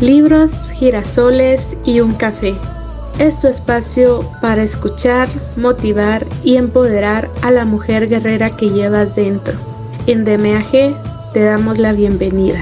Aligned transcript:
libros, 0.00 0.70
girasoles 0.72 1.76
y 1.84 2.00
un 2.00 2.14
café. 2.14 2.54
Es 3.18 3.38
tu 3.38 3.48
espacio 3.48 4.26
para 4.40 4.62
escuchar, 4.62 5.28
motivar 5.56 6.26
y 6.42 6.56
empoderar 6.56 7.28
a 7.42 7.50
la 7.50 7.66
mujer 7.66 8.08
guerrera 8.08 8.56
que 8.56 8.70
llevas 8.70 9.14
dentro. 9.14 9.52
En 10.06 10.24
DMAG 10.24 11.32
te 11.34 11.40
damos 11.40 11.78
la 11.78 11.92
bienvenida. 11.92 12.60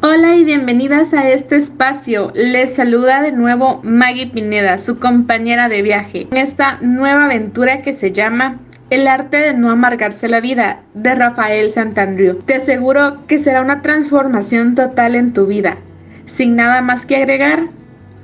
Hola 0.00 0.36
y 0.36 0.44
bienvenidas 0.44 1.12
a 1.12 1.28
este 1.28 1.56
espacio. 1.56 2.32
Les 2.34 2.74
saluda 2.74 3.20
de 3.20 3.32
nuevo 3.32 3.80
Maggie 3.82 4.28
Pineda, 4.28 4.78
su 4.78 4.98
compañera 4.98 5.68
de 5.68 5.82
viaje, 5.82 6.28
en 6.30 6.38
esta 6.38 6.78
nueva 6.80 7.26
aventura 7.26 7.82
que 7.82 7.92
se 7.92 8.12
llama 8.12 8.60
el 8.90 9.06
arte 9.06 9.36
de 9.38 9.54
no 9.54 9.70
amargarse 9.70 10.28
la 10.28 10.40
vida 10.40 10.80
de 10.94 11.14
Rafael 11.14 11.70
Santandriu. 11.70 12.38
Te 12.38 12.54
aseguro 12.54 13.26
que 13.26 13.38
será 13.38 13.60
una 13.60 13.82
transformación 13.82 14.74
total 14.74 15.14
en 15.14 15.32
tu 15.32 15.46
vida. 15.46 15.76
Sin 16.24 16.56
nada 16.56 16.80
más 16.80 17.04
que 17.04 17.16
agregar, 17.16 17.68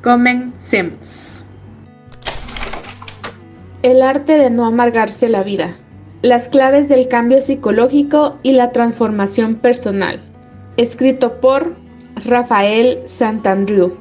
comencemos. 0.02 1.44
El 3.82 4.02
arte 4.02 4.38
de 4.38 4.48
no 4.48 4.64
amargarse 4.64 5.28
la 5.28 5.42
vida. 5.42 5.76
Las 6.22 6.48
claves 6.48 6.88
del 6.88 7.08
cambio 7.08 7.42
psicológico 7.42 8.38
y 8.42 8.52
la 8.52 8.72
transformación 8.72 9.56
personal. 9.56 10.22
Escrito 10.78 11.40
por 11.40 11.74
Rafael 12.24 13.00
Santandriu. 13.04 13.94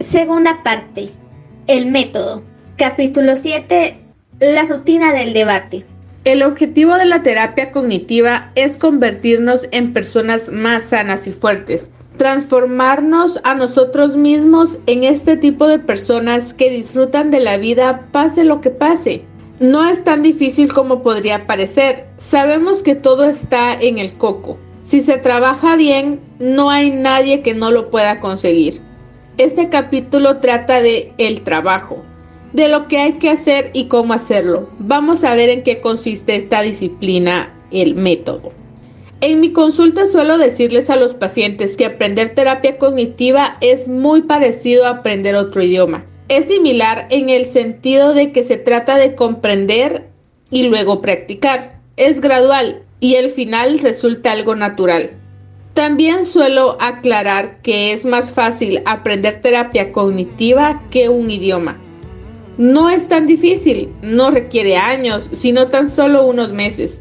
Segunda 0.00 0.62
parte. 0.62 1.10
El 1.66 1.90
método. 1.90 2.42
Capítulo 2.78 3.36
7 3.36 4.01
la 4.50 4.64
rutina 4.64 5.12
del 5.12 5.32
debate. 5.32 5.84
El 6.24 6.42
objetivo 6.42 6.96
de 6.96 7.04
la 7.04 7.22
terapia 7.22 7.70
cognitiva 7.70 8.50
es 8.56 8.76
convertirnos 8.76 9.68
en 9.70 9.92
personas 9.92 10.50
más 10.50 10.82
sanas 10.82 11.28
y 11.28 11.32
fuertes, 11.32 11.90
transformarnos 12.16 13.38
a 13.44 13.54
nosotros 13.54 14.16
mismos 14.16 14.78
en 14.86 15.04
este 15.04 15.36
tipo 15.36 15.68
de 15.68 15.78
personas 15.78 16.54
que 16.54 16.70
disfrutan 16.70 17.30
de 17.30 17.38
la 17.38 17.56
vida 17.56 18.08
pase 18.10 18.42
lo 18.42 18.60
que 18.60 18.70
pase. 18.70 19.24
No 19.60 19.88
es 19.88 20.02
tan 20.02 20.22
difícil 20.22 20.72
como 20.72 21.04
podría 21.04 21.46
parecer, 21.46 22.08
sabemos 22.16 22.82
que 22.82 22.96
todo 22.96 23.24
está 23.24 23.72
en 23.74 23.98
el 23.98 24.14
coco. 24.14 24.58
Si 24.82 25.02
se 25.02 25.18
trabaja 25.18 25.76
bien, 25.76 26.20
no 26.40 26.68
hay 26.70 26.90
nadie 26.90 27.42
que 27.42 27.54
no 27.54 27.70
lo 27.70 27.90
pueda 27.90 28.18
conseguir. 28.18 28.80
Este 29.38 29.68
capítulo 29.68 30.38
trata 30.38 30.82
de 30.82 31.12
el 31.18 31.42
trabajo, 31.42 32.02
de 32.52 32.68
lo 32.68 32.88
que 32.88 32.98
hay 32.98 33.14
que 33.14 33.30
hacer 33.30 33.70
y 33.72 33.86
cómo 33.86 34.12
hacerlo. 34.12 34.68
Vamos 34.78 35.24
a 35.24 35.34
ver 35.34 35.48
en 35.48 35.62
qué 35.62 35.80
consiste 35.80 36.36
esta 36.36 36.62
disciplina, 36.62 37.54
el 37.70 37.94
método. 37.94 38.52
En 39.20 39.40
mi 39.40 39.52
consulta 39.52 40.06
suelo 40.06 40.36
decirles 40.36 40.90
a 40.90 40.96
los 40.96 41.14
pacientes 41.14 41.76
que 41.76 41.86
aprender 41.86 42.34
terapia 42.34 42.76
cognitiva 42.76 43.56
es 43.60 43.86
muy 43.86 44.22
parecido 44.22 44.84
a 44.84 44.90
aprender 44.90 45.36
otro 45.36 45.62
idioma. 45.62 46.04
Es 46.28 46.48
similar 46.48 47.06
en 47.10 47.30
el 47.30 47.46
sentido 47.46 48.14
de 48.14 48.32
que 48.32 48.42
se 48.42 48.56
trata 48.56 48.96
de 48.96 49.14
comprender 49.14 50.08
y 50.50 50.64
luego 50.64 51.00
practicar. 51.00 51.78
Es 51.96 52.20
gradual 52.20 52.82
y 53.00 53.14
el 53.14 53.30
final 53.30 53.78
resulta 53.78 54.32
algo 54.32 54.56
natural. 54.56 55.10
También 55.74 56.26
suelo 56.26 56.76
aclarar 56.80 57.62
que 57.62 57.92
es 57.92 58.04
más 58.04 58.32
fácil 58.32 58.82
aprender 58.86 59.40
terapia 59.40 59.92
cognitiva 59.92 60.82
que 60.90 61.08
un 61.08 61.30
idioma. 61.30 61.78
No 62.58 62.90
es 62.90 63.08
tan 63.08 63.26
difícil, 63.26 63.90
no 64.02 64.30
requiere 64.30 64.76
años, 64.76 65.30
sino 65.32 65.68
tan 65.68 65.88
solo 65.88 66.26
unos 66.26 66.52
meses. 66.52 67.00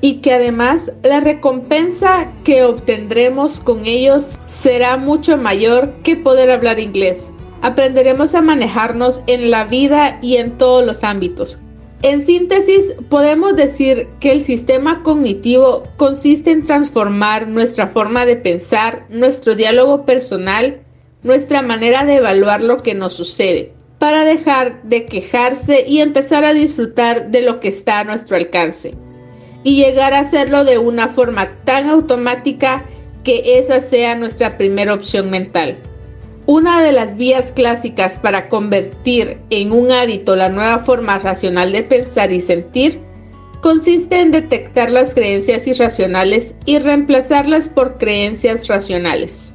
Y 0.00 0.14
que 0.20 0.32
además 0.32 0.90
la 1.02 1.20
recompensa 1.20 2.32
que 2.44 2.64
obtendremos 2.64 3.60
con 3.60 3.84
ellos 3.84 4.38
será 4.46 4.96
mucho 4.96 5.36
mayor 5.36 5.92
que 6.02 6.16
poder 6.16 6.50
hablar 6.50 6.80
inglés. 6.80 7.30
Aprenderemos 7.60 8.34
a 8.34 8.40
manejarnos 8.40 9.20
en 9.26 9.50
la 9.50 9.64
vida 9.64 10.18
y 10.22 10.36
en 10.36 10.56
todos 10.56 10.86
los 10.86 11.04
ámbitos. 11.04 11.58
En 12.00 12.24
síntesis, 12.24 12.94
podemos 13.10 13.56
decir 13.56 14.08
que 14.18 14.32
el 14.32 14.42
sistema 14.42 15.02
cognitivo 15.02 15.82
consiste 15.98 16.52
en 16.52 16.64
transformar 16.64 17.48
nuestra 17.48 17.86
forma 17.86 18.24
de 18.24 18.36
pensar, 18.36 19.04
nuestro 19.10 19.54
diálogo 19.54 20.06
personal, 20.06 20.80
nuestra 21.22 21.60
manera 21.60 22.06
de 22.06 22.16
evaluar 22.16 22.62
lo 22.62 22.78
que 22.78 22.94
nos 22.94 23.12
sucede 23.12 23.74
para 24.00 24.24
dejar 24.24 24.82
de 24.82 25.04
quejarse 25.04 25.84
y 25.86 26.00
empezar 26.00 26.42
a 26.42 26.54
disfrutar 26.54 27.30
de 27.30 27.42
lo 27.42 27.60
que 27.60 27.68
está 27.68 28.00
a 28.00 28.04
nuestro 28.04 28.38
alcance 28.38 28.94
y 29.62 29.76
llegar 29.76 30.14
a 30.14 30.20
hacerlo 30.20 30.64
de 30.64 30.78
una 30.78 31.06
forma 31.06 31.50
tan 31.64 31.90
automática 31.90 32.82
que 33.24 33.58
esa 33.58 33.80
sea 33.80 34.16
nuestra 34.16 34.56
primera 34.56 34.94
opción 34.94 35.30
mental. 35.30 35.76
Una 36.46 36.82
de 36.82 36.92
las 36.92 37.16
vías 37.16 37.52
clásicas 37.52 38.16
para 38.16 38.48
convertir 38.48 39.36
en 39.50 39.70
un 39.70 39.92
hábito 39.92 40.34
la 40.34 40.48
nueva 40.48 40.78
forma 40.78 41.18
racional 41.18 41.70
de 41.70 41.82
pensar 41.82 42.32
y 42.32 42.40
sentir 42.40 42.98
consiste 43.60 44.18
en 44.18 44.30
detectar 44.30 44.90
las 44.90 45.14
creencias 45.14 45.66
irracionales 45.66 46.54
y 46.64 46.78
reemplazarlas 46.78 47.68
por 47.68 47.98
creencias 47.98 48.66
racionales. 48.66 49.54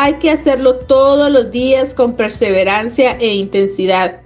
Hay 0.00 0.14
que 0.20 0.30
hacerlo 0.30 0.76
todos 0.76 1.28
los 1.28 1.50
días 1.50 1.92
con 1.92 2.14
perseverancia 2.14 3.16
e 3.18 3.34
intensidad, 3.34 4.20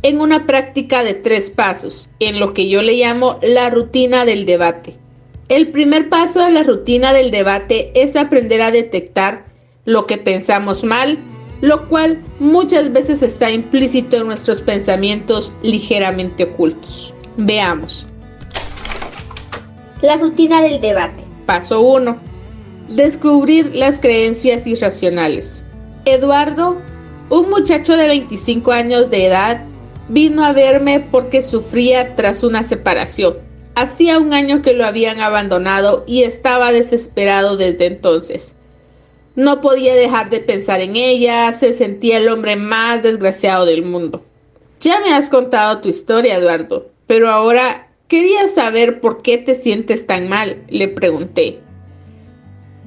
en 0.00 0.22
una 0.22 0.46
práctica 0.46 1.04
de 1.04 1.12
tres 1.12 1.50
pasos, 1.50 2.08
en 2.18 2.40
lo 2.40 2.54
que 2.54 2.70
yo 2.70 2.80
le 2.80 2.94
llamo 2.94 3.38
la 3.42 3.68
rutina 3.68 4.24
del 4.24 4.46
debate. 4.46 4.96
El 5.50 5.68
primer 5.68 6.08
paso 6.08 6.42
de 6.42 6.50
la 6.50 6.62
rutina 6.62 7.12
del 7.12 7.30
debate 7.30 7.92
es 7.94 8.16
aprender 8.16 8.62
a 8.62 8.70
detectar 8.70 9.44
lo 9.84 10.06
que 10.06 10.16
pensamos 10.16 10.82
mal, 10.82 11.18
lo 11.60 11.88
cual 11.88 12.22
muchas 12.38 12.90
veces 12.90 13.22
está 13.22 13.50
implícito 13.50 14.16
en 14.16 14.28
nuestros 14.28 14.62
pensamientos 14.62 15.52
ligeramente 15.62 16.44
ocultos. 16.44 17.12
Veamos. 17.36 18.06
La 20.00 20.16
rutina 20.16 20.62
del 20.62 20.80
debate. 20.80 21.22
Paso 21.44 21.82
1 21.82 22.27
descubrir 22.88 23.74
las 23.74 24.00
creencias 24.00 24.66
irracionales. 24.66 25.62
Eduardo, 26.04 26.80
un 27.30 27.50
muchacho 27.50 27.96
de 27.96 28.08
25 28.08 28.72
años 28.72 29.10
de 29.10 29.26
edad, 29.26 29.62
vino 30.08 30.44
a 30.44 30.52
verme 30.52 31.00
porque 31.00 31.42
sufría 31.42 32.16
tras 32.16 32.42
una 32.42 32.62
separación. 32.62 33.36
Hacía 33.74 34.18
un 34.18 34.32
año 34.32 34.62
que 34.62 34.72
lo 34.72 34.86
habían 34.86 35.20
abandonado 35.20 36.04
y 36.06 36.22
estaba 36.22 36.72
desesperado 36.72 37.56
desde 37.56 37.86
entonces. 37.86 38.54
No 39.36 39.60
podía 39.60 39.94
dejar 39.94 40.30
de 40.30 40.40
pensar 40.40 40.80
en 40.80 40.96
ella, 40.96 41.52
se 41.52 41.72
sentía 41.72 42.16
el 42.16 42.28
hombre 42.28 42.56
más 42.56 43.02
desgraciado 43.02 43.66
del 43.66 43.82
mundo. 43.84 44.24
Ya 44.80 44.98
me 45.00 45.12
has 45.12 45.28
contado 45.28 45.78
tu 45.80 45.88
historia, 45.88 46.36
Eduardo, 46.36 46.90
pero 47.06 47.28
ahora 47.28 47.88
quería 48.08 48.48
saber 48.48 49.00
por 49.00 49.22
qué 49.22 49.38
te 49.38 49.54
sientes 49.54 50.06
tan 50.06 50.28
mal, 50.28 50.64
le 50.68 50.88
pregunté. 50.88 51.60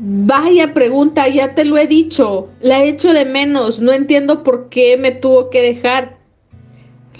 Vaya 0.03 0.73
pregunta, 0.73 1.27
ya 1.27 1.53
te 1.53 1.63
lo 1.63 1.77
he 1.77 1.85
dicho. 1.85 2.49
La 2.59 2.83
echo 2.83 3.13
de 3.13 3.23
menos. 3.23 3.81
No 3.81 3.93
entiendo 3.93 4.41
por 4.41 4.67
qué 4.69 4.97
me 4.97 5.11
tuvo 5.11 5.51
que 5.51 5.61
dejar. 5.61 6.17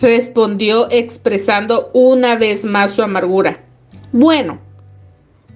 Respondió 0.02 0.90
expresando 0.90 1.92
una 1.94 2.38
vez 2.38 2.66
más 2.66 2.94
su 2.94 3.04
amargura. 3.04 3.64
Bueno, 4.12 4.60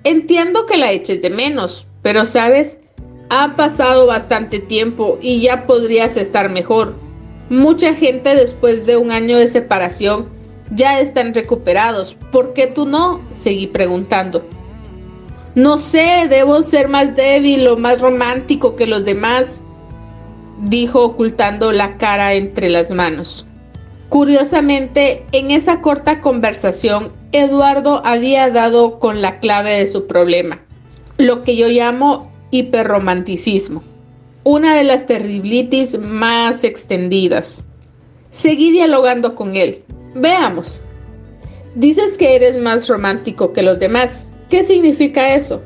entiendo 0.04 0.68
que 0.68 0.78
la 0.78 0.92
eches 0.92 1.20
de 1.24 1.32
menos, 1.32 1.88
pero 2.04 2.26
sabes, 2.26 2.78
ha 3.32 3.56
pasado 3.56 4.06
bastante 4.06 4.60
tiempo 4.60 5.18
y 5.20 5.42
ya 5.42 5.66
podrías 5.66 6.18
estar 6.18 6.52
mejor. 6.52 6.94
Mucha 7.50 7.96
gente 7.96 8.36
después 8.36 8.86
de 8.86 8.98
un 8.98 9.10
año 9.10 9.40
de 9.40 9.48
separación 9.48 10.30
ya 10.70 11.00
están 11.00 11.34
recuperados. 11.34 12.14
¿Por 12.32 12.54
qué 12.54 12.68
tú 12.68 12.86
no? 12.86 13.20
Seguí 13.32 13.66
preguntando. 13.66 14.46
No 15.56 15.78
sé, 15.78 16.28
debo 16.30 16.62
ser 16.64 16.90
más 16.90 17.16
débil 17.16 17.66
o 17.68 17.78
más 17.78 18.02
romántico 18.02 18.76
que 18.76 18.88
los 18.88 19.06
demás, 19.06 19.62
dijo 20.60 21.04
ocultando 21.04 21.72
la 21.72 21.98
cara 21.98 22.34
entre 22.34 22.70
las 22.70 22.92
manos. 22.92 23.48
Curiosamente, 24.10 25.26
en 25.32 25.52
esa 25.52 25.80
corta 25.80 26.20
conversación, 26.20 27.14
Eduardo 27.32 28.02
había 28.06 28.50
dado 28.50 29.00
con 29.00 29.22
la 29.22 29.40
clave 29.40 29.80
de 29.80 29.88
su 29.88 30.08
problema, 30.08 30.62
lo 31.18 31.42
que 31.42 31.56
yo 31.56 31.70
llamo 31.70 32.32
hiperromanticismo, 32.52 33.82
una 34.44 34.76
de 34.76 34.84
las 34.84 35.06
terriblitis 35.06 35.98
más 35.98 36.66
extendidas. 36.66 37.64
Seguí 38.30 38.72
dialogando 38.72 39.36
con 39.36 39.56
él. 39.56 39.84
Veamos. 40.14 40.82
Dices 41.76 42.18
que 42.18 42.36
eres 42.36 42.62
más 42.62 42.88
romántico 42.90 43.54
que 43.54 43.64
los 43.64 43.80
demás. 43.80 44.34
¿Qué 44.50 44.64
significa 44.64 45.36
eso? 45.36 45.62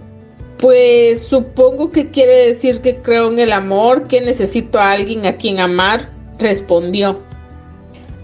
Pues 0.57 1.21
supongo 1.21 1.91
que 1.91 2.11
quiere 2.11 2.47
decir 2.47 2.81
que 2.81 3.01
creo 3.01 3.31
en 3.31 3.39
el 3.39 3.51
amor, 3.51 4.07
que 4.07 4.21
necesito 4.21 4.79
a 4.79 4.91
alguien 4.91 5.25
a 5.25 5.37
quien 5.37 5.59
amar, 5.59 6.11
respondió. 6.37 7.19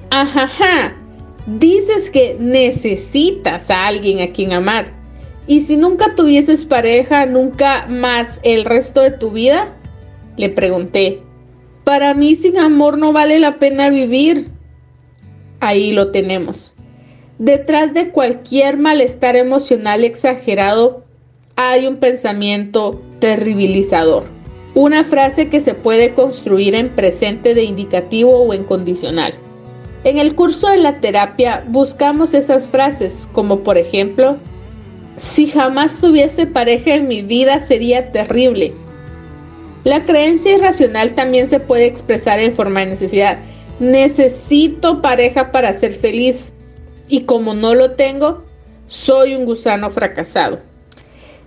Ajaja, 0.10 0.96
dices 1.48 2.10
que 2.10 2.38
necesitas 2.40 3.70
a 3.70 3.88
alguien 3.88 4.22
a 4.22 4.32
quien 4.34 4.54
amar. 4.54 4.94
¿Y 5.48 5.62
si 5.62 5.78
nunca 5.78 6.16
tuvieses 6.16 6.66
pareja, 6.66 7.26
nunca 7.26 7.86
más 7.88 8.40
el 8.44 8.66
resto 8.66 9.02
de 9.02 9.12
tu 9.12 9.32
vida? 9.32 9.78
Le 10.38 10.50
pregunté. 10.50 11.22
Para 11.84 12.14
mí 12.16 12.36
sin 12.36 12.58
amor 12.58 12.98
no 12.98 13.14
vale 13.14 13.40
la 13.40 13.60
pena 13.60 13.90
vivir. 13.90 14.50
Ahí 15.60 15.94
lo 15.94 16.12
tenemos. 16.12 16.75
Detrás 17.40 17.94
de 17.94 18.12
cualquier 18.12 18.78
malestar 18.78 19.36
emocional 19.36 20.06
exagerado 20.06 21.04
hay 21.58 21.86
un 21.86 21.98
pensamiento 21.98 23.02
terribilizador. 23.20 24.24
Una 24.74 25.04
frase 25.04 25.50
que 25.50 25.60
se 25.60 25.74
puede 25.74 26.14
construir 26.14 26.76
en 26.76 26.90
presente 26.90 27.54
de 27.54 27.64
indicativo 27.64 28.38
o 28.38 28.54
en 28.54 28.64
condicional. 28.64 29.34
En 30.06 30.18
el 30.18 30.34
curso 30.36 30.70
de 30.70 30.78
la 30.78 31.02
terapia 31.02 31.66
buscamos 31.68 32.34
esas 32.34 32.70
frases, 32.70 33.28
como 33.34 33.62
por 33.62 33.78
ejemplo, 33.78 34.38
si 35.18 35.48
jamás 35.48 36.00
tuviese 36.00 36.48
pareja 36.48 36.96
en 36.96 37.10
mi 37.10 37.22
vida 37.22 37.60
sería 37.60 38.14
terrible. 38.14 38.74
La 39.84 40.06
creencia 40.06 40.54
irracional 40.54 41.16
también 41.16 41.48
se 41.48 41.60
puede 41.60 41.86
expresar 41.86 42.40
en 42.40 42.54
forma 42.54 42.80
de 42.80 42.88
necesidad. 42.88 43.40
Necesito 43.80 45.02
pareja 45.02 45.52
para 45.52 45.74
ser 45.74 45.94
feliz 45.94 46.54
y 47.08 47.22
como 47.22 47.54
no 47.54 47.76
lo 47.76 47.92
tengo, 47.92 48.44
soy 48.88 49.36
un 49.36 49.46
gusano 49.46 49.90
fracasado. 49.90 50.60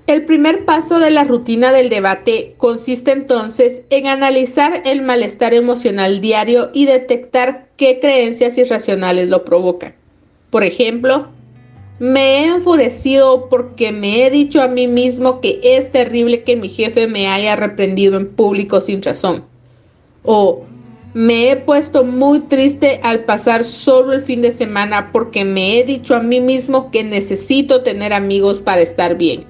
El 0.07 0.25
primer 0.25 0.65
paso 0.65 0.99
de 0.99 1.11
la 1.11 1.25
rutina 1.25 1.71
del 1.71 1.91
debate 1.91 2.55
consiste 2.57 3.13
entonces 3.13 3.83
en 3.91 4.07
analizar 4.07 4.83
el 4.87 5.03
malestar 5.03 5.53
emocional 5.53 6.23
diario 6.23 6.71
y 6.73 6.87
detectar 6.87 7.69
qué 7.77 8.01
creencias 8.01 8.57
irracionales 8.57 9.29
lo 9.29 9.45
provocan. 9.45 9.95
Por 10.49 10.65
ejemplo, 10.65 11.29
me 11.99 12.39
he 12.39 12.47
enfurecido 12.47 13.51
porque 13.51 13.93
me 13.93 14.25
he 14.25 14.31
dicho 14.31 14.63
a 14.63 14.69
mí 14.69 14.87
mismo 14.87 15.43
que 15.43 15.61
es 15.63 15.93
terrible 15.93 16.43
que 16.43 16.57
mi 16.57 16.71
jefe 16.71 17.07
me 17.07 17.29
haya 17.29 17.55
reprendido 17.55 18.17
en 18.17 18.29
público 18.29 18.81
sin 18.81 19.03
razón. 19.03 19.45
O 20.25 20.65
me 21.19 21.51
he 21.51 21.57
puesto 21.57 22.05
muy 22.05 22.39
triste 22.39 23.01
al 23.03 23.25
pasar 23.25 23.65
solo 23.65 24.13
el 24.13 24.23
fin 24.23 24.41
de 24.41 24.53
semana 24.53 25.11
porque 25.11 25.45
me 25.45 25.77
he 25.77 25.83
dicho 25.83 26.15
a 26.15 26.21
mí 26.21 26.41
mismo 26.41 26.93
que 26.93 27.03
necesito 27.03 27.83
tener 27.83 28.13
amigos 28.13 28.63
para 28.63 28.83
estar 28.83 29.17
bien. 29.17 29.45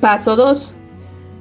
Paso 0.00 0.36
2. 0.36 0.72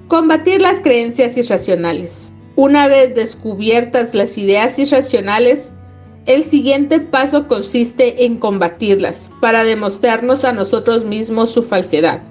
Combatir 0.07 0.59
las 0.59 0.81
creencias 0.81 1.37
irracionales. 1.37 2.33
Una 2.55 2.87
vez 2.87 3.13
descubiertas 3.13 4.15
las 4.15 4.39
ideas 4.39 4.79
irracionales, 4.79 5.71
el 6.25 6.45
siguiente 6.45 6.99
paso 6.99 7.47
consiste 7.47 8.25
en 8.25 8.37
combatirlas 8.37 9.29
para 9.39 9.63
demostrarnos 9.63 10.45
a 10.45 10.51
nosotros 10.51 11.05
mismos 11.05 11.51
su 11.51 11.61
falsedad. 11.61 12.23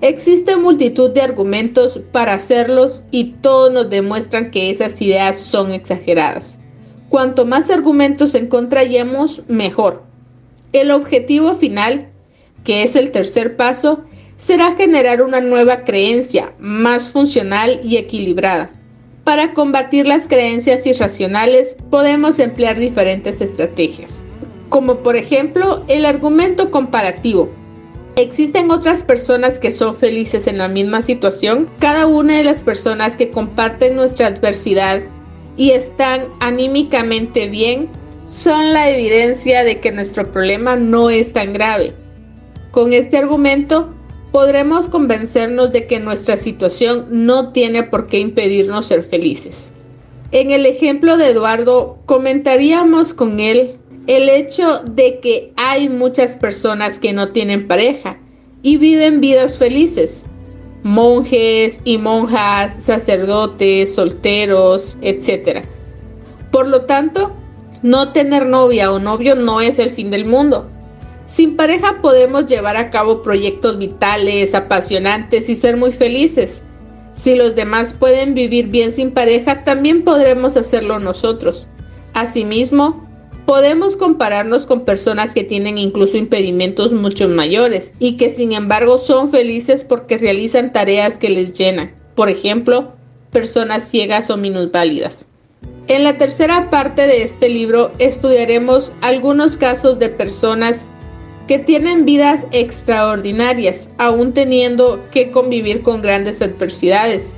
Existe 0.00 0.56
multitud 0.56 1.10
de 1.10 1.22
argumentos 1.22 1.98
para 2.12 2.34
hacerlos 2.34 3.02
y 3.10 3.32
todos 3.42 3.72
nos 3.72 3.90
demuestran 3.90 4.52
que 4.52 4.70
esas 4.70 5.02
ideas 5.02 5.36
son 5.38 5.72
exageradas. 5.72 6.60
Cuanto 7.08 7.44
más 7.44 7.68
argumentos 7.68 8.36
encontremos, 8.36 9.42
mejor. 9.48 10.04
El 10.72 10.92
objetivo 10.92 11.54
final, 11.54 12.10
que 12.62 12.84
es 12.84 12.94
el 12.94 13.10
tercer 13.10 13.56
paso, 13.56 14.04
será 14.36 14.76
generar 14.76 15.20
una 15.20 15.40
nueva 15.40 15.82
creencia 15.82 16.52
más 16.60 17.10
funcional 17.10 17.80
y 17.82 17.96
equilibrada. 17.96 18.70
Para 19.24 19.52
combatir 19.52 20.06
las 20.06 20.28
creencias 20.28 20.86
irracionales 20.86 21.76
podemos 21.90 22.38
emplear 22.38 22.78
diferentes 22.78 23.40
estrategias, 23.40 24.22
como 24.68 24.98
por 24.98 25.16
ejemplo 25.16 25.82
el 25.88 26.06
argumento 26.06 26.70
comparativo. 26.70 27.50
¿Existen 28.18 28.72
otras 28.72 29.04
personas 29.04 29.60
que 29.60 29.70
son 29.70 29.94
felices 29.94 30.48
en 30.48 30.58
la 30.58 30.66
misma 30.66 31.02
situación? 31.02 31.68
Cada 31.78 32.08
una 32.08 32.36
de 32.36 32.42
las 32.42 32.64
personas 32.64 33.14
que 33.14 33.30
comparten 33.30 33.94
nuestra 33.94 34.26
adversidad 34.26 35.02
y 35.56 35.70
están 35.70 36.22
anímicamente 36.40 37.48
bien 37.48 37.88
son 38.26 38.72
la 38.72 38.90
evidencia 38.90 39.62
de 39.62 39.78
que 39.78 39.92
nuestro 39.92 40.32
problema 40.32 40.74
no 40.74 41.10
es 41.10 41.32
tan 41.32 41.52
grave. 41.52 41.94
Con 42.72 42.92
este 42.92 43.18
argumento 43.18 43.94
podremos 44.32 44.88
convencernos 44.88 45.72
de 45.72 45.86
que 45.86 46.00
nuestra 46.00 46.36
situación 46.36 47.06
no 47.10 47.52
tiene 47.52 47.84
por 47.84 48.08
qué 48.08 48.18
impedirnos 48.18 48.86
ser 48.86 49.04
felices. 49.04 49.70
En 50.32 50.50
el 50.50 50.66
ejemplo 50.66 51.18
de 51.18 51.28
Eduardo, 51.28 51.98
comentaríamos 52.04 53.14
con 53.14 53.38
él 53.38 53.77
el 54.08 54.28
hecho 54.28 54.80
de 54.80 55.20
que 55.20 55.52
hay 55.56 55.88
muchas 55.88 56.34
personas 56.34 56.98
que 56.98 57.12
no 57.12 57.28
tienen 57.28 57.68
pareja 57.68 58.18
y 58.62 58.76
viven 58.76 59.20
vidas 59.20 59.56
felices. 59.56 60.24
Monjes 60.82 61.80
y 61.84 61.98
monjas, 61.98 62.82
sacerdotes, 62.82 63.94
solteros, 63.94 64.98
etc. 65.02 65.64
Por 66.50 66.66
lo 66.66 66.86
tanto, 66.86 67.32
no 67.84 68.10
tener 68.10 68.46
novia 68.46 68.90
o 68.90 68.98
novio 68.98 69.36
no 69.36 69.60
es 69.60 69.78
el 69.78 69.90
fin 69.90 70.10
del 70.10 70.24
mundo 70.24 70.68
sin 71.28 71.56
pareja 71.56 72.00
podemos 72.00 72.46
llevar 72.46 72.78
a 72.78 72.88
cabo 72.88 73.20
proyectos 73.20 73.76
vitales, 73.76 74.54
apasionantes 74.54 75.50
y 75.50 75.54
ser 75.54 75.76
muy 75.76 75.92
felices. 75.92 76.62
Si 77.12 77.34
los 77.34 77.54
demás 77.54 77.92
pueden 77.92 78.32
vivir 78.32 78.68
bien 78.68 78.92
sin 78.92 79.10
pareja, 79.10 79.62
también 79.62 80.04
podremos 80.04 80.56
hacerlo 80.56 80.98
nosotros. 80.98 81.68
Asimismo, 82.14 83.06
podemos 83.48 83.96
compararnos 83.96 84.66
con 84.66 84.84
personas 84.84 85.32
que 85.32 85.42
tienen 85.42 85.78
incluso 85.78 86.18
impedimentos 86.18 86.92
mucho 86.92 87.30
mayores 87.30 87.94
y 87.98 88.18
que 88.18 88.28
sin 88.28 88.52
embargo 88.52 88.98
son 88.98 89.30
felices 89.30 89.84
porque 89.84 90.18
realizan 90.18 90.70
tareas 90.70 91.16
que 91.16 91.30
les 91.30 91.54
llenan. 91.54 91.94
Por 92.14 92.28
ejemplo, 92.28 92.92
personas 93.30 93.88
ciegas 93.88 94.28
o 94.28 94.36
minusválidas. 94.36 95.26
En 95.86 96.04
la 96.04 96.18
tercera 96.18 96.68
parte 96.68 97.06
de 97.06 97.22
este 97.22 97.48
libro 97.48 97.90
estudiaremos 97.98 98.92
algunos 99.00 99.56
casos 99.56 99.98
de 99.98 100.10
personas 100.10 100.86
que 101.46 101.58
tienen 101.58 102.04
vidas 102.04 102.44
extraordinarias, 102.52 103.88
aún 103.96 104.34
teniendo 104.34 105.02
que 105.10 105.30
convivir 105.30 105.80
con 105.80 106.02
grandes 106.02 106.42
adversidades. 106.42 107.32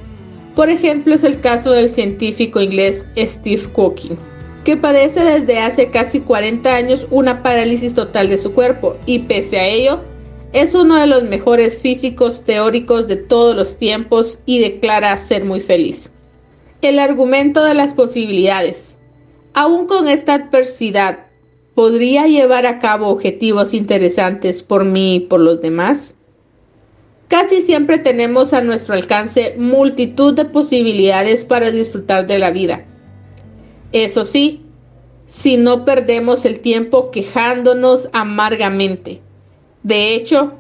Por 0.57 0.71
ejemplo, 0.71 1.15
es 1.15 1.23
el 1.23 1.39
caso 1.39 1.71
del 1.71 1.89
científico 1.89 2.61
inglés 2.61 3.07
Steve 3.17 3.63
Hawking, 3.77 4.17
que 4.65 4.77
padece 4.77 5.21
desde 5.21 5.61
hace 5.61 5.91
casi 5.91 6.21
40 6.21 6.75
años 6.75 7.07
una 7.11 7.43
parálisis 7.43 7.95
total 7.95 8.29
de 8.29 8.39
su 8.39 8.53
cuerpo 8.53 8.97
y 9.07 9.21
pese 9.21 9.59
a 9.59 9.67
ello, 9.67 10.01
es 10.53 10.75
uno 10.75 10.97
de 10.97 11.07
los 11.07 11.23
mejores 11.23 11.81
físicos 11.81 12.43
teóricos 12.43 13.07
de 13.07 13.17
todos 13.17 13.55
los 13.55 13.77
tiempos 13.77 14.39
y 14.47 14.59
declara 14.59 15.17
ser 15.17 15.45
muy 15.45 15.61
feliz. 15.61 16.11
El 16.83 16.99
argumento 16.99 17.65
de 17.65 17.75
las 17.75 17.95
posibilidades. 17.95 18.97
Aún 19.55 19.87
con 19.87 20.09
esta 20.09 20.35
adversidad, 20.35 21.31
podría 21.75 22.27
llevar 22.27 22.67
a 22.67 22.79
cabo 22.79 23.09
objetivos 23.09 23.75
interesantes 23.75 24.63
por 24.63 24.85
mí 24.85 25.17
y 25.17 25.21
por 25.21 25.41
los 25.41 25.61
demás? 25.61 26.15
Casi 27.29 27.63
siempre 27.63 27.99
tenemos 27.99 28.53
a 28.53 28.61
nuestro 28.61 28.95
alcance 28.95 29.55
multitud 29.57 30.35
de 30.35 30.45
posibilidades 30.45 31.45
para 31.45 31.71
disfrutar 31.71 32.27
de 32.27 32.39
la 32.39 32.51
vida. 32.51 32.85
Eso 33.93 34.25
sí, 34.25 34.63
si 35.27 35.57
no 35.57 35.85
perdemos 35.85 36.45
el 36.45 36.61
tiempo 36.61 37.11
quejándonos 37.11 38.09
amargamente. 38.13 39.21
De 39.83 40.15
hecho, 40.15 40.55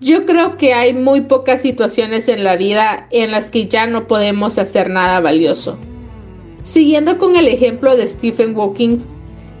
yo 0.00 0.26
creo 0.26 0.56
que 0.56 0.74
hay 0.74 0.94
muy 0.94 1.22
pocas 1.22 1.62
situaciones 1.62 2.28
en 2.28 2.42
la 2.42 2.56
vida 2.56 3.06
en 3.10 3.30
las 3.30 3.50
que 3.50 3.66
ya 3.66 3.86
no 3.86 4.08
podemos 4.08 4.58
hacer 4.58 4.90
nada 4.90 5.20
valioso. 5.20 5.78
Siguiendo 6.64 7.18
con 7.18 7.36
el 7.36 7.46
ejemplo 7.46 7.96
de 7.96 8.08
Stephen 8.08 8.54
Hawking, 8.54 8.98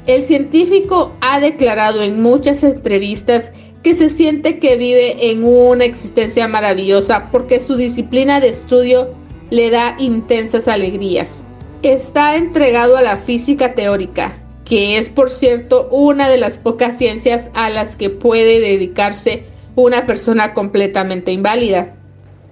el 0.06 0.24
científico 0.24 1.12
ha 1.20 1.38
declarado 1.38 2.02
en 2.02 2.22
muchas 2.22 2.64
entrevistas 2.64 3.52
que 3.82 3.94
se 3.94 4.08
siente 4.08 4.58
que 4.58 4.76
vive 4.76 5.30
en 5.30 5.44
una 5.44 5.84
existencia 5.84 6.48
maravillosa 6.48 7.28
porque 7.30 7.60
su 7.60 7.76
disciplina 7.76 8.40
de 8.40 8.48
estudio 8.48 9.14
le 9.50 9.70
da 9.70 9.96
intensas 9.98 10.66
alegrías. 10.66 11.44
Está 11.82 12.36
entregado 12.36 12.96
a 12.96 13.02
la 13.02 13.16
física 13.16 13.74
teórica, 13.74 14.38
que 14.64 14.98
es 14.98 15.10
por 15.10 15.28
cierto 15.28 15.88
una 15.90 16.28
de 16.28 16.38
las 16.38 16.60
pocas 16.60 16.96
ciencias 16.96 17.50
a 17.54 17.70
las 17.70 17.96
que 17.96 18.08
puede 18.08 18.60
dedicarse 18.60 19.42
una 19.74 20.06
persona 20.06 20.54
completamente 20.54 21.32
inválida. 21.32 21.96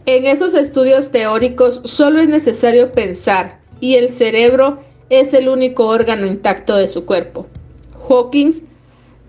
En 0.06 0.26
esos 0.26 0.54
estudios 0.54 1.12
teóricos 1.12 1.80
solo 1.84 2.20
es 2.20 2.26
necesario 2.26 2.90
pensar 2.90 3.60
y 3.78 3.94
el 3.94 4.08
cerebro 4.08 4.80
es 5.10 5.32
el 5.32 5.48
único 5.48 5.86
órgano 5.86 6.26
intacto 6.26 6.76
de 6.76 6.88
su 6.88 7.06
cuerpo. 7.06 7.46
Hawkins 8.08 8.64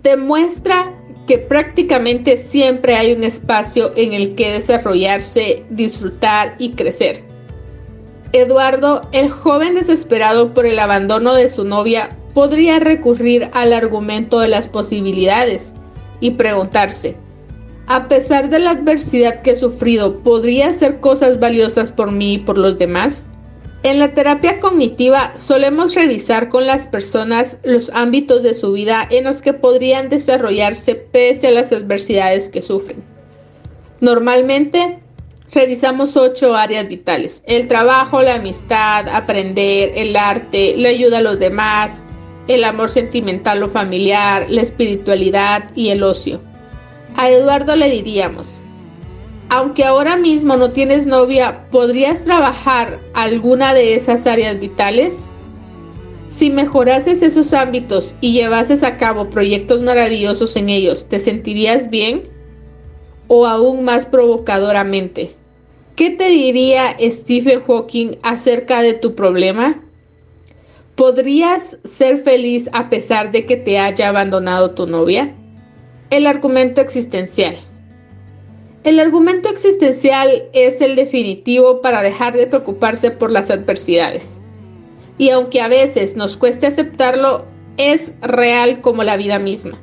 demuestra 0.01 0.96
que 1.27 1.38
prácticamente 1.38 2.38
siempre 2.38 2.96
hay 2.96 3.13
un 3.13 3.24
espacio 3.24 3.91
en 3.96 4.13
el 4.13 4.34
que 4.34 4.51
desarrollarse, 4.51 5.63
disfrutar 5.70 6.55
y 6.58 6.72
crecer. 6.72 7.30
Eduardo, 8.33 9.01
el 9.11 9.29
joven 9.29 9.75
desesperado 9.75 10.53
por 10.53 10.65
el 10.65 10.79
abandono 10.79 11.33
de 11.33 11.50
su 11.50 11.65
novia, 11.65 12.09
podría 12.33 12.79
recurrir 12.79 13.50
al 13.53 13.73
argumento 13.73 14.39
de 14.39 14.47
las 14.47 14.67
posibilidades 14.67 15.73
y 16.21 16.31
preguntarse, 16.31 17.17
a 17.88 18.07
pesar 18.07 18.50
de 18.50 18.59
la 18.59 18.71
adversidad 18.71 19.41
que 19.41 19.51
he 19.51 19.55
sufrido, 19.57 20.19
¿podría 20.19 20.69
hacer 20.69 21.01
cosas 21.01 21.41
valiosas 21.41 21.91
por 21.91 22.11
mí 22.11 22.35
y 22.35 22.39
por 22.39 22.57
los 22.57 22.77
demás? 22.77 23.25
En 23.83 24.00
la 24.00 24.13
terapia 24.13 24.61
cognitiva 24.61 25.35
solemos 25.35 25.95
revisar 25.95 26.47
con 26.47 26.65
las 26.65 26.85
personas 26.85 27.57
los 27.63 27.89
ámbitos 27.89 28.43
de 28.43 28.53
su 28.53 28.71
vida 28.71 29.05
en 29.09 29.25
los 29.25 29.41
que 29.41 29.53
podrían 29.53 30.07
desarrollarse 30.07 30.95
pese 30.95 31.47
a 31.47 31.51
las 31.51 31.73
adversidades 31.73 32.47
que 32.50 32.61
sufren. 32.61 33.03
Normalmente 34.00 35.00
revisamos 35.53 36.15
ocho 36.15 36.55
áreas 36.55 36.88
vitales. 36.88 37.43
El 37.46 37.67
trabajo, 37.67 38.22
la 38.22 38.36
amistad, 38.36 39.08
aprender, 39.10 39.91
el 39.96 40.15
arte, 40.15 40.75
la 40.77 40.89
ayuda 40.89 41.20
a 41.20 41.22
los 41.22 41.39
demás, 41.39 42.03
el 42.48 42.63
amor 42.63 42.89
sentimental 42.89 43.62
o 43.63 43.70
familiar, 43.70 44.46
la 44.50 44.62
espiritualidad 44.62 45.70
y 45.75 45.89
el 45.89 46.03
ocio. 46.03 46.41
A 47.15 47.29
Eduardo 47.29 47.75
le 47.75 47.89
diríamos, 47.89 48.62
aunque 49.50 49.84
ahora 49.84 50.15
mismo 50.15 50.55
no 50.55 50.72
tienes 50.72 51.08
novia, 51.08 51.65
¿podrías 51.72 52.24
trabajar 52.24 53.00
alguna 53.13 53.74
de 53.74 53.96
esas 53.96 54.25
áreas 54.25 54.60
vitales? 54.60 55.27
Si 56.29 56.50
mejorases 56.50 57.22
esos 57.22 57.51
ámbitos 57.51 58.15
y 58.22 58.31
llevases 58.31 58.84
a 58.84 58.96
cabo 58.96 59.29
proyectos 59.29 59.81
maravillosos 59.81 60.55
en 60.55 60.70
ellos, 60.70 61.05
¿te 61.05 61.20
sentirías 61.20 61.89
bien? 61.89 62.24
¿O 63.27 63.46
aún 63.46 63.84
más 63.84 64.05
provocadoramente? 64.05 65.36
¿Qué 66.01 66.10
te 66.10 66.29
diría 66.29 66.98
Stephen 67.00 67.62
Hawking 67.62 68.15
acerca 68.24 68.81
de 68.81 68.96
tu 68.96 69.13
problema? 69.13 69.84
¿Podrías 70.96 71.77
ser 71.84 72.17
feliz 72.17 72.72
a 72.74 72.89
pesar 72.89 73.31
de 73.31 73.46
que 73.46 73.55
te 73.55 73.77
haya 73.77 74.10
abandonado 74.10 74.72
tu 74.72 74.88
novia? 74.88 75.36
El 76.10 76.25
argumento 76.25 76.81
existencial. 76.81 77.55
El 78.84 79.00
argumento 79.00 79.48
existencial 79.48 80.46
es 80.53 80.81
el 80.81 80.96
definitivo 80.96 81.81
para 81.81 82.01
dejar 82.01 82.36
de 82.36 82.48
preocuparse 82.48 83.12
por 83.12 83.31
las 83.31 83.51
adversidades. 83.51 84.41
Y 85.20 85.29
aunque 85.29 85.62
a 85.62 85.67
veces 85.67 86.15
nos 86.15 86.36
cueste 86.36 86.65
aceptarlo, 86.65 87.46
es 87.77 88.13
real 88.22 88.81
como 88.81 89.03
la 89.03 89.17
vida 89.17 89.38
misma. 89.38 89.79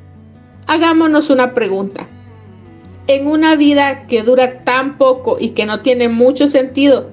Hagámonos 0.67 1.29
una 1.29 1.53
pregunta 1.53 2.09
en 3.09 3.25
una 3.25 3.55
vida 3.55 4.05
que 4.07 4.21
dura 4.21 4.63
tan 4.63 4.99
poco 4.99 5.37
y 5.39 5.49
que 5.49 5.65
no 5.65 5.81
tiene 5.81 6.09
mucho 6.09 6.47
sentido 6.47 7.09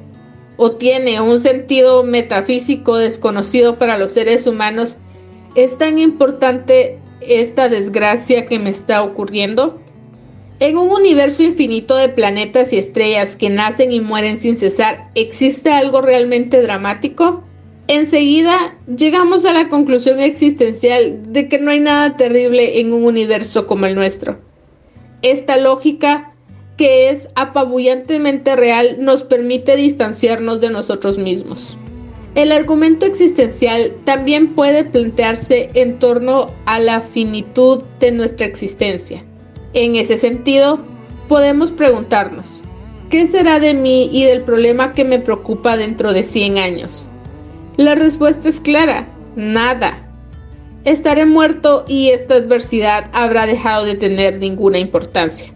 o 0.58 0.72
tiene 0.72 1.22
un 1.22 1.40
sentido 1.40 2.02
metafísico 2.04 2.98
desconocido 2.98 3.78
para 3.78 3.96
los 3.96 4.10
seres 4.10 4.46
humanos, 4.46 4.98
¿es 5.54 5.78
tan 5.78 5.98
importante 5.98 6.98
esta 7.22 7.70
desgracia 7.70 8.44
que 8.44 8.58
me 8.58 8.68
está 8.68 9.02
ocurriendo? 9.02 9.80
En 10.60 10.76
un 10.76 10.90
universo 10.90 11.42
infinito 11.42 11.96
de 11.96 12.10
planetas 12.10 12.74
y 12.74 12.78
estrellas 12.78 13.34
que 13.34 13.48
nacen 13.48 13.90
y 13.90 14.00
mueren 14.00 14.38
sin 14.38 14.56
cesar, 14.56 15.08
¿existe 15.14 15.70
algo 15.70 16.02
realmente 16.02 16.60
dramático? 16.60 17.42
Enseguida 17.88 18.76
llegamos 18.86 19.46
a 19.46 19.54
la 19.54 19.70
conclusión 19.70 20.20
existencial 20.20 21.32
de 21.32 21.48
que 21.48 21.58
no 21.58 21.70
hay 21.70 21.80
nada 21.80 22.18
terrible 22.18 22.80
en 22.80 22.92
un 22.92 23.04
universo 23.04 23.66
como 23.66 23.86
el 23.86 23.94
nuestro. 23.94 24.45
Esta 25.22 25.56
lógica, 25.56 26.32
que 26.76 27.10
es 27.10 27.28
apabullantemente 27.34 28.54
real, 28.56 28.96
nos 28.98 29.22
permite 29.22 29.76
distanciarnos 29.76 30.60
de 30.60 30.70
nosotros 30.70 31.18
mismos. 31.18 31.76
El 32.34 32.52
argumento 32.52 33.06
existencial 33.06 33.94
también 34.04 34.54
puede 34.54 34.84
plantearse 34.84 35.70
en 35.72 35.98
torno 35.98 36.50
a 36.66 36.78
la 36.78 37.00
finitud 37.00 37.82
de 37.98 38.12
nuestra 38.12 38.46
existencia. 38.46 39.24
En 39.72 39.96
ese 39.96 40.18
sentido, 40.18 40.78
podemos 41.28 41.72
preguntarnos, 41.72 42.62
¿qué 43.08 43.26
será 43.26 43.58
de 43.58 43.72
mí 43.72 44.10
y 44.12 44.24
del 44.24 44.42
problema 44.42 44.92
que 44.92 45.04
me 45.04 45.18
preocupa 45.18 45.78
dentro 45.78 46.12
de 46.12 46.22
100 46.22 46.58
años? 46.58 47.08
La 47.78 47.94
respuesta 47.94 48.50
es 48.50 48.60
clara, 48.60 49.08
nada. 49.34 50.05
Estaré 50.86 51.26
muerto 51.26 51.84
y 51.88 52.10
esta 52.10 52.36
adversidad 52.36 53.10
habrá 53.12 53.44
dejado 53.44 53.84
de 53.84 53.96
tener 53.96 54.38
ninguna 54.38 54.78
importancia. 54.78 55.52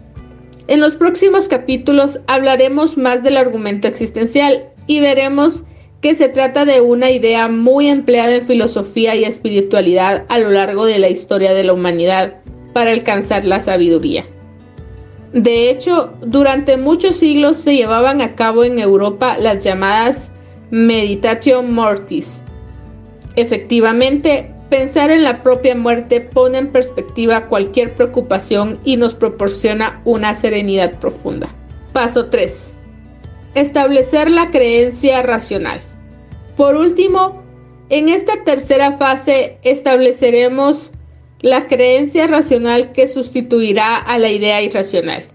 En 0.67 0.81
los 0.81 0.97
próximos 0.97 1.47
capítulos 1.47 2.19
hablaremos 2.27 2.97
más 2.97 3.23
del 3.23 3.37
argumento 3.37 3.87
existencial 3.87 4.65
y 4.87 4.99
veremos 4.99 5.63
que 6.01 6.15
se 6.15 6.27
trata 6.27 6.65
de 6.65 6.81
una 6.81 7.11
idea 7.11 7.47
muy 7.47 7.87
empleada 7.87 8.35
en 8.35 8.45
filosofía 8.45 9.15
y 9.15 9.23
espiritualidad 9.23 10.25
a 10.27 10.37
lo 10.37 10.51
largo 10.51 10.85
de 10.85 10.99
la 10.99 11.07
historia 11.07 11.53
de 11.53 11.63
la 11.63 11.71
humanidad 11.71 12.41
para 12.73 12.91
alcanzar 12.91 13.45
la 13.45 13.61
sabiduría. 13.61 14.25
De 15.31 15.69
hecho, 15.69 16.11
durante 16.19 16.75
muchos 16.75 17.15
siglos 17.15 17.57
se 17.57 17.77
llevaban 17.77 18.19
a 18.19 18.35
cabo 18.35 18.65
en 18.65 18.79
Europa 18.79 19.37
las 19.39 19.63
llamadas 19.63 20.29
Meditatio 20.71 21.63
Mortis. 21.63 22.43
Efectivamente, 23.37 24.51
Pensar 24.71 25.11
en 25.11 25.23
la 25.23 25.43
propia 25.43 25.75
muerte 25.75 26.21
pone 26.21 26.57
en 26.57 26.71
perspectiva 26.71 27.47
cualquier 27.47 27.93
preocupación 27.93 28.79
y 28.85 28.95
nos 28.95 29.15
proporciona 29.15 30.01
una 30.05 30.33
serenidad 30.33 30.97
profunda. 30.97 31.49
Paso 31.91 32.27
3. 32.27 32.73
Establecer 33.53 34.31
la 34.31 34.49
creencia 34.49 35.23
racional. 35.23 35.81
Por 36.55 36.77
último, 36.77 37.43
en 37.89 38.07
esta 38.07 38.45
tercera 38.45 38.93
fase 38.93 39.57
estableceremos 39.63 40.91
la 41.41 41.67
creencia 41.67 42.27
racional 42.27 42.93
que 42.93 43.09
sustituirá 43.09 43.97
a 43.97 44.17
la 44.19 44.29
idea 44.29 44.61
irracional. 44.61 45.25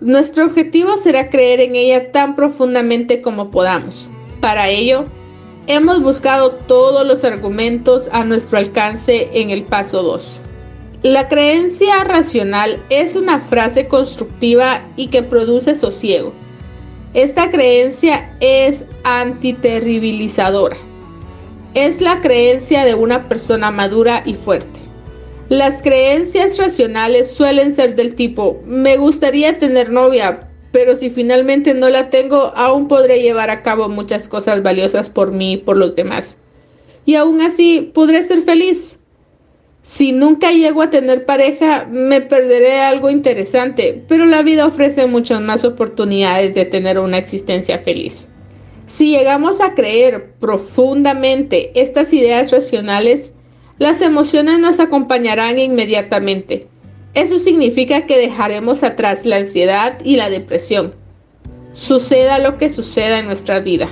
Nuestro 0.00 0.44
objetivo 0.44 0.98
será 0.98 1.30
creer 1.30 1.60
en 1.60 1.74
ella 1.74 2.12
tan 2.12 2.36
profundamente 2.36 3.22
como 3.22 3.50
podamos. 3.50 4.10
Para 4.42 4.68
ello, 4.68 5.06
Hemos 5.66 6.02
buscado 6.02 6.50
todos 6.50 7.06
los 7.06 7.24
argumentos 7.24 8.10
a 8.12 8.22
nuestro 8.22 8.58
alcance 8.58 9.30
en 9.32 9.48
el 9.48 9.62
paso 9.62 10.02
2. 10.02 10.42
La 11.02 11.28
creencia 11.28 12.04
racional 12.04 12.82
es 12.90 13.16
una 13.16 13.40
frase 13.40 13.88
constructiva 13.88 14.84
y 14.96 15.06
que 15.06 15.22
produce 15.22 15.74
sosiego. 15.74 16.34
Esta 17.14 17.50
creencia 17.50 18.36
es 18.40 18.84
antiterribilizadora. 19.04 20.76
Es 21.72 22.02
la 22.02 22.20
creencia 22.20 22.84
de 22.84 22.94
una 22.94 23.26
persona 23.26 23.70
madura 23.70 24.22
y 24.26 24.34
fuerte. 24.34 24.80
Las 25.48 25.82
creencias 25.82 26.58
racionales 26.58 27.32
suelen 27.32 27.72
ser 27.72 27.96
del 27.96 28.14
tipo, 28.14 28.60
me 28.66 28.98
gustaría 28.98 29.56
tener 29.56 29.90
novia, 29.90 30.50
pero 30.74 30.96
si 30.96 31.08
finalmente 31.08 31.72
no 31.72 31.88
la 31.88 32.10
tengo, 32.10 32.52
aún 32.56 32.88
podré 32.88 33.22
llevar 33.22 33.48
a 33.48 33.62
cabo 33.62 33.88
muchas 33.88 34.28
cosas 34.28 34.64
valiosas 34.64 35.08
por 35.08 35.30
mí 35.30 35.52
y 35.52 35.56
por 35.56 35.76
los 35.76 35.94
demás. 35.94 36.36
Y 37.06 37.14
aún 37.14 37.40
así 37.42 37.92
podré 37.94 38.24
ser 38.24 38.42
feliz. 38.42 38.98
Si 39.82 40.10
nunca 40.10 40.50
llego 40.50 40.82
a 40.82 40.90
tener 40.90 41.26
pareja, 41.26 41.86
me 41.88 42.20
perderé 42.20 42.80
algo 42.80 43.08
interesante, 43.08 44.02
pero 44.08 44.26
la 44.26 44.42
vida 44.42 44.66
ofrece 44.66 45.06
muchas 45.06 45.40
más 45.40 45.64
oportunidades 45.64 46.56
de 46.56 46.64
tener 46.64 46.98
una 46.98 47.18
existencia 47.18 47.78
feliz. 47.78 48.26
Si 48.86 49.10
llegamos 49.10 49.60
a 49.60 49.74
creer 49.74 50.32
profundamente 50.40 51.70
estas 51.80 52.12
ideas 52.12 52.50
racionales, 52.50 53.32
las 53.78 54.02
emociones 54.02 54.58
nos 54.58 54.80
acompañarán 54.80 55.56
inmediatamente. 55.60 56.66
Eso 57.14 57.38
significa 57.38 58.06
que 58.06 58.18
dejaremos 58.18 58.82
atrás 58.82 59.24
la 59.24 59.36
ansiedad 59.36 59.98
y 60.04 60.16
la 60.16 60.30
depresión, 60.30 60.94
suceda 61.72 62.40
lo 62.40 62.56
que 62.56 62.68
suceda 62.68 63.20
en 63.20 63.26
nuestra 63.26 63.60
vida. 63.60 63.88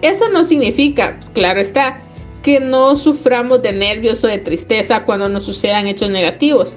Eso 0.00 0.28
no 0.30 0.44
significa, 0.44 1.18
claro 1.34 1.60
está, 1.60 2.00
que 2.42 2.60
no 2.60 2.96
suframos 2.96 3.62
de 3.62 3.72
nervios 3.72 4.24
o 4.24 4.28
de 4.28 4.38
tristeza 4.38 5.04
cuando 5.04 5.28
nos 5.28 5.44
sucedan 5.44 5.86
hechos 5.86 6.08
negativos. 6.08 6.76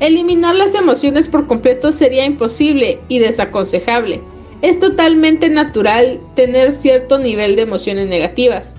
Eliminar 0.00 0.56
las 0.56 0.74
emociones 0.74 1.28
por 1.28 1.46
completo 1.46 1.92
sería 1.92 2.24
imposible 2.24 2.98
y 3.08 3.20
desaconsejable. 3.20 4.20
Es 4.62 4.80
totalmente 4.80 5.48
natural 5.48 6.18
tener 6.34 6.72
cierto 6.72 7.18
nivel 7.18 7.54
de 7.54 7.62
emociones 7.62 8.08
negativas, 8.08 8.74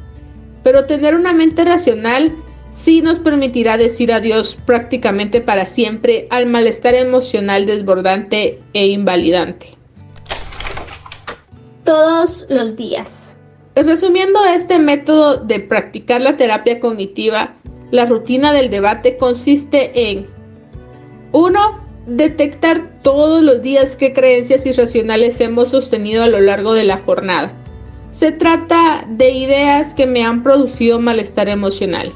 pero 0.63 0.85
tener 0.85 1.15
una 1.15 1.31
mente 1.31 1.63
racional 1.63 2.33
sí 2.73 3.01
nos 3.01 3.19
permitirá 3.19 3.77
decir 3.77 4.11
adiós 4.11 4.57
prácticamente 4.65 5.39
para 5.39 5.65
siempre 5.65 6.27
al 6.29 6.47
malestar 6.47 6.95
emocional 6.95 7.65
desbordante 7.65 8.59
e 8.73 8.87
invalidante. 8.87 9.67
Todos 11.85 12.45
los 12.49 12.75
días. 12.75 13.35
Resumiendo 13.75 14.43
este 14.45 14.79
método 14.79 15.37
de 15.37 15.59
practicar 15.59 16.21
la 16.21 16.37
terapia 16.37 16.79
cognitiva, 16.79 17.55
la 17.91 18.05
rutina 18.05 18.53
del 18.53 18.69
debate 18.69 19.17
consiste 19.17 20.11
en 20.11 20.27
1. 21.31 21.83
Detectar 22.05 22.99
todos 23.01 23.41
los 23.41 23.61
días 23.61 23.95
qué 23.95 24.13
creencias 24.13 24.65
irracionales 24.65 25.39
hemos 25.41 25.69
sostenido 25.69 26.23
a 26.23 26.27
lo 26.27 26.41
largo 26.41 26.73
de 26.73 26.83
la 26.83 26.97
jornada. 26.97 27.53
Se 28.11 28.31
trata 28.31 29.05
de 29.07 29.31
ideas 29.31 29.95
que 29.95 30.05
me 30.05 30.23
han 30.23 30.43
producido 30.43 30.99
malestar 30.99 31.49
emocional. 31.49 32.13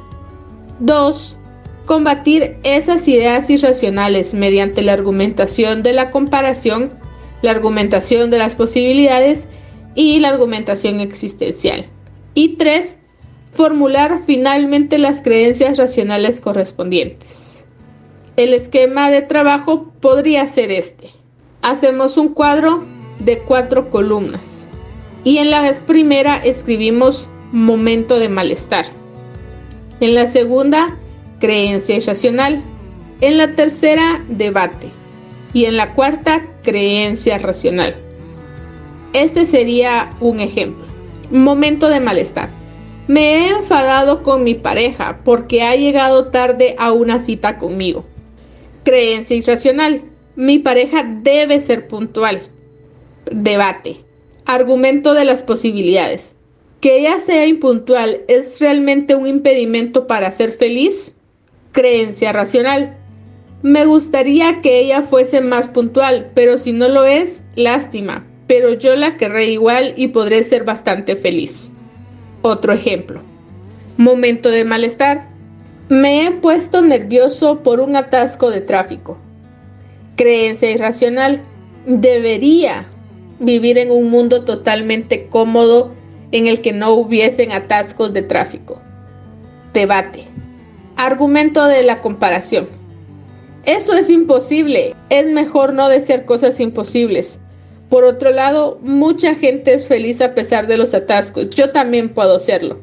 2. 0.79 1.37
combatir 1.85 2.57
esas 2.63 3.07
ideas 3.07 3.49
irracionales 3.49 4.33
mediante 4.33 4.81
la 4.81 4.93
argumentación 4.93 5.83
de 5.83 5.93
la 5.93 6.11
comparación, 6.11 6.91
la 7.41 7.51
argumentación 7.51 8.29
de 8.29 8.37
las 8.39 8.55
posibilidades 8.55 9.47
y 9.95 10.19
la 10.19 10.29
argumentación 10.29 10.99
existencial. 10.99 11.87
Y 12.33 12.57
tres, 12.57 12.97
formular 13.51 14.19
finalmente 14.25 14.97
las 14.97 15.21
creencias 15.21 15.77
racionales 15.77 16.41
correspondientes. 16.41 17.65
El 18.35 18.53
esquema 18.53 19.09
de 19.09 19.23
trabajo 19.23 19.91
podría 19.99 20.45
ser 20.47 20.71
este. 20.71 21.09
Hacemos 21.61 22.17
un 22.17 22.29
cuadro 22.29 22.83
de 23.19 23.39
cuatro 23.39 23.89
columnas 23.89 24.67
y 25.23 25.39
en 25.39 25.49
la 25.49 25.73
primera 25.85 26.37
escribimos 26.37 27.27
momento 27.51 28.19
de 28.19 28.29
malestar. 28.29 28.85
En 29.99 30.13
la 30.13 30.27
segunda, 30.27 30.95
creencia 31.39 31.95
irracional. 31.95 32.61
En 33.19 33.37
la 33.37 33.55
tercera, 33.55 34.23
debate. 34.27 34.91
Y 35.53 35.65
en 35.65 35.75
la 35.75 35.93
cuarta, 35.95 36.45
creencia 36.61 37.39
racional. 37.39 37.95
Este 39.13 39.45
sería 39.45 40.11
un 40.19 40.39
ejemplo. 40.39 40.85
Momento 41.31 41.89
de 41.89 41.99
malestar. 41.99 42.49
Me 43.07 43.21
he 43.21 43.49
enfadado 43.49 44.21
con 44.21 44.43
mi 44.43 44.53
pareja 44.53 45.21
porque 45.23 45.63
ha 45.63 45.75
llegado 45.75 46.27
tarde 46.27 46.75
a 46.77 46.91
una 46.91 47.19
cita 47.19 47.57
conmigo. 47.57 48.05
Creencia 48.83 49.35
irracional. 49.35 50.03
Mi 50.35 50.59
pareja 50.59 51.03
debe 51.23 51.59
ser 51.59 51.87
puntual. 51.87 52.43
Debate. 53.31 53.97
Argumento 54.45 55.15
de 55.15 55.25
las 55.25 55.41
posibilidades. 55.41 56.36
¿Que 56.81 56.99
ella 56.99 57.17
sea 57.17 57.47
impuntual 57.47 58.21
es 58.27 58.59
realmente 58.59 59.15
un 59.15 59.25
impedimento 59.25 60.05
para 60.05 60.29
ser 60.29 60.51
feliz? 60.51 61.15
Creencia 61.71 62.31
racional. 62.33 62.95
Me 63.63 63.85
gustaría 63.85 64.61
que 64.61 64.79
ella 64.79 65.01
fuese 65.01 65.41
más 65.41 65.67
puntual, 65.67 66.29
pero 66.35 66.59
si 66.59 66.73
no 66.73 66.87
lo 66.87 67.03
es, 67.05 67.43
lástima. 67.55 68.27
Pero 68.45 68.73
yo 68.73 68.95
la 68.95 69.17
querré 69.17 69.49
igual 69.49 69.95
y 69.97 70.09
podré 70.09 70.43
ser 70.43 70.65
bastante 70.65 71.15
feliz. 71.15 71.71
Otro 72.43 72.73
ejemplo. 72.73 73.21
Momento 73.97 74.51
de 74.51 74.63
malestar. 74.63 75.27
Me 75.89 76.25
he 76.27 76.31
puesto 76.31 76.83
nervioso 76.83 77.63
por 77.63 77.79
un 77.79 77.95
atasco 77.95 78.51
de 78.51 78.61
tráfico. 78.61 79.17
Creencia 80.15 80.69
irracional. 80.69 81.41
Debería 81.87 82.85
vivir 83.39 83.79
en 83.79 83.89
un 83.89 84.11
mundo 84.11 84.45
totalmente 84.45 85.25
cómodo 85.25 85.91
en 86.31 86.47
el 86.47 86.61
que 86.61 86.73
no 86.73 86.93
hubiesen 86.93 87.51
atascos 87.51 88.13
de 88.13 88.21
tráfico. 88.21 88.81
Debate. 89.73 90.25
Argumento 90.95 91.65
de 91.65 91.83
la 91.83 92.01
comparación. 92.01 92.67
Eso 93.65 93.93
es 93.93 94.09
imposible. 94.09 94.95
Es 95.09 95.27
mejor 95.27 95.73
no 95.73 95.89
desear 95.89 96.25
cosas 96.25 96.59
imposibles. 96.59 97.39
Por 97.89 98.03
otro 98.03 98.31
lado, 98.31 98.79
mucha 98.81 99.35
gente 99.35 99.73
es 99.73 99.87
feliz 99.87 100.21
a 100.21 100.33
pesar 100.33 100.67
de 100.67 100.77
los 100.77 100.93
atascos. 100.93 101.49
Yo 101.49 101.71
también 101.71 102.09
puedo 102.09 102.39
serlo. 102.39 102.81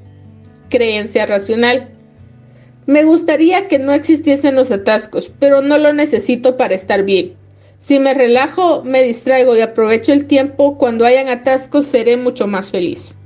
Creencia 0.70 1.26
racional. 1.26 1.90
Me 2.86 3.04
gustaría 3.04 3.68
que 3.68 3.78
no 3.78 3.92
existiesen 3.92 4.56
los 4.56 4.70
atascos, 4.70 5.32
pero 5.38 5.62
no 5.62 5.78
lo 5.78 5.92
necesito 5.92 6.56
para 6.56 6.74
estar 6.74 7.02
bien. 7.02 7.34
Si 7.78 7.98
me 7.98 8.14
relajo, 8.14 8.82
me 8.82 9.02
distraigo 9.02 9.56
y 9.56 9.60
aprovecho 9.60 10.12
el 10.12 10.26
tiempo, 10.26 10.78
cuando 10.78 11.04
hayan 11.04 11.28
atascos 11.28 11.86
seré 11.86 12.16
mucho 12.16 12.46
más 12.46 12.70
feliz. 12.70 13.16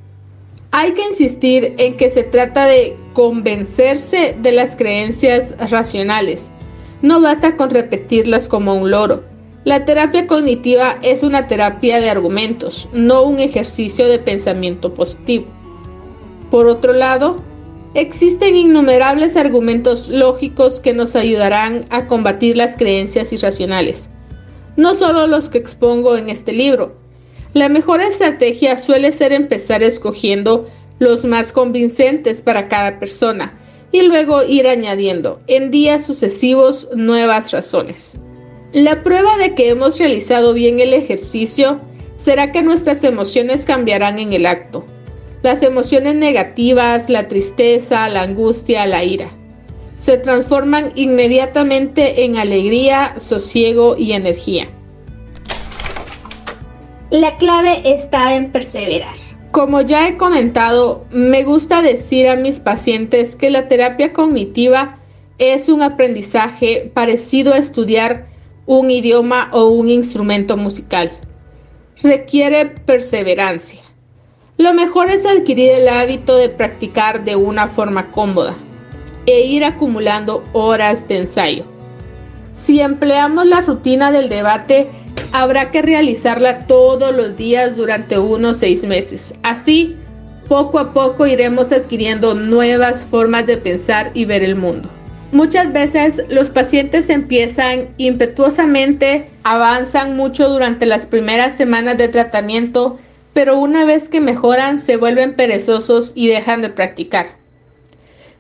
Hay 0.71 0.93
que 0.93 1.03
insistir 1.03 1.75
en 1.79 1.97
que 1.97 2.11
se 2.11 2.25
trata 2.25 2.67
de 2.67 2.95
convencerse 3.15 4.37
de 4.41 4.53
las 4.53 4.77
creencias 4.77 5.55
racionales. 5.71 6.51
No 7.01 7.21
basta 7.21 7.57
con 7.57 7.71
repetirlas 7.71 8.49
como 8.49 8.75
un 8.75 8.91
loro. 8.91 9.25
La 9.65 9.85
terapia 9.85 10.27
cognitiva 10.27 10.99
es 11.03 11.23
una 11.23 11.49
terapia 11.49 12.01
de 12.01 12.11
argumentos, 12.11 12.89
no 12.93 13.23
un 13.23 13.41
ejercicio 13.41 14.07
de 14.09 14.19
pensamiento 14.19 14.93
positivo. 14.93 15.47
Por 16.51 16.69
otro 16.69 16.93
lado, 16.93 17.37
existen 17.95 18.55
innumerables 18.55 19.37
argumentos 19.37 20.09
lógicos 20.11 20.81
que 20.81 20.93
nos 20.93 21.17
ayudarán 21.17 21.87
a 21.91 22.07
combatir 22.07 22.57
las 22.57 22.77
creencias 22.77 23.33
irracionales. 23.33 24.11
No 24.77 24.95
solo 24.95 25.27
los 25.27 25.49
que 25.49 25.59
expongo 25.59 26.17
en 26.17 26.29
este 26.29 26.53
libro, 26.53 26.95
la 27.59 27.69
mejor 27.69 28.01
estrategia 28.01 28.79
suele 28.79 29.11
ser 29.11 29.33
empezar 29.33 29.83
escogiendo 29.83 30.69
los 31.01 31.25
más 31.25 31.53
convincentes 31.53 32.41
para 32.41 32.69
cada 32.69 33.01
persona 33.01 33.53
y 33.91 34.03
luego 34.03 34.45
ir 34.45 34.69
añadiendo 34.69 35.41
en 35.49 35.73
días 35.73 36.07
sucesivos 36.07 36.89
nuevas 36.95 37.51
razones. 37.51 38.19
La 38.73 39.03
prueba 39.03 39.37
de 39.39 39.55
que 39.55 39.71
hemos 39.71 39.99
realizado 39.99 40.55
bien 40.55 40.79
el 40.79 40.93
ejercicio 40.93 41.81
será 42.15 42.53
que 42.53 42.63
nuestras 42.63 43.03
emociones 43.03 43.65
cambiarán 43.65 44.21
en 44.21 44.33
el 44.33 44.47
acto. 44.47 44.85
Las 45.43 45.63
emociones 45.65 46.15
negativas, 46.15 47.09
la 47.09 47.27
tristeza, 47.27 48.09
la 48.09 48.23
angustia, 48.23 48.87
la 48.87 49.03
ira, 49.03 49.33
se 49.97 50.17
transforman 50.17 50.93
inmediatamente 50.95 52.25
en 52.25 52.37
alegría, 52.37 53.15
sosiego 53.19 53.97
y 53.97 54.13
energía. 54.13 54.69
La 57.11 57.37
clave 57.37 57.91
está 57.91 58.35
en 58.37 58.53
perseverar. 58.53 59.17
Como 59.51 59.81
ya 59.81 60.07
he 60.07 60.19
comentado, 60.19 61.07
me 61.11 61.43
gusta 61.43 61.81
decir 61.81 62.29
a 62.29 62.37
mis 62.37 62.59
pacientes 62.61 63.35
que 63.35 63.49
la 63.49 63.67
terapia 63.67 64.13
cognitiva 64.13 64.99
es 65.39 65.71
un 65.71 65.81
aprendizaje 65.81 66.91
parecido 66.93 67.55
a 67.55 67.57
estudiar 67.57 68.27
un 68.67 68.91
idioma 68.91 69.49
o 69.55 69.69
un 69.69 69.89
instrumento 69.89 70.59
musical. 70.59 71.11
Requiere 72.03 72.67
perseverancia. 72.67 73.81
Lo 74.59 74.75
mejor 74.75 75.09
es 75.09 75.25
adquirir 75.25 75.71
el 75.71 75.89
hábito 75.89 76.37
de 76.37 76.51
practicar 76.51 77.25
de 77.25 77.37
una 77.37 77.69
forma 77.69 78.13
cómoda 78.13 78.55
e 79.25 79.47
ir 79.47 79.65
acumulando 79.65 80.45
horas 80.53 81.09
de 81.09 81.17
ensayo. 81.17 81.65
Si 82.55 82.83
empleamos 82.83 83.47
la 83.47 83.63
rutina 83.63 84.13
del 84.13 84.29
debate, 84.29 84.89
habrá 85.33 85.71
que 85.71 85.83
realizarla 85.83 86.67
todos 86.67 87.15
los 87.15 87.37
días 87.37 87.77
durante 87.77 88.19
unos 88.19 88.59
seis 88.59 88.85
meses. 88.85 89.35
Así, 89.43 89.97
poco 90.49 90.79
a 90.79 90.93
poco 90.93 91.27
iremos 91.27 91.73
adquiriendo 91.73 92.35
nuevas 92.35 93.03
formas 93.03 93.47
de 93.47 93.57
pensar 93.59 94.11
y 94.15 94.25
ver 94.25 94.43
el 94.43 94.57
mundo. 94.57 94.89
Muchas 95.31 95.73
veces 95.75 96.23
los 96.31 96.49
pacientes 96.49 97.11
empiezan 97.11 97.89
impetuosamente, 97.99 99.29
avanzan 99.45 100.17
mucho 100.17 100.49
durante 100.49 100.87
las 100.87 101.05
primeras 101.05 101.55
semanas 101.55 101.99
de 101.99 102.09
tratamiento, 102.09 102.99
pero 103.35 103.59
una 103.59 103.85
vez 103.85 104.09
que 104.09 104.23
mejoran 104.23 104.81
se 104.81 104.97
vuelven 104.97 105.35
perezosos 105.35 106.13
y 106.15 106.29
dejan 106.29 106.63
de 106.63 106.71
practicar. 106.71 107.37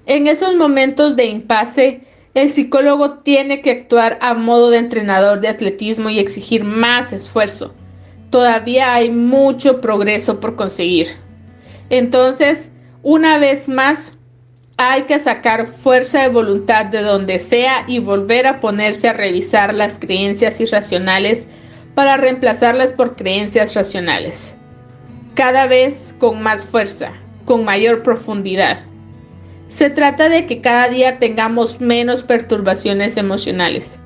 En 0.07 0.27
esos 0.27 0.57
momentos 0.57 1.15
de 1.15 1.27
impasse, 1.27 2.01
el 2.39 2.49
psicólogo 2.49 3.19
tiene 3.19 3.61
que 3.61 3.71
actuar 3.71 4.19
a 4.23 4.35
modo 4.35 4.71
de 4.71 4.79
entrenador 4.79 5.41
de 5.41 5.49
atletismo 5.49 6.11
y 6.11 6.19
exigir 6.19 6.65
más 6.65 7.13
esfuerzo. 7.13 7.75
Todavía 8.31 8.95
hay 8.95 9.11
mucho 9.11 9.81
progreso 9.81 10.41
por 10.41 10.57
conseguir. 10.57 11.09
Entonces, 11.91 12.71
una 13.03 13.39
vez 13.39 13.69
más, 13.69 14.15
hay 14.77 15.03
que 15.03 15.19
sacar 15.19 15.67
fuerza 15.67 16.23
de 16.23 16.29
voluntad 16.29 16.87
de 16.87 17.03
donde 17.03 17.39
sea 17.39 17.85
y 17.89 17.99
volver 17.99 18.47
a 18.47 18.61
ponerse 18.61 19.09
a 19.09 19.13
revisar 19.13 19.75
las 19.75 19.99
creencias 19.99 20.61
irracionales 20.61 21.49
para 21.95 22.17
reemplazarlas 22.17 22.93
por 22.93 23.17
creencias 23.17 23.75
racionales. 23.75 24.55
Cada 25.35 25.67
vez 25.67 26.15
con 26.19 26.43
más 26.43 26.65
fuerza, 26.65 27.13
con 27.45 27.65
mayor 27.65 28.03
profundidad. 28.03 28.88
Se 29.69 29.91
trata 29.91 30.31
de 30.31 30.47
que 30.47 30.63
cada 30.63 30.89
día 30.89 31.19
tengamos 31.19 31.81
menos 31.81 32.23
perturbaciones 32.23 33.19
emocionales. 33.19 34.01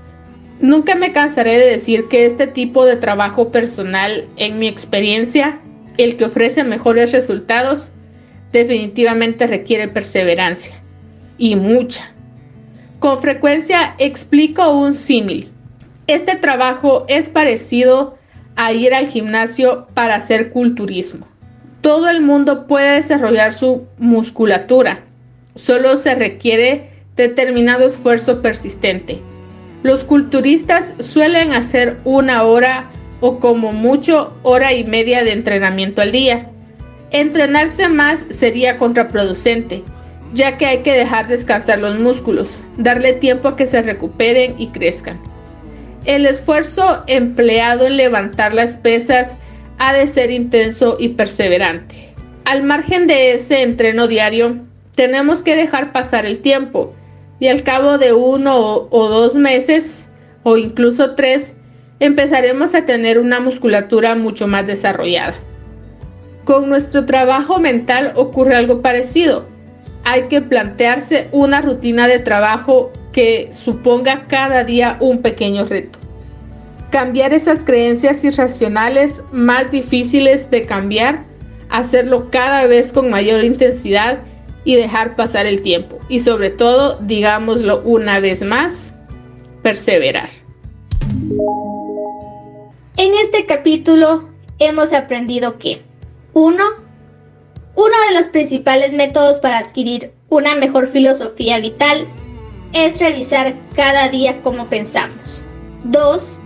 Nunca 0.61 0.97
me 0.97 1.13
cansaré 1.13 1.59
de 1.59 1.67
decir 1.67 2.09
que 2.09 2.27
este 2.27 2.49
tipo 2.49 2.85
de 2.85 2.97
trabajo 2.97 3.51
personal, 3.51 4.29
en 4.37 4.59
mi 4.59 4.67
experiencia, 4.67 5.61
el 5.99 6.17
que 6.17 6.25
ofrece 6.25 6.65
mejores 6.65 7.13
resultados, 7.13 7.93
definitivamente 8.53 9.47
requiere 9.47 9.89
perseverancia 9.89 10.75
y 11.39 11.57
mucha. 11.57 12.13
Con 12.99 13.19
frecuencia 13.19 13.95
explico 13.99 14.77
un 14.77 14.95
símil. 14.95 15.51
Este 16.07 16.37
trabajo 16.37 17.05
es 17.09 17.29
parecido 17.29 18.17
a 18.57 18.73
ir 18.73 18.95
al 18.95 19.07
gimnasio 19.07 19.87
para 19.95 20.17
hacer 20.17 20.51
culturismo. 20.51 21.27
Todo 21.81 22.09
el 22.09 22.21
mundo 22.21 22.67
puede 22.67 22.97
desarrollar 22.97 23.55
su 23.55 23.87
musculatura, 23.99 25.05
Solo 25.55 25.97
se 25.97 26.15
requiere 26.15 26.91
determinado 27.17 27.87
esfuerzo 27.87 28.41
persistente. 28.43 29.21
Los 29.83 30.05
culturistas 30.05 30.95
suelen 31.01 31.53
hacer 31.53 31.99
una 32.05 32.45
hora 32.45 32.87
o 33.21 33.39
como 33.39 33.73
mucho 33.73 34.37
hora 34.43 34.73
y 34.73 34.85
media 34.85 35.25
de 35.25 35.33
entrenamiento 35.33 36.03
al 36.03 36.13
día. 36.13 36.51
Entrenarse 37.11 37.89
más 37.89 38.25
sería 38.31 38.79
contraproducente, 38.79 39.83
ya 40.33 40.57
que 40.57 40.67
hay 40.67 40.79
que 40.79 40.93
dejar 40.93 41.29
descansar 41.29 41.79
los 41.79 41.99
músculos, 41.99 42.63
darle 42.79 43.13
tiempo 43.13 43.49
a 43.49 43.57
que 43.57 43.67
se 43.67 43.83
recuperen 43.83 44.55
y 44.59 44.69
crezcan. 44.69 45.21
El 46.05 46.27
esfuerzo 46.27 47.05
empleado 47.07 47.87
en 47.87 47.97
levantar 47.97 48.55
las 48.55 48.77
pesas 48.77 49.37
ha 49.79 49.93
de 49.93 50.07
ser 50.07 50.31
intenso 50.31 50.97
y 50.99 51.11
perseverante. 51.11 52.15
Al 52.45 52.63
margen 52.63 53.07
de 53.07 53.35
ese 53.35 53.63
entreno 53.63 54.09
diario, 54.09 54.61
tenemos 54.95 55.43
que 55.43 55.57
dejar 55.57 55.93
pasar 55.93 56.27
el 56.27 56.41
tiempo 56.41 56.95
y 57.41 57.49
al 57.49 57.63
cabo 57.63 57.99
de 57.99 58.13
uno 58.13 58.87
o, 58.91 59.09
dos 59.09 59.35
meses 59.35 60.09
o 60.45 60.57
incluso 60.57 61.15
tres, 61.15 61.57
empezaremos 61.99 62.75
a 62.75 62.85
tener 62.85 63.19
una 63.19 63.41
musculatura 63.41 64.15
mucho 64.15 64.47
más 64.47 64.67
desarrollada. 64.67 65.35
Con 66.45 66.69
nuestro 66.69 67.07
trabajo 67.07 67.59
mental 67.59 68.13
ocurre 68.17 68.57
algo 68.57 68.83
parecido. 68.83 69.47
Hay 70.05 70.25
que 70.29 70.41
plantearse 70.41 71.29
una 71.31 71.63
rutina 71.63 72.09
de 72.09 72.19
trabajo 72.19 72.93
que 73.13 73.49
suponga 73.53 74.27
cada 74.27 74.65
día 74.65 74.97
un 75.01 75.23
pequeño 75.23 75.65
reto. 75.65 75.99
Cambiar 76.91 77.33
esas 77.33 77.65
creencias 77.65 78.23
irracionales 78.25 79.23
más 79.33 79.71
difíciles 79.71 80.51
de 80.51 80.63
cambiar, 80.63 81.25
hacerlo 81.71 82.31
cada 82.31 82.67
vez 82.67 82.93
con 82.93 83.11
mayor 83.11 83.45
intensidad 83.45 84.19
y 84.65 84.77
dejar 84.77 85.17
pasar 85.17 85.47
el 85.47 85.63
tiempo. 85.63 85.99
Y 86.09 86.21
sobre 86.21 86.51
todo, 86.51 86.99
digámoslo 87.01 87.83
una 87.85 88.21
vez 88.21 88.43
más, 88.43 88.93
perseverar. 89.63 90.29
En 92.97 93.15
este 93.25 93.47
capítulo 93.47 94.29
hemos 94.59 94.93
aprendido 94.93 95.59
que 95.59 95.83
1. 96.35 96.65
Uno 97.75 97.95
de 98.09 98.15
los 98.15 98.29
principales 98.29 98.93
métodos 98.93 99.39
para 99.39 99.59
adquirir 99.59 100.13
una 100.29 100.55
mejor 100.55 100.89
filosofía 100.89 101.59
vital 101.59 102.07
es 102.73 103.01
revisar 103.01 103.55
cada 103.75 104.09
día 104.09 104.41
cómo 104.43 104.69
pensamos. 104.69 105.43
2. 105.85 106.39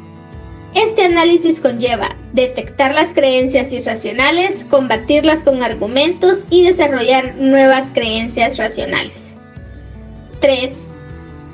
Este 0.77 1.07
análisis 1.07 1.62
conlleva 1.62 2.15
detectar 2.35 2.95
las 2.95 3.15
creencias 3.15 3.73
irracionales, 3.73 4.67
combatirlas 4.67 5.43
con 5.43 5.62
argumentos 5.62 6.45
y 6.51 6.65
desarrollar 6.65 7.37
nuevas 7.37 7.93
creencias 7.95 8.59
racionales. 8.59 9.37
3. 10.41 10.89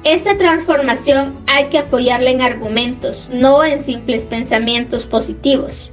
Esta 0.02 0.36
transformación 0.38 1.40
hay 1.46 1.66
que 1.66 1.78
apoyarla 1.78 2.30
en 2.30 2.42
argumentos, 2.42 3.30
no 3.32 3.62
en 3.62 3.80
simples 3.84 4.26
pensamientos 4.26 5.06
positivos. 5.06 5.92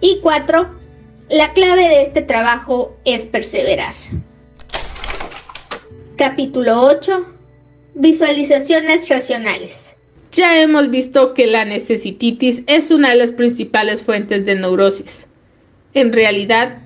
Y 0.00 0.18
4. 0.20 0.68
La 1.28 1.52
clave 1.52 1.82
de 1.82 2.02
este 2.02 2.22
trabajo 2.22 2.96
es 3.04 3.26
perseverar. 3.26 3.94
Capítulo 6.16 6.82
8. 6.82 7.24
Visualizaciones 7.94 9.08
racionales. 9.08 9.94
Ya 10.30 10.60
hemos 10.60 10.90
visto 10.90 11.32
que 11.32 11.46
la 11.46 11.64
necesititis 11.64 12.62
es 12.66 12.90
una 12.90 13.10
de 13.10 13.16
las 13.16 13.32
principales 13.32 14.02
fuentes 14.02 14.44
de 14.44 14.56
neurosis. 14.56 15.26
En 15.94 16.12
realidad, 16.12 16.82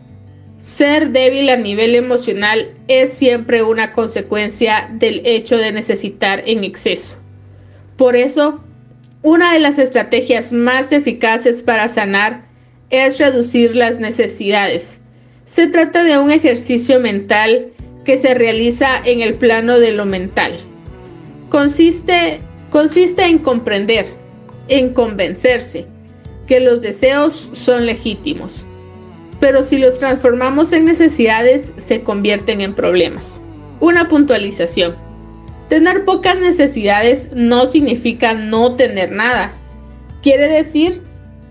ser 0.59 1.11
débil 1.11 1.49
a 1.51 1.57
nivel 1.57 1.97
emocional 1.97 2.73
es 2.87 3.13
siempre 3.13 3.65
una 3.65 3.93
consecuencia 3.93 4.89
del 4.93 5.23
hecho 5.25 5.57
de 5.59 5.73
necesitar 5.73 6.45
en 6.47 6.63
exceso. 6.63 7.17
Por 7.97 8.15
eso, 8.15 8.61
una 9.23 9.53
de 9.53 9.59
las 9.59 9.79
estrategias 9.79 10.53
más 10.53 10.93
eficaces 10.93 11.63
para 11.63 11.89
sanar 11.89 12.45
es 12.91 13.19
reducir 13.19 13.75
las 13.75 13.99
necesidades. 13.99 15.01
Se 15.47 15.67
trata 15.67 16.05
de 16.05 16.17
un 16.17 16.31
ejercicio 16.31 17.01
mental 17.01 17.73
que 18.05 18.17
se 18.17 18.35
realiza 18.35 19.01
en 19.05 19.21
el 19.21 19.35
plano 19.35 19.81
de 19.81 19.93
lo 19.93 20.07
mental. 20.07 20.61
Consiste, 21.49 22.41
consiste 22.73 23.25
en 23.25 23.39
comprender, 23.39 24.07
en 24.67 24.93
convencerse 24.93 25.87
que 26.49 26.59
los 26.59 26.81
deseos 26.83 27.51
son 27.53 27.87
legítimos 27.87 28.67
pero 29.43 29.65
si 29.65 29.77
los 29.77 29.99
transformamos 29.99 30.73
en 30.73 30.85
necesidades, 30.85 31.73
se 31.77 32.05
convierten 32.05 32.61
en 32.61 32.77
problemas. 32.77 33.41
Una 33.81 34.07
puntualización. 34.07 34.95
Tener 35.69 36.05
pocas 36.05 36.39
necesidades 36.39 37.29
no 37.35 37.67
significa 37.67 38.35
no 38.35 38.77
tener 38.77 39.11
nada. 39.11 39.53
Quiere 40.23 40.47
decir 40.47 41.03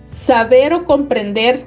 saber 0.10 0.74
o 0.74 0.86
comprender 0.86 1.66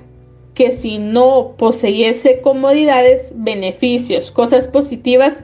que 0.55 0.73
si 0.73 0.97
no 0.97 1.57
poseyese 1.59 2.40
comodidades, 2.40 3.35
beneficios, 3.37 4.31
cosas 4.31 4.67
positivas, 4.67 5.43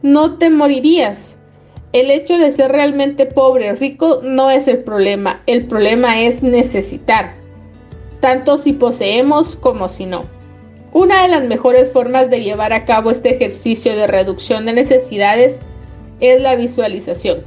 no 0.00 0.38
te 0.38 0.48
morirías. 0.48 1.36
El 1.92 2.10
hecho 2.10 2.38
de 2.38 2.52
ser 2.52 2.72
realmente 2.72 3.26
pobre 3.26 3.70
o 3.70 3.74
rico 3.74 4.20
no 4.22 4.50
es 4.50 4.68
el 4.68 4.78
problema, 4.78 5.42
el 5.46 5.66
problema 5.66 6.20
es 6.20 6.42
necesitar 6.42 7.42
tanto 8.22 8.56
si 8.56 8.72
poseemos 8.72 9.56
como 9.56 9.88
si 9.88 10.06
no. 10.06 10.24
Una 10.92 11.22
de 11.22 11.28
las 11.28 11.42
mejores 11.42 11.92
formas 11.92 12.30
de 12.30 12.42
llevar 12.42 12.72
a 12.72 12.86
cabo 12.86 13.10
este 13.10 13.34
ejercicio 13.34 13.96
de 13.96 14.06
reducción 14.06 14.64
de 14.64 14.72
necesidades 14.72 15.58
es 16.20 16.40
la 16.40 16.54
visualización. 16.54 17.40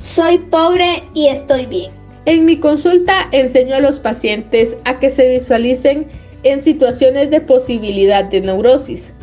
Soy 0.00 0.38
pobre 0.38 1.04
y 1.14 1.28
estoy 1.28 1.66
bien. 1.66 1.92
En 2.26 2.44
mi 2.44 2.58
consulta 2.58 3.28
enseño 3.30 3.76
a 3.76 3.80
los 3.80 4.00
pacientes 4.00 4.76
a 4.84 4.98
que 4.98 5.08
se 5.08 5.28
visualicen 5.28 6.08
en 6.42 6.60
situaciones 6.60 7.30
de 7.30 7.40
posibilidad 7.40 8.24
de 8.24 8.40
neurosis, 8.40 9.14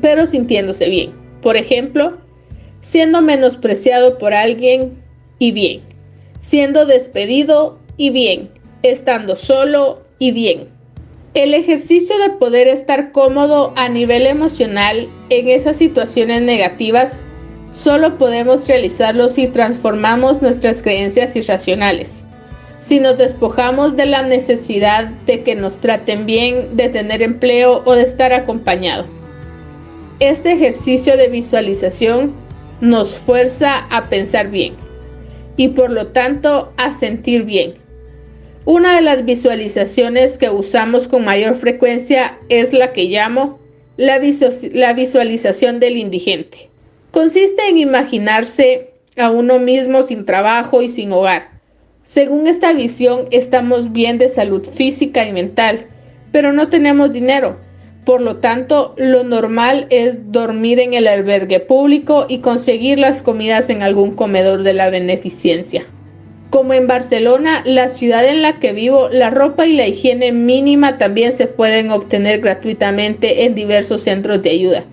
pero 0.00 0.26
sintiéndose 0.26 0.88
bien. 0.88 1.12
Por 1.42 1.56
ejemplo, 1.58 2.16
siendo 2.86 3.20
menospreciado 3.20 4.16
por 4.16 4.32
alguien 4.32 5.02
y 5.40 5.50
bien, 5.50 5.80
siendo 6.40 6.86
despedido 6.86 7.80
y 7.96 8.10
bien, 8.10 8.48
estando 8.84 9.34
solo 9.34 10.02
y 10.20 10.30
bien. 10.30 10.68
El 11.34 11.52
ejercicio 11.52 12.16
de 12.18 12.30
poder 12.30 12.68
estar 12.68 13.10
cómodo 13.10 13.72
a 13.74 13.88
nivel 13.88 14.24
emocional 14.24 15.08
en 15.30 15.48
esas 15.48 15.76
situaciones 15.78 16.42
negativas 16.42 17.22
solo 17.72 18.18
podemos 18.18 18.68
realizarlo 18.68 19.30
si 19.30 19.48
transformamos 19.48 20.40
nuestras 20.40 20.80
creencias 20.80 21.34
irracionales, 21.34 22.24
si 22.78 23.00
nos 23.00 23.18
despojamos 23.18 23.96
de 23.96 24.06
la 24.06 24.22
necesidad 24.22 25.06
de 25.26 25.42
que 25.42 25.56
nos 25.56 25.78
traten 25.78 26.24
bien, 26.24 26.76
de 26.76 26.88
tener 26.88 27.20
empleo 27.20 27.82
o 27.84 27.96
de 27.96 28.02
estar 28.02 28.32
acompañado. 28.32 29.06
Este 30.20 30.52
ejercicio 30.52 31.16
de 31.16 31.26
visualización 31.28 32.45
nos 32.80 33.10
fuerza 33.10 33.86
a 33.90 34.08
pensar 34.08 34.50
bien 34.50 34.74
y 35.56 35.68
por 35.68 35.90
lo 35.90 36.08
tanto 36.08 36.72
a 36.76 36.92
sentir 36.92 37.44
bien 37.44 37.86
una 38.66 38.96
de 38.96 39.02
las 39.02 39.24
visualizaciones 39.24 40.38
que 40.38 40.50
usamos 40.50 41.06
con 41.06 41.24
mayor 41.24 41.54
frecuencia 41.54 42.36
es 42.48 42.72
la 42.72 42.92
que 42.92 43.04
llamo 43.04 43.60
la, 43.96 44.18
visualización 44.18 45.78
del 45.78 45.96
indigente. 45.96 46.68
Consiste 47.12 47.62
en 47.68 47.78
imaginarse 47.78 48.90
a 49.16 49.30
uno 49.30 49.60
mismo 49.60 50.02
sin 50.02 50.24
trabajo 50.24 50.82
y 50.82 50.88
sin 50.88 51.12
hogar. 51.12 51.48
Según 52.02 52.48
esta 52.48 52.72
visión, 52.72 53.28
estamos 53.30 53.92
bien 53.92 54.18
de 54.18 54.28
salud 54.28 54.66
física 54.66 55.24
y 55.24 55.30
mental, 55.30 55.86
pero 56.32 56.52
no 56.52 56.68
tenemos 56.68 57.12
dinero. 57.12 57.60
Por 58.06 58.22
lo 58.22 58.36
tanto, 58.36 58.94
lo 58.96 59.24
normal 59.24 59.88
es 59.90 60.30
dormir 60.30 60.78
en 60.78 60.94
el 60.94 61.08
albergue 61.08 61.58
público 61.58 62.26
y 62.28 62.38
conseguir 62.38 63.00
las 63.00 63.20
comidas 63.20 63.68
en 63.68 63.82
algún 63.82 64.14
comedor 64.14 64.62
de 64.62 64.74
la 64.74 64.90
beneficencia. 64.90 65.84
Como 66.50 66.72
en 66.72 66.86
Barcelona, 66.86 67.64
la 67.66 67.88
ciudad 67.88 68.24
en 68.24 68.42
la 68.42 68.60
que 68.60 68.72
vivo, 68.72 69.08
la 69.10 69.30
ropa 69.30 69.66
y 69.66 69.72
la 69.72 69.88
higiene 69.88 70.30
mínima 70.30 70.98
también 70.98 71.32
se 71.32 71.48
pueden 71.48 71.90
obtener 71.90 72.38
gratuitamente 72.40 73.44
en 73.44 73.56
diversos 73.56 74.02
centros 74.02 74.40
de 74.40 74.50
ayuda. 74.50 74.84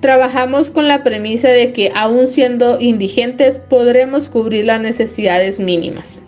Trabajamos 0.00 0.70
con 0.70 0.88
la 0.88 1.02
premisa 1.02 1.48
de 1.48 1.72
que 1.72 1.90
aún 1.94 2.26
siendo 2.26 2.78
indigentes 2.78 3.60
podremos 3.60 4.28
cubrir 4.28 4.66
las 4.66 4.82
necesidades 4.82 5.58
mínimas. 5.58 6.20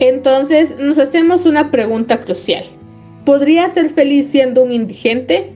Entonces 0.00 0.74
nos 0.76 0.98
hacemos 0.98 1.46
una 1.46 1.70
pregunta 1.70 2.18
crucial. 2.18 2.64
¿Podría 3.24 3.70
ser 3.70 3.90
feliz 3.90 4.28
siendo 4.28 4.64
un 4.64 4.72
indigente? 4.72 5.52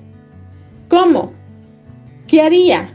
¿Cómo? 0.93 1.33
¿Qué 2.29 2.43
haría? 2.43 2.95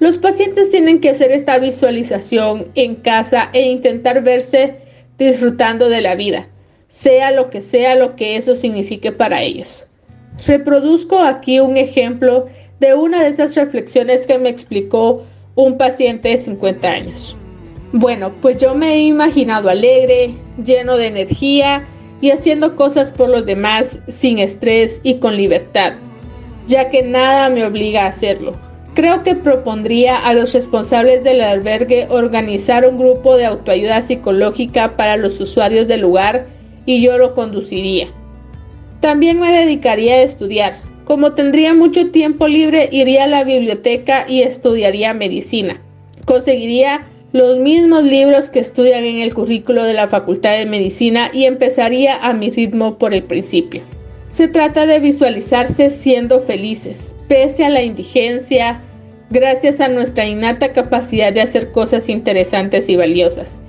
Los 0.00 0.18
pacientes 0.18 0.68
tienen 0.68 1.00
que 1.00 1.10
hacer 1.10 1.30
esta 1.30 1.56
visualización 1.60 2.72
en 2.74 2.96
casa 2.96 3.50
e 3.52 3.62
intentar 3.70 4.24
verse 4.24 4.78
disfrutando 5.16 5.88
de 5.88 6.00
la 6.00 6.16
vida, 6.16 6.48
sea 6.88 7.30
lo 7.30 7.48
que 7.50 7.60
sea 7.60 7.94
lo 7.94 8.16
que 8.16 8.34
eso 8.34 8.56
signifique 8.56 9.12
para 9.12 9.42
ellos. 9.42 9.86
Reproduzco 10.44 11.20
aquí 11.20 11.60
un 11.60 11.76
ejemplo 11.76 12.48
de 12.80 12.94
una 12.94 13.22
de 13.22 13.28
esas 13.28 13.54
reflexiones 13.54 14.26
que 14.26 14.40
me 14.40 14.48
explicó 14.48 15.22
un 15.54 15.78
paciente 15.78 16.30
de 16.30 16.38
50 16.38 16.90
años. 16.90 17.36
Bueno, 17.92 18.32
pues 18.42 18.56
yo 18.56 18.74
me 18.74 18.94
he 18.94 19.02
imaginado 19.02 19.70
alegre, 19.70 20.34
lleno 20.64 20.96
de 20.96 21.06
energía 21.06 21.84
y 22.20 22.32
haciendo 22.32 22.74
cosas 22.74 23.12
por 23.12 23.28
los 23.28 23.46
demás 23.46 24.00
sin 24.08 24.40
estrés 24.40 25.00
y 25.04 25.20
con 25.20 25.36
libertad. 25.36 25.92
Ya 26.66 26.90
que 26.90 27.02
nada 27.02 27.48
me 27.48 27.64
obliga 27.64 28.04
a 28.04 28.08
hacerlo. 28.08 28.56
Creo 28.94 29.22
que 29.22 29.34
propondría 29.34 30.18
a 30.18 30.34
los 30.34 30.52
responsables 30.52 31.24
del 31.24 31.40
albergue 31.40 32.06
organizar 32.10 32.86
un 32.86 32.98
grupo 32.98 33.36
de 33.36 33.46
autoayuda 33.46 34.02
psicológica 34.02 34.96
para 34.96 35.16
los 35.16 35.40
usuarios 35.40 35.88
del 35.88 36.02
lugar 36.02 36.46
y 36.84 37.00
yo 37.00 37.16
lo 37.16 37.34
conduciría. 37.34 38.08
También 39.00 39.40
me 39.40 39.50
dedicaría 39.50 40.14
a 40.14 40.22
estudiar. 40.22 40.80
Como 41.04 41.32
tendría 41.32 41.74
mucho 41.74 42.10
tiempo 42.10 42.46
libre, 42.46 42.88
iría 42.92 43.24
a 43.24 43.28
la 43.28 43.44
biblioteca 43.44 44.26
y 44.28 44.42
estudiaría 44.42 45.14
medicina. 45.14 45.80
Conseguiría 46.26 47.06
los 47.32 47.58
mismos 47.58 48.04
libros 48.04 48.50
que 48.50 48.60
estudian 48.60 49.04
en 49.04 49.20
el 49.20 49.34
currículo 49.34 49.84
de 49.84 49.94
la 49.94 50.06
Facultad 50.06 50.56
de 50.58 50.66
Medicina 50.66 51.30
y 51.32 51.46
empezaría 51.46 52.22
a 52.22 52.34
mi 52.34 52.50
ritmo 52.50 52.98
por 52.98 53.14
el 53.14 53.24
principio. 53.24 53.80
Se 54.32 54.48
trata 54.48 54.86
de 54.86 54.98
visualizarse 54.98 55.90
siendo 55.90 56.40
felices, 56.40 57.14
pese 57.28 57.66
a 57.66 57.68
la 57.68 57.82
indigencia, 57.82 58.80
gracias 59.28 59.78
a 59.78 59.88
nuestra 59.88 60.24
innata 60.24 60.72
capacidad 60.72 61.34
de 61.34 61.42
hacer 61.42 61.70
cosas 61.70 62.08
interesantes 62.08 62.88
y 62.88 62.96
valiosas. 62.96 63.60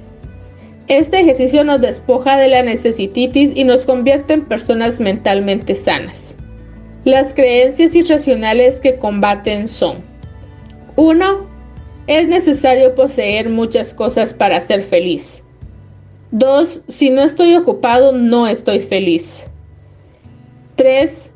Este 0.87 1.19
ejercicio 1.19 1.65
nos 1.65 1.81
despoja 1.81 2.37
de 2.37 2.47
la 2.47 2.63
necesititis 2.63 3.51
y 3.53 3.65
nos 3.65 3.85
convierte 3.85 4.35
en 4.35 4.45
personas 4.45 5.01
mentalmente 5.01 5.75
sanas. 5.75 6.37
Las 7.03 7.33
creencias 7.33 7.93
irracionales 7.93 8.79
que 8.79 8.95
combaten 8.95 9.67
son 9.67 9.97
1. 10.95 11.45
Es 12.07 12.29
necesario 12.29 12.95
poseer 12.95 13.49
muchas 13.49 13.93
cosas 13.93 14.33
para 14.33 14.61
ser 14.61 14.81
feliz. 14.81 15.43
2. 16.31 16.83
Si 16.87 17.09
no 17.09 17.21
estoy 17.21 17.53
ocupado, 17.55 18.13
no 18.13 18.47
estoy 18.47 18.79
feliz. 18.79 19.49
3. 20.83 21.31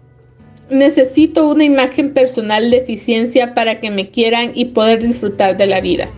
Necesito 0.70 1.48
una 1.48 1.64
imagen 1.64 2.14
personal 2.14 2.70
de 2.70 2.80
eficiencia 2.80 3.54
para 3.54 3.80
que 3.80 3.90
me 3.90 4.10
quieran 4.10 4.52
y 4.54 4.66
poder 4.66 5.02
disfrutar 5.02 5.56
de 5.56 5.68
la 5.68 5.80
vida. 5.80 6.10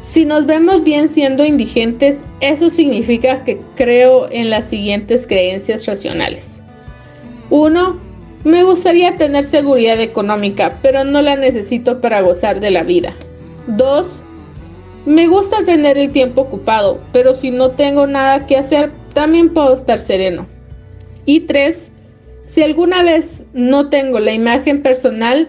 Si 0.00 0.24
nos 0.24 0.46
vemos 0.46 0.82
bien 0.84 1.10
siendo 1.10 1.44
indigentes, 1.44 2.24
eso 2.40 2.70
significa 2.70 3.44
que 3.44 3.60
creo 3.76 4.26
en 4.30 4.48
las 4.48 4.64
siguientes 4.70 5.26
creencias 5.26 5.84
racionales. 5.84 6.62
1. 7.50 7.98
Me 8.44 8.64
gustaría 8.64 9.16
tener 9.16 9.44
seguridad 9.44 10.00
económica, 10.00 10.78
pero 10.80 11.04
no 11.04 11.20
la 11.20 11.36
necesito 11.36 12.00
para 12.00 12.22
gozar 12.22 12.58
de 12.58 12.70
la 12.70 12.84
vida. 12.84 13.12
2. 13.66 14.22
Me 15.04 15.26
gusta 15.26 15.62
tener 15.66 15.98
el 15.98 16.10
tiempo 16.10 16.40
ocupado, 16.40 17.00
pero 17.12 17.34
si 17.34 17.50
no 17.50 17.72
tengo 17.72 18.06
nada 18.06 18.46
que 18.46 18.56
hacer, 18.56 18.92
también 19.12 19.52
puedo 19.52 19.74
estar 19.74 19.98
sereno. 19.98 20.46
Y 21.26 21.40
3. 21.40 21.92
Si 22.48 22.62
alguna 22.62 23.02
vez 23.02 23.44
no 23.52 23.90
tengo 23.90 24.20
la 24.20 24.32
imagen 24.32 24.82
personal 24.82 25.48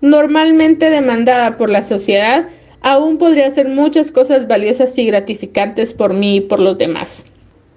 normalmente 0.00 0.88
demandada 0.88 1.56
por 1.56 1.68
la 1.68 1.82
sociedad, 1.82 2.46
aún 2.82 3.18
podría 3.18 3.48
hacer 3.48 3.66
muchas 3.66 4.12
cosas 4.12 4.46
valiosas 4.46 4.96
y 4.96 5.06
gratificantes 5.06 5.92
por 5.92 6.14
mí 6.14 6.36
y 6.36 6.40
por 6.40 6.60
los 6.60 6.78
demás. 6.78 7.24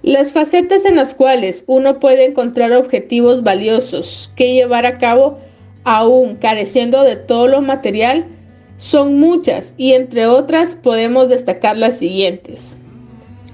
Las 0.04 0.34
facetas 0.34 0.86
en 0.86 0.98
las 0.98 1.16
cuales 1.16 1.64
uno 1.66 2.00
puede 2.00 2.26
encontrar 2.26 2.74
objetivos 2.74 3.42
valiosos 3.42 4.32
que 4.36 4.54
llevar 4.54 4.86
a 4.86 5.00
cabo 5.00 5.40
aún 5.84 6.36
careciendo 6.36 7.02
de 7.02 7.16
todo 7.16 7.48
lo 7.48 7.62
material 7.62 8.28
son 8.78 9.20
muchas 9.20 9.74
y 9.78 9.94
entre 9.94 10.28
otras 10.28 10.76
podemos 10.76 11.28
destacar 11.28 11.76
las 11.76 11.98
siguientes. 11.98 12.78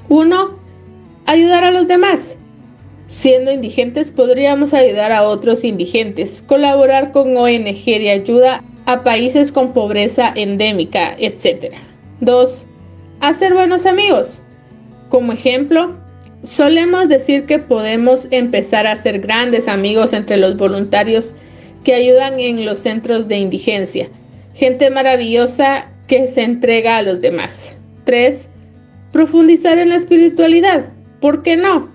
1. 0.10 0.60
Ayudar 1.26 1.64
a 1.64 1.72
los 1.72 1.88
demás. 1.88 2.39
Siendo 3.10 3.52
indigentes 3.52 4.12
podríamos 4.12 4.74
ayudar 4.74 5.12
a 5.12 5.28
otros 5.28 5.66
indigentes, 5.66 6.42
colaborar 6.42 7.12
con 7.12 7.36
ONG 7.36 7.84
de 7.86 8.12
ayuda 8.12 8.64
a 8.86 9.04
países 9.04 9.52
con 9.52 9.74
pobreza 9.74 10.32
endémica, 10.34 11.14
etc. 11.20 11.74
2. 12.22 12.64
Hacer 13.20 13.54
buenos 13.54 13.86
amigos. 13.86 14.42
Como 15.10 15.34
ejemplo, 15.34 15.96
Solemos 16.44 17.10
decir 17.10 17.46
que 17.46 17.60
podemos 17.60 18.28
empezar 18.32 18.88
a 18.88 18.96
ser 18.96 19.20
grandes 19.20 19.68
amigos 19.68 20.14
entre 20.14 20.38
los 20.38 20.56
voluntarios 20.56 21.34
que 21.84 21.94
ayudan 21.94 22.40
en 22.40 22.66
los 22.66 22.80
centros 22.80 23.28
de 23.28 23.38
indigencia. 23.38 24.10
Gente 24.54 24.90
maravillosa 24.90 25.90
que 26.08 26.28
se 26.28 26.44
entrega 26.44 26.98
a 26.98 27.02
los 27.02 27.20
demás. 27.20 27.76
3. 28.06 28.48
Profundizar 29.12 29.80
en 29.80 29.90
la 29.90 29.96
espiritualidad. 29.96 30.86
¿Por 31.20 31.44
qué 31.44 31.58
no? 31.58 31.90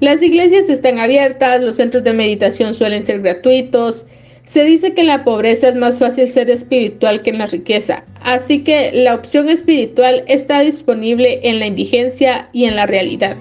Las 0.00 0.22
iglesias 0.22 0.70
están 0.70 0.98
abiertas, 0.98 1.62
los 1.62 1.76
centros 1.76 2.04
de 2.04 2.12
meditación 2.12 2.74
suelen 2.74 3.02
ser 3.02 3.20
gratuitos. 3.20 4.06
Se 4.44 4.64
dice 4.64 4.94
que 4.94 5.02
en 5.02 5.08
la 5.08 5.24
pobreza 5.24 5.68
es 5.68 5.74
más 5.74 5.98
fácil 5.98 6.28
ser 6.30 6.50
espiritual 6.50 7.22
que 7.22 7.30
en 7.30 7.38
la 7.38 7.46
riqueza, 7.46 8.04
así 8.22 8.64
que 8.64 8.92
la 8.92 9.14
opción 9.14 9.48
espiritual 9.48 10.24
está 10.26 10.60
disponible 10.60 11.40
en 11.42 11.58
la 11.58 11.66
indigencia 11.66 12.48
y 12.52 12.64
en 12.64 12.76
la 12.76 12.86
realidad 12.86 13.36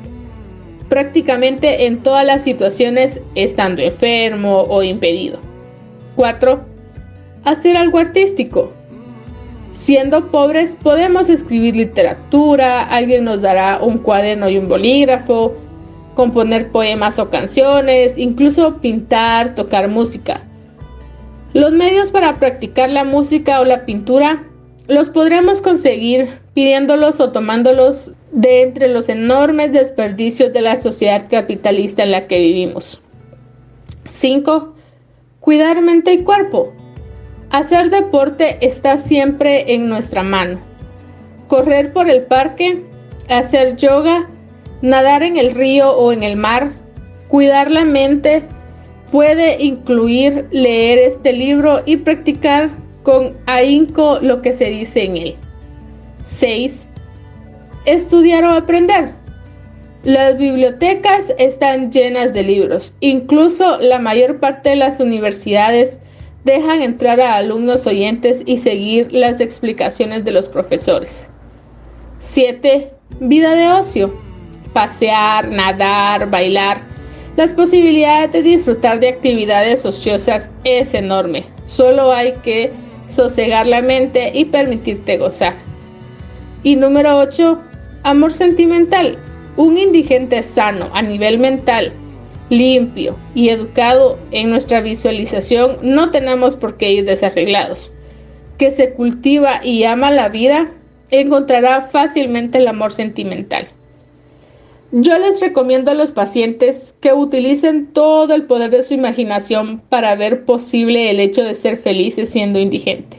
prácticamente 0.90 1.86
en 1.86 1.98
todas 1.98 2.26
las 2.26 2.44
situaciones 2.44 3.22
estando 3.36 3.82
enfermo 3.82 4.64
o 4.64 4.84
impedido. 4.84 5.40
4. 6.16 6.60
Hacer 7.44 7.78
algo 7.78 8.00
artístico. 8.00 8.72
Siendo 9.70 10.32
pobres 10.32 10.78
podemos 10.82 11.30
escribir 11.30 11.76
literatura, 11.76 12.84
alguien 12.84 13.26
nos 13.26 13.42
dará 13.42 13.80
un 13.82 13.98
cuaderno 13.98 14.50
y 14.50 14.58
un 14.58 14.70
bolígrafo, 14.70 15.56
componer 16.18 16.72
poemas 16.72 17.20
o 17.20 17.30
canciones, 17.30 18.18
incluso 18.18 18.78
pintar, 18.78 19.54
tocar 19.54 19.88
música. 19.88 20.42
Los 21.54 21.72
medios 21.74 22.10
para 22.10 22.40
practicar 22.40 22.90
la 22.90 23.04
música 23.04 23.62
o 23.62 23.66
la 23.66 23.86
pintura 23.86 24.44
los 24.88 25.12
podremos 25.12 25.62
conseguir 25.62 26.40
pidiéndolos 26.56 27.20
o 27.20 27.32
tomándolos 27.32 28.14
de 28.32 28.64
entre 28.64 28.88
los 28.88 29.10
enormes 29.10 29.72
desperdicios 29.72 30.52
de 30.54 30.62
la 30.62 30.78
sociedad 30.78 31.28
capitalista 31.30 32.02
en 32.02 32.10
la 32.10 32.26
que 32.26 32.40
vivimos. 32.40 33.00
5. 34.10 34.74
Cuidar 35.40 35.84
mente 35.84 36.14
y 36.14 36.24
cuerpo. 36.24 36.74
Hacer 37.52 37.92
deporte 37.92 38.58
está 38.66 38.98
siempre 38.98 39.72
en 39.76 39.88
nuestra 39.88 40.24
mano. 40.24 40.60
Correr 41.48 41.94
por 41.94 42.10
el 42.10 42.24
parque, 42.24 42.84
hacer 43.30 43.76
yoga, 43.76 44.28
nadar 44.82 45.24
en 45.24 45.38
el 45.38 45.54
río 45.54 45.92
o 45.92 46.12
en 46.12 46.24
el 46.24 46.36
mar, 46.36 46.74
cuidar 47.28 47.72
la 47.72 47.84
mente 47.84 48.44
puede 49.12 49.62
incluir 49.64 50.48
leer 50.52 51.00
este 51.00 51.34
libro 51.34 51.82
y 51.86 51.98
practicar 51.98 52.70
con 53.04 53.34
ahínco 53.46 54.20
lo 54.22 54.42
que 54.42 54.54
se 54.54 54.66
dice 54.66 55.04
en 55.06 55.18
él. 55.18 55.36
6. 56.26 56.90
Estudiar 57.86 58.44
o 58.44 58.52
aprender. 58.52 59.14
Las 60.04 60.38
bibliotecas 60.38 61.34
están 61.38 61.92
llenas 61.92 62.34
de 62.34 62.44
libros. 62.44 62.94
Incluso 63.00 63.78
la 63.78 64.00
mayor 64.00 64.40
parte 64.40 64.70
de 64.70 64.76
las 64.76 65.00
universidades 65.00 66.00
dejan 66.44 66.82
entrar 66.82 67.20
a 67.20 67.36
alumnos 67.36 67.88
oyentes 67.88 68.44
y 68.46 68.58
seguir 68.58 69.12
las 69.12 69.42
explicaciones 69.42 70.24
de 70.24 70.32
los 70.32 70.48
profesores. 70.48 71.28
7. 72.20 72.92
Vida 73.20 73.54
de 73.54 73.70
ocio. 73.70 74.27
Pasear, 74.78 75.50
nadar, 75.50 76.30
bailar. 76.30 76.82
Las 77.36 77.52
posibilidades 77.52 78.32
de 78.32 78.44
disfrutar 78.44 79.00
de 79.00 79.10
actividades 79.10 79.84
ociosas 79.88 80.52
es 80.66 80.94
enorme. 80.94 81.48
Solo 81.66 82.14
hay 82.14 82.34
que 82.44 82.72
sosegar 83.10 83.66
la 83.66 83.82
mente 83.82 84.32
y 84.36 84.46
permitirte 84.46 85.18
gozar. 85.18 85.56
Y 86.62 86.76
número 86.76 87.18
8, 87.18 87.60
amor 88.04 88.32
sentimental. 88.32 89.18
Un 89.56 89.80
indigente 89.80 90.44
sano 90.44 90.92
a 90.94 91.02
nivel 91.02 91.40
mental, 91.40 91.92
limpio 92.52 93.18
y 93.34 93.50
educado 93.50 94.20
en 94.30 94.52
nuestra 94.52 94.82
visualización, 94.82 95.80
no 95.82 96.12
tenemos 96.12 96.56
por 96.56 96.78
qué 96.78 96.92
ir 96.92 97.06
desarreglados. 97.06 97.92
Que 98.60 98.70
se 98.70 98.92
cultiva 98.92 99.60
y 99.64 99.86
ama 99.86 100.12
la 100.12 100.30
vida, 100.30 100.70
encontrará 101.10 101.82
fácilmente 101.82 102.60
el 102.60 102.68
amor 102.68 102.92
sentimental. 102.92 103.70
Yo 104.94 105.18
les 105.18 105.42
recomiendo 105.42 105.92
a 105.92 105.96
los 105.96 106.12
pacientes 106.12 106.96
que 107.02 107.12
utilicen 107.12 107.88
todo 107.88 108.34
el 108.34 108.44
poder 108.44 108.70
de 108.70 108.84
su 108.84 108.94
imaginación 108.94 109.82
para 109.90 110.16
ver 110.16 110.46
posible 110.46 111.12
el 111.12 111.20
hecho 111.20 111.44
de 111.44 111.56
ser 111.56 111.76
felices 111.76 112.30
siendo 112.30 112.58
indigente. 112.58 113.18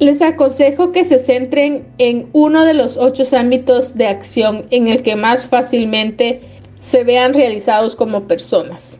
Les 0.00 0.20
aconsejo 0.20 0.90
que 0.90 1.04
se 1.04 1.20
centren 1.20 1.86
en 1.98 2.28
uno 2.32 2.64
de 2.64 2.74
los 2.74 2.96
ocho 2.96 3.22
ámbitos 3.36 3.94
de 3.94 4.08
acción 4.08 4.66
en 4.70 4.88
el 4.88 5.02
que 5.02 5.14
más 5.14 5.46
fácilmente 5.46 6.40
se 6.80 7.04
vean 7.04 7.34
realizados 7.34 7.94
como 7.94 8.24
personas. 8.24 8.98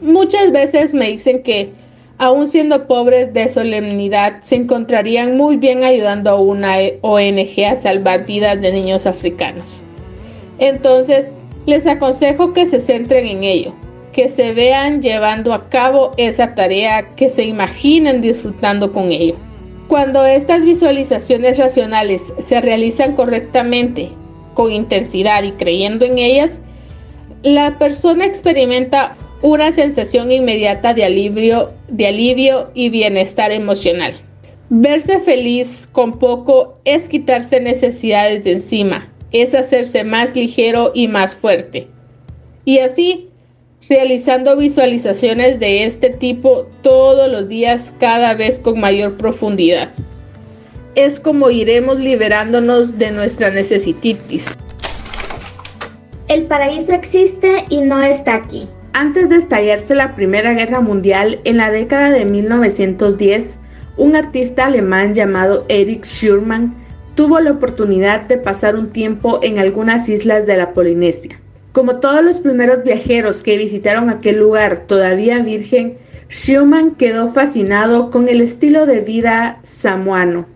Muchas 0.00 0.50
veces 0.50 0.92
me 0.92 1.08
dicen 1.08 1.44
que, 1.44 1.70
aun 2.18 2.48
siendo 2.48 2.88
pobres 2.88 3.32
de 3.32 3.48
solemnidad, 3.48 4.42
se 4.42 4.56
encontrarían 4.56 5.36
muy 5.36 5.56
bien 5.56 5.84
ayudando 5.84 6.30
a 6.30 6.40
una 6.40 6.78
ONG 7.02 7.64
a 7.64 7.76
salvar 7.76 8.26
vidas 8.26 8.60
de 8.60 8.72
niños 8.72 9.06
africanos. 9.06 9.80
Entonces, 10.58 11.32
les 11.66 11.86
aconsejo 11.86 12.52
que 12.52 12.66
se 12.66 12.80
centren 12.80 13.26
en 13.26 13.44
ello. 13.44 13.72
que 14.14 14.28
se 14.28 14.54
vean 14.54 15.02
llevando 15.02 15.52
a 15.52 15.68
cabo 15.68 16.12
esa 16.16 16.54
tarea, 16.54 17.04
que 17.16 17.28
se 17.28 17.44
imaginen 17.44 18.22
disfrutando 18.22 18.92
con 18.92 19.10
ello. 19.10 19.34
Cuando 19.88 20.24
estas 20.24 20.64
visualizaciones 20.64 21.58
racionales 21.58 22.32
se 22.38 22.60
realizan 22.60 23.16
correctamente, 23.16 24.10
con 24.54 24.70
intensidad 24.70 25.42
y 25.42 25.50
creyendo 25.52 26.04
en 26.04 26.18
ellas, 26.18 26.60
la 27.42 27.76
persona 27.76 28.24
experimenta 28.24 29.16
una 29.42 29.72
sensación 29.72 30.32
inmediata 30.32 30.94
de 30.94 31.04
alivio, 31.04 31.72
de 31.88 32.06
alivio 32.06 32.70
y 32.72 32.88
bienestar 32.88 33.50
emocional. 33.50 34.14
Verse 34.70 35.18
feliz 35.18 35.86
con 35.92 36.18
poco 36.18 36.78
es 36.84 37.08
quitarse 37.08 37.60
necesidades 37.60 38.44
de 38.44 38.52
encima, 38.52 39.12
es 39.34 39.52
hacerse 39.54 40.04
más 40.04 40.34
ligero 40.36 40.92
y 40.94 41.08
más 41.08 41.34
fuerte. 41.34 41.88
Y 42.64 42.78
así, 42.78 43.28
realizando 43.88 44.56
visualizaciones 44.56 45.58
de 45.58 45.84
este 45.84 46.10
tipo 46.10 46.68
todos 46.82 47.30
los 47.30 47.48
días 47.48 47.92
cada 47.98 48.34
vez 48.34 48.60
con 48.60 48.80
mayor 48.80 49.16
profundidad. 49.16 49.90
Es 50.94 51.18
como 51.18 51.50
iremos 51.50 51.98
liberándonos 51.98 52.96
de 52.96 53.10
nuestra 53.10 53.50
necesititis. 53.50 54.56
El 56.28 56.46
paraíso 56.46 56.94
existe 56.94 57.64
y 57.68 57.80
no 57.80 58.00
está 58.02 58.36
aquí. 58.36 58.68
Antes 58.92 59.28
de 59.28 59.36
estallarse 59.36 59.96
la 59.96 60.14
Primera 60.14 60.54
Guerra 60.54 60.80
Mundial, 60.80 61.40
en 61.42 61.56
la 61.56 61.72
década 61.72 62.10
de 62.10 62.24
1910, 62.24 63.58
un 63.96 64.14
artista 64.14 64.66
alemán 64.66 65.12
llamado 65.12 65.66
Erich 65.68 66.04
Schurman 66.04 66.83
tuvo 67.14 67.40
la 67.40 67.52
oportunidad 67.52 68.22
de 68.22 68.38
pasar 68.38 68.76
un 68.76 68.90
tiempo 68.90 69.40
en 69.42 69.58
algunas 69.58 70.08
islas 70.08 70.46
de 70.46 70.56
la 70.56 70.72
Polinesia. 70.72 71.40
Como 71.72 71.96
todos 71.96 72.22
los 72.22 72.40
primeros 72.40 72.84
viajeros 72.84 73.42
que 73.42 73.58
visitaron 73.58 74.08
aquel 74.08 74.38
lugar 74.38 74.84
todavía 74.86 75.40
virgen, 75.40 75.98
Schurman 76.28 76.94
quedó 76.94 77.28
fascinado 77.28 78.10
con 78.10 78.28
el 78.28 78.40
estilo 78.40 78.86
de 78.86 79.00
vida 79.00 79.58
samoano. 79.62 80.46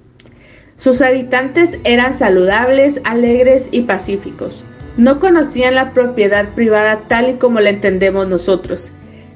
Sus 0.77 1.03
habitantes 1.03 1.79
eran 1.83 2.15
saludables, 2.15 3.01
alegres 3.05 3.69
y 3.73 3.83
pacíficos. 3.83 4.65
No 4.97 5.19
conocían 5.19 5.75
la 5.75 5.93
propiedad 5.93 6.49
privada 6.55 7.03
tal 7.09 7.31
y 7.31 7.35
como 7.35 7.61
la 7.61 7.71
entendemos 7.71 8.29
nosotros, 8.29 8.93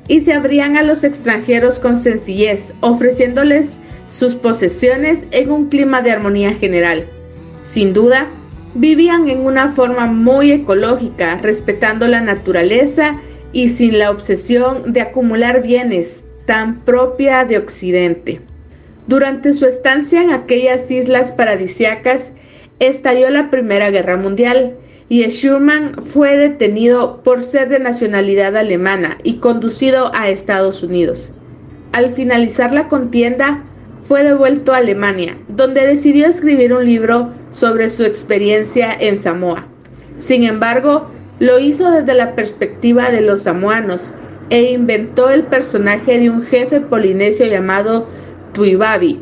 y 0.08 0.20
se 0.20 0.32
abrían 0.32 0.76
a 0.76 0.82
los 0.82 1.04
extranjeros 1.04 1.78
con 1.78 1.96
sencillez, 1.96 2.74
ofreciéndoles 2.80 3.78
sus 4.08 4.36
posesiones 4.36 5.26
en 5.30 5.50
un 5.50 5.68
clima 5.68 6.02
de 6.02 6.10
armonía 6.10 6.54
general. 6.54 7.06
Sin 7.62 7.92
duda, 7.92 8.28
vivían 8.74 9.28
en 9.28 9.40
una 9.40 9.68
forma 9.68 10.06
muy 10.06 10.50
ecológica, 10.50 11.36
respetando 11.36 12.08
la 12.08 12.20
naturaleza 12.20 13.20
y 13.52 13.68
sin 13.68 13.98
la 13.98 14.10
obsesión 14.10 14.92
de 14.92 15.02
acumular 15.02 15.62
bienes 15.62 16.24
tan 16.46 16.80
propia 16.80 17.44
de 17.44 17.58
Occidente. 17.58 18.40
Durante 19.06 19.52
su 19.54 19.66
estancia 19.66 20.22
en 20.22 20.30
aquellas 20.30 20.90
islas 20.90 21.32
paradisiacas, 21.32 22.32
estalló 22.78 23.30
la 23.30 23.50
Primera 23.50 23.90
Guerra 23.90 24.16
Mundial 24.16 24.76
y 25.12 25.28
Schurman 25.28 25.96
fue 26.00 26.38
detenido 26.38 27.22
por 27.22 27.42
ser 27.42 27.68
de 27.68 27.78
nacionalidad 27.78 28.56
alemana 28.56 29.18
y 29.22 29.34
conducido 29.34 30.10
a 30.14 30.30
Estados 30.30 30.82
Unidos. 30.82 31.32
Al 31.92 32.08
finalizar 32.08 32.72
la 32.72 32.88
contienda, 32.88 33.62
fue 33.98 34.22
devuelto 34.22 34.72
a 34.72 34.78
Alemania, 34.78 35.36
donde 35.48 35.86
decidió 35.86 36.26
escribir 36.26 36.72
un 36.72 36.86
libro 36.86 37.28
sobre 37.50 37.90
su 37.90 38.04
experiencia 38.04 38.90
en 38.98 39.18
Samoa. 39.18 39.66
Sin 40.16 40.44
embargo, 40.44 41.10
lo 41.40 41.58
hizo 41.58 41.90
desde 41.90 42.14
la 42.14 42.34
perspectiva 42.34 43.10
de 43.10 43.20
los 43.20 43.42
samoanos 43.42 44.14
e 44.48 44.72
inventó 44.72 45.28
el 45.28 45.42
personaje 45.42 46.20
de 46.20 46.30
un 46.30 46.40
jefe 46.40 46.80
polinesio 46.80 47.44
llamado 47.44 48.08
Tuibabi, 48.54 49.20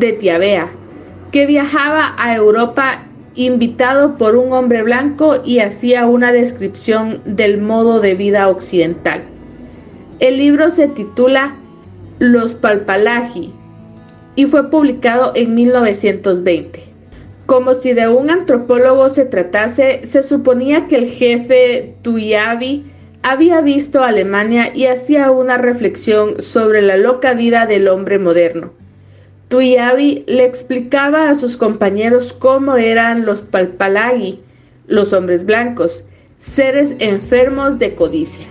de 0.00 0.14
Tiabea, 0.14 0.68
que 1.30 1.46
viajaba 1.46 2.16
a 2.18 2.34
Europa 2.34 3.06
invitado 3.36 4.16
por 4.16 4.34
un 4.36 4.52
hombre 4.52 4.82
blanco 4.82 5.36
y 5.44 5.60
hacía 5.60 6.06
una 6.06 6.32
descripción 6.32 7.20
del 7.24 7.60
modo 7.60 8.00
de 8.00 8.14
vida 8.14 8.48
occidental. 8.48 9.22
El 10.18 10.38
libro 10.38 10.70
se 10.70 10.88
titula 10.88 11.54
Los 12.18 12.54
Palpalagi 12.54 13.52
y 14.34 14.46
fue 14.46 14.70
publicado 14.70 15.32
en 15.34 15.54
1920. 15.54 16.80
Como 17.44 17.74
si 17.74 17.92
de 17.92 18.08
un 18.08 18.30
antropólogo 18.30 19.08
se 19.10 19.24
tratase, 19.24 20.06
se 20.06 20.22
suponía 20.22 20.88
que 20.88 20.96
el 20.96 21.06
jefe 21.06 21.94
Tuyabi 22.02 22.84
había 23.22 23.60
visto 23.60 24.02
Alemania 24.02 24.72
y 24.74 24.86
hacía 24.86 25.30
una 25.30 25.58
reflexión 25.58 26.40
sobre 26.40 26.80
la 26.80 26.96
loca 26.96 27.34
vida 27.34 27.66
del 27.66 27.88
hombre 27.88 28.18
moderno. 28.18 28.72
Tuyabi 29.48 30.24
le 30.26 30.44
explicaba 30.44 31.30
a 31.30 31.36
sus 31.36 31.56
compañeros 31.56 32.32
cómo 32.32 32.74
eran 32.74 33.24
los 33.24 33.42
palpalagi, 33.42 34.40
los 34.88 35.12
hombres 35.12 35.46
blancos, 35.46 36.02
seres 36.36 36.96
enfermos 36.98 37.78
de 37.78 37.94
codicia. 37.94 38.44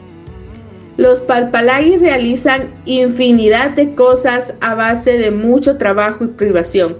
Los 0.95 1.19
palpalagi 1.19 1.97
realizan 1.97 2.69
infinidad 2.85 3.71
de 3.71 3.93
cosas 3.93 4.53
a 4.61 4.73
base 4.73 5.17
de 5.17 5.31
mucho 5.31 5.77
trabajo 5.77 6.23
y 6.23 6.27
privación. 6.27 6.95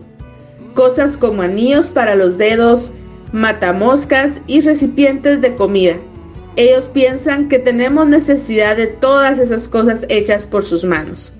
Cosas 0.73 1.15
como 1.15 1.43
anillos 1.43 1.89
para 1.89 2.15
los 2.15 2.37
dedos, 2.37 2.91
matamoscas 3.31 4.41
y 4.45 4.59
recipientes 4.59 5.39
de 5.39 5.55
comida. 5.55 5.95
Ellos 6.57 6.89
piensan 6.93 7.47
que 7.47 7.59
tenemos 7.59 8.05
necesidad 8.09 8.75
de 8.75 8.87
todas 8.87 9.39
esas 9.39 9.69
cosas 9.69 10.05
hechas 10.09 10.45
por 10.45 10.65
sus 10.65 10.83
manos 10.83 11.31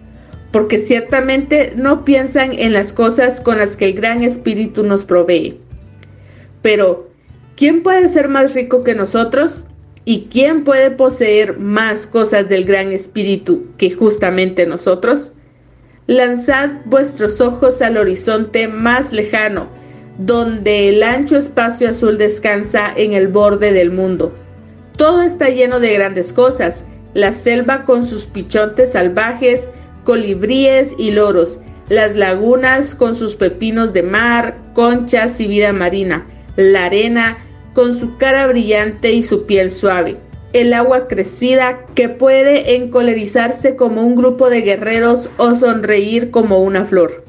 porque 0.56 0.80
ciertamente 0.80 1.74
no 1.76 2.06
piensan 2.06 2.54
en 2.54 2.72
las 2.72 2.94
cosas 2.94 3.42
con 3.42 3.58
las 3.58 3.76
que 3.76 3.84
el 3.84 3.94
Gran 3.94 4.24
Espíritu 4.24 4.84
nos 4.84 5.04
provee. 5.04 5.60
Pero, 6.62 7.10
¿quién 7.58 7.84
puede 7.84 8.08
ser 8.08 8.30
más 8.30 8.56
rico 8.56 8.82
que 8.82 8.96
nosotros? 8.96 9.66
¿Y 10.06 10.28
quién 10.32 10.64
puede 10.64 10.92
poseer 10.92 11.60
más 11.60 12.08
cosas 12.08 12.48
del 12.48 12.64
Gran 12.64 12.94
Espíritu 12.94 13.66
que 13.78 13.92
justamente 13.92 14.66
nosotros? 14.66 15.34
Lanzad 16.08 16.70
vuestros 16.86 17.42
ojos 17.42 17.82
al 17.82 17.98
horizonte 17.98 18.70
más 18.70 19.12
lejano, 19.12 19.68
donde 20.20 20.88
el 20.88 21.04
ancho 21.04 21.36
espacio 21.36 21.90
azul 21.90 22.18
descansa 22.18 22.94
en 22.96 23.12
el 23.12 23.28
borde 23.28 23.74
del 23.74 23.92
mundo. 23.92 24.34
Todo 24.96 25.22
está 25.22 25.50
lleno 25.50 25.82
de 25.82 25.96
grandes 25.96 26.32
cosas, 26.32 26.86
la 27.14 27.34
selva 27.34 27.84
con 27.84 28.06
sus 28.06 28.26
pichontes 28.28 28.94
salvajes, 28.94 29.70
colibríes 30.06 30.96
y 30.98 31.12
loros, 31.12 31.60
las 31.90 32.16
lagunas 32.16 32.96
con 32.96 33.14
sus 33.14 33.36
pepinos 33.36 33.92
de 33.92 34.04
mar, 34.04 34.58
conchas 34.74 35.42
y 35.42 35.48
vida 35.48 35.74
marina, 35.74 36.26
la 36.56 36.86
arena 36.86 37.38
con 37.74 37.94
su 37.94 38.16
cara 38.16 38.48
brillante 38.48 39.12
y 39.12 39.22
su 39.22 39.46
piel 39.46 39.70
suave, 39.70 40.18
el 40.54 40.74
agua 40.74 41.08
crecida 41.08 41.86
que 41.94 42.08
puede 42.08 42.76
encolerizarse 42.76 43.76
como 43.76 44.02
un 44.02 44.16
grupo 44.16 44.50
de 44.50 44.62
guerreros 44.62 45.30
o 45.38 45.54
sonreír 45.56 46.32
como 46.32 46.60
una 46.60 46.86
flor. 46.86 47.26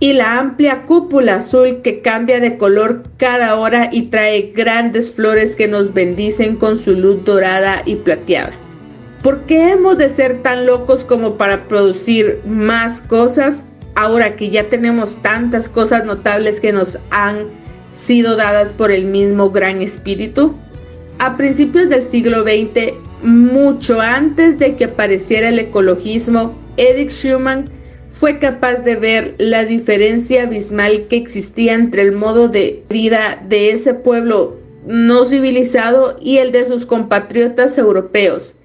Y 0.00 0.14
la 0.14 0.38
amplia 0.38 0.86
cúpula 0.86 1.36
azul 1.36 1.82
que 1.82 2.00
cambia 2.00 2.40
de 2.40 2.56
color 2.56 3.02
cada 3.18 3.56
hora 3.56 3.90
y 3.92 4.04
trae 4.06 4.52
grandes 4.54 5.12
flores 5.12 5.56
que 5.56 5.68
nos 5.68 5.92
bendicen 5.92 6.56
con 6.56 6.76
su 6.76 6.92
luz 6.92 7.22
dorada 7.24 7.82
y 7.84 7.96
plateada. 7.96 8.69
¿Por 9.22 9.42
qué 9.42 9.72
hemos 9.72 9.98
de 9.98 10.08
ser 10.08 10.42
tan 10.42 10.64
locos 10.64 11.04
como 11.04 11.36
para 11.36 11.68
producir 11.68 12.40
más 12.46 13.02
cosas 13.02 13.64
ahora 13.94 14.34
que 14.34 14.48
ya 14.48 14.70
tenemos 14.70 15.16
tantas 15.16 15.68
cosas 15.68 16.06
notables 16.06 16.58
que 16.58 16.72
nos 16.72 16.98
han 17.10 17.48
sido 17.92 18.36
dadas 18.36 18.72
por 18.72 18.90
el 18.90 19.04
mismo 19.04 19.50
Gran 19.50 19.82
Espíritu? 19.82 20.54
A 21.18 21.36
principios 21.36 21.90
del 21.90 22.02
siglo 22.02 22.44
XX, 22.44 22.94
mucho 23.22 24.00
antes 24.00 24.58
de 24.58 24.74
que 24.74 24.84
apareciera 24.84 25.50
el 25.50 25.58
ecologismo, 25.58 26.58
Eric 26.78 27.10
Schumann 27.10 27.68
fue 28.08 28.38
capaz 28.38 28.76
de 28.84 28.96
ver 28.96 29.34
la 29.36 29.66
diferencia 29.66 30.44
abismal 30.44 31.08
que 31.08 31.16
existía 31.16 31.74
entre 31.74 32.02
el 32.02 32.12
modo 32.12 32.48
de 32.48 32.84
vida 32.88 33.44
de 33.46 33.70
ese 33.72 33.92
pueblo 33.92 34.56
no 34.86 35.26
civilizado 35.26 36.16
y 36.22 36.38
el 36.38 36.52
de 36.52 36.64
sus 36.64 36.86
compatriotas 36.86 37.76
europeos 37.76 38.56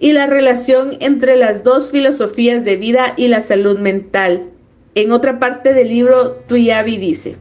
y 0.00 0.14
la 0.14 0.26
relación 0.26 0.96
entre 1.00 1.36
las 1.36 1.62
dos 1.62 1.90
filosofías 1.90 2.64
de 2.64 2.76
vida 2.76 3.12
y 3.16 3.28
la 3.28 3.42
salud 3.42 3.78
mental. 3.78 4.48
En 4.94 5.12
otra 5.12 5.38
parte 5.38 5.74
del 5.74 5.88
libro, 5.88 6.32
Tuyabi 6.48 6.96
dice, 6.96 7.36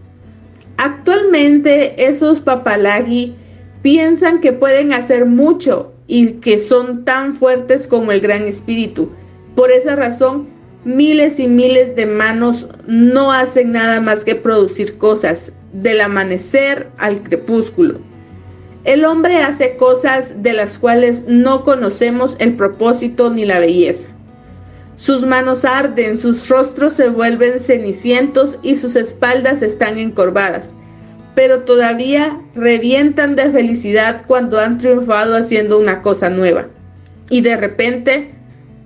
actualmente 0.78 2.06
esos 2.06 2.42
papalagi 2.42 3.34
piensan 3.82 4.40
que 4.40 4.52
pueden 4.52 4.92
hacer 4.92 5.26
mucho 5.26 5.94
y 6.06 6.34
que 6.34 6.60
son 6.60 7.06
tan 7.06 7.34
fuertes 7.34 7.88
como 7.88 8.12
el 8.12 8.20
Gran 8.20 8.44
Espíritu. 8.44 9.10
Por 9.56 9.72
esa 9.72 9.96
razón, 9.96 10.48
miles 10.84 11.40
y 11.40 11.48
miles 11.48 11.96
de 11.96 12.06
manos 12.06 12.68
no 12.88 13.32
hacen 13.32 13.72
nada 13.72 14.02
más 14.02 14.26
que 14.26 14.36
producir 14.36 14.98
cosas, 14.98 15.54
del 15.72 16.02
amanecer 16.02 16.90
al 16.98 17.22
crepúsculo. 17.22 18.00
El 18.86 19.04
hombre 19.04 19.42
hace 19.44 19.76
cosas 19.76 20.42
de 20.42 20.54
las 20.54 20.80
cuales 20.80 21.26
no 21.28 21.64
conocemos 21.64 22.38
el 22.40 22.56
propósito 22.56 23.30
ni 23.30 23.44
la 23.44 23.60
belleza. 23.60 24.08
Sus 24.96 25.26
manos 25.26 25.66
arden, 25.66 26.18
sus 26.18 26.48
rostros 26.48 26.94
se 26.94 27.10
vuelven 27.10 27.60
cenicientos 27.60 28.58
y 28.62 28.76
sus 28.76 28.96
espaldas 28.96 29.62
están 29.64 29.98
encorvadas, 29.98 30.74
pero 31.36 31.64
todavía 31.64 32.42
revientan 32.56 33.36
de 33.36 33.50
felicidad 33.50 34.24
cuando 34.26 34.60
han 34.60 34.78
triunfado 34.78 35.36
haciendo 35.36 35.78
una 35.78 36.02
cosa 36.02 36.30
nueva. 36.30 36.70
Y 37.30 37.42
de 37.42 37.58
repente, 37.58 38.34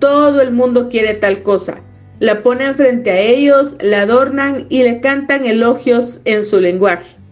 todo 0.00 0.40
el 0.40 0.50
mundo 0.50 0.88
quiere 0.88 1.14
tal 1.14 1.42
cosa. 1.44 1.80
La 2.18 2.42
ponen 2.42 2.74
frente 2.74 3.12
a 3.12 3.20
ellos, 3.20 3.76
la 3.80 4.02
adornan 4.02 4.66
y 4.70 4.82
le 4.82 5.00
cantan 5.00 5.46
elogios 5.46 6.20
en 6.24 6.42
su 6.42 6.60
lenguaje 6.60 7.23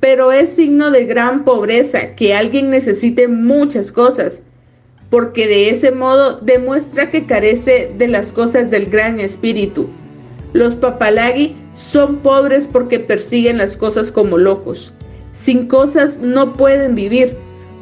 pero 0.00 0.32
es 0.32 0.50
signo 0.50 0.90
de 0.90 1.06
gran 1.06 1.44
pobreza 1.44 2.14
que 2.14 2.34
alguien 2.34 2.70
necesite 2.70 3.26
muchas 3.28 3.90
cosas, 3.90 4.42
porque 5.10 5.46
de 5.46 5.70
ese 5.70 5.92
modo 5.92 6.38
demuestra 6.40 7.10
que 7.10 7.26
carece 7.26 7.92
de 7.96 8.08
las 8.08 8.32
cosas 8.32 8.70
del 8.70 8.86
gran 8.86 9.20
espíritu. 9.20 9.88
Los 10.52 10.74
papalagi 10.74 11.56
son 11.74 12.16
pobres 12.16 12.66
porque 12.66 13.00
persiguen 13.00 13.58
las 13.58 13.76
cosas 13.76 14.12
como 14.12 14.38
locos. 14.38 14.92
Sin 15.32 15.66
cosas 15.66 16.18
no 16.20 16.52
pueden 16.52 16.94
vivir. 16.94 17.36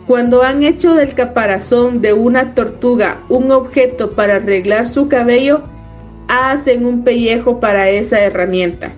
Cuando 0.06 0.42
han 0.42 0.62
hecho 0.62 0.94
del 0.94 1.14
caparazón 1.14 2.00
de 2.00 2.12
una 2.12 2.54
tortuga 2.54 3.20
un 3.28 3.50
objeto 3.50 4.12
para 4.12 4.36
arreglar 4.36 4.88
su 4.88 5.08
cabello, 5.08 5.62
hacen 6.28 6.86
un 6.86 7.04
pellejo 7.04 7.60
para 7.60 7.90
esa 7.90 8.20
herramienta 8.20 8.94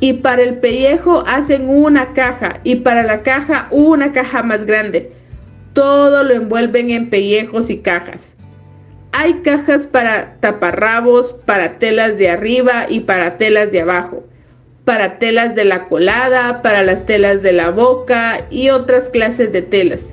y 0.00 0.14
para 0.14 0.42
el 0.42 0.58
pellejo 0.58 1.24
hacen 1.26 1.68
una 1.68 2.12
caja 2.12 2.60
y 2.64 2.76
para 2.76 3.02
la 3.02 3.22
caja 3.22 3.68
una 3.70 4.12
caja 4.12 4.42
más 4.42 4.64
grande. 4.64 5.10
Todo 5.72 6.22
lo 6.22 6.34
envuelven 6.34 6.90
en 6.90 7.10
pellejos 7.10 7.70
y 7.70 7.78
cajas. 7.78 8.34
Hay 9.12 9.34
cajas 9.40 9.86
para 9.86 10.36
taparrabos, 10.40 11.32
para 11.32 11.78
telas 11.78 12.18
de 12.18 12.28
arriba 12.28 12.86
y 12.88 13.00
para 13.00 13.38
telas 13.38 13.70
de 13.72 13.80
abajo, 13.80 14.24
para 14.84 15.18
telas 15.18 15.54
de 15.54 15.64
la 15.64 15.88
colada, 15.88 16.60
para 16.60 16.82
las 16.82 17.06
telas 17.06 17.42
de 17.42 17.52
la 17.52 17.70
boca 17.70 18.44
y 18.50 18.68
otras 18.68 19.08
clases 19.08 19.52
de 19.52 19.62
telas. 19.62 20.12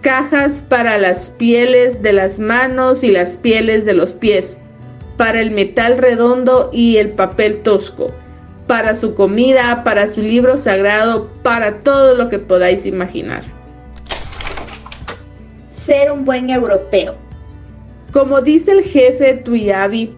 Cajas 0.00 0.62
para 0.62 0.96
las 0.96 1.30
pieles 1.30 2.02
de 2.02 2.12
las 2.14 2.38
manos 2.38 3.04
y 3.04 3.10
las 3.10 3.36
pieles 3.36 3.84
de 3.84 3.92
los 3.92 4.14
pies, 4.14 4.58
para 5.18 5.40
el 5.40 5.50
metal 5.50 5.98
redondo 5.98 6.70
y 6.72 6.96
el 6.96 7.10
papel 7.10 7.58
tosco 7.62 8.10
para 8.68 8.94
su 8.94 9.14
comida, 9.14 9.82
para 9.82 10.06
su 10.06 10.20
libro 10.20 10.56
sagrado, 10.56 11.28
para 11.42 11.78
todo 11.78 12.14
lo 12.14 12.28
que 12.28 12.38
podáis 12.38 12.86
imaginar. 12.86 13.42
Ser 15.70 16.12
un 16.12 16.24
buen 16.24 16.50
europeo. 16.50 17.16
Como 18.12 18.40
dice 18.40 18.72
el 18.72 18.84
jefe 18.84 19.34
Tuyabi, 19.34 20.14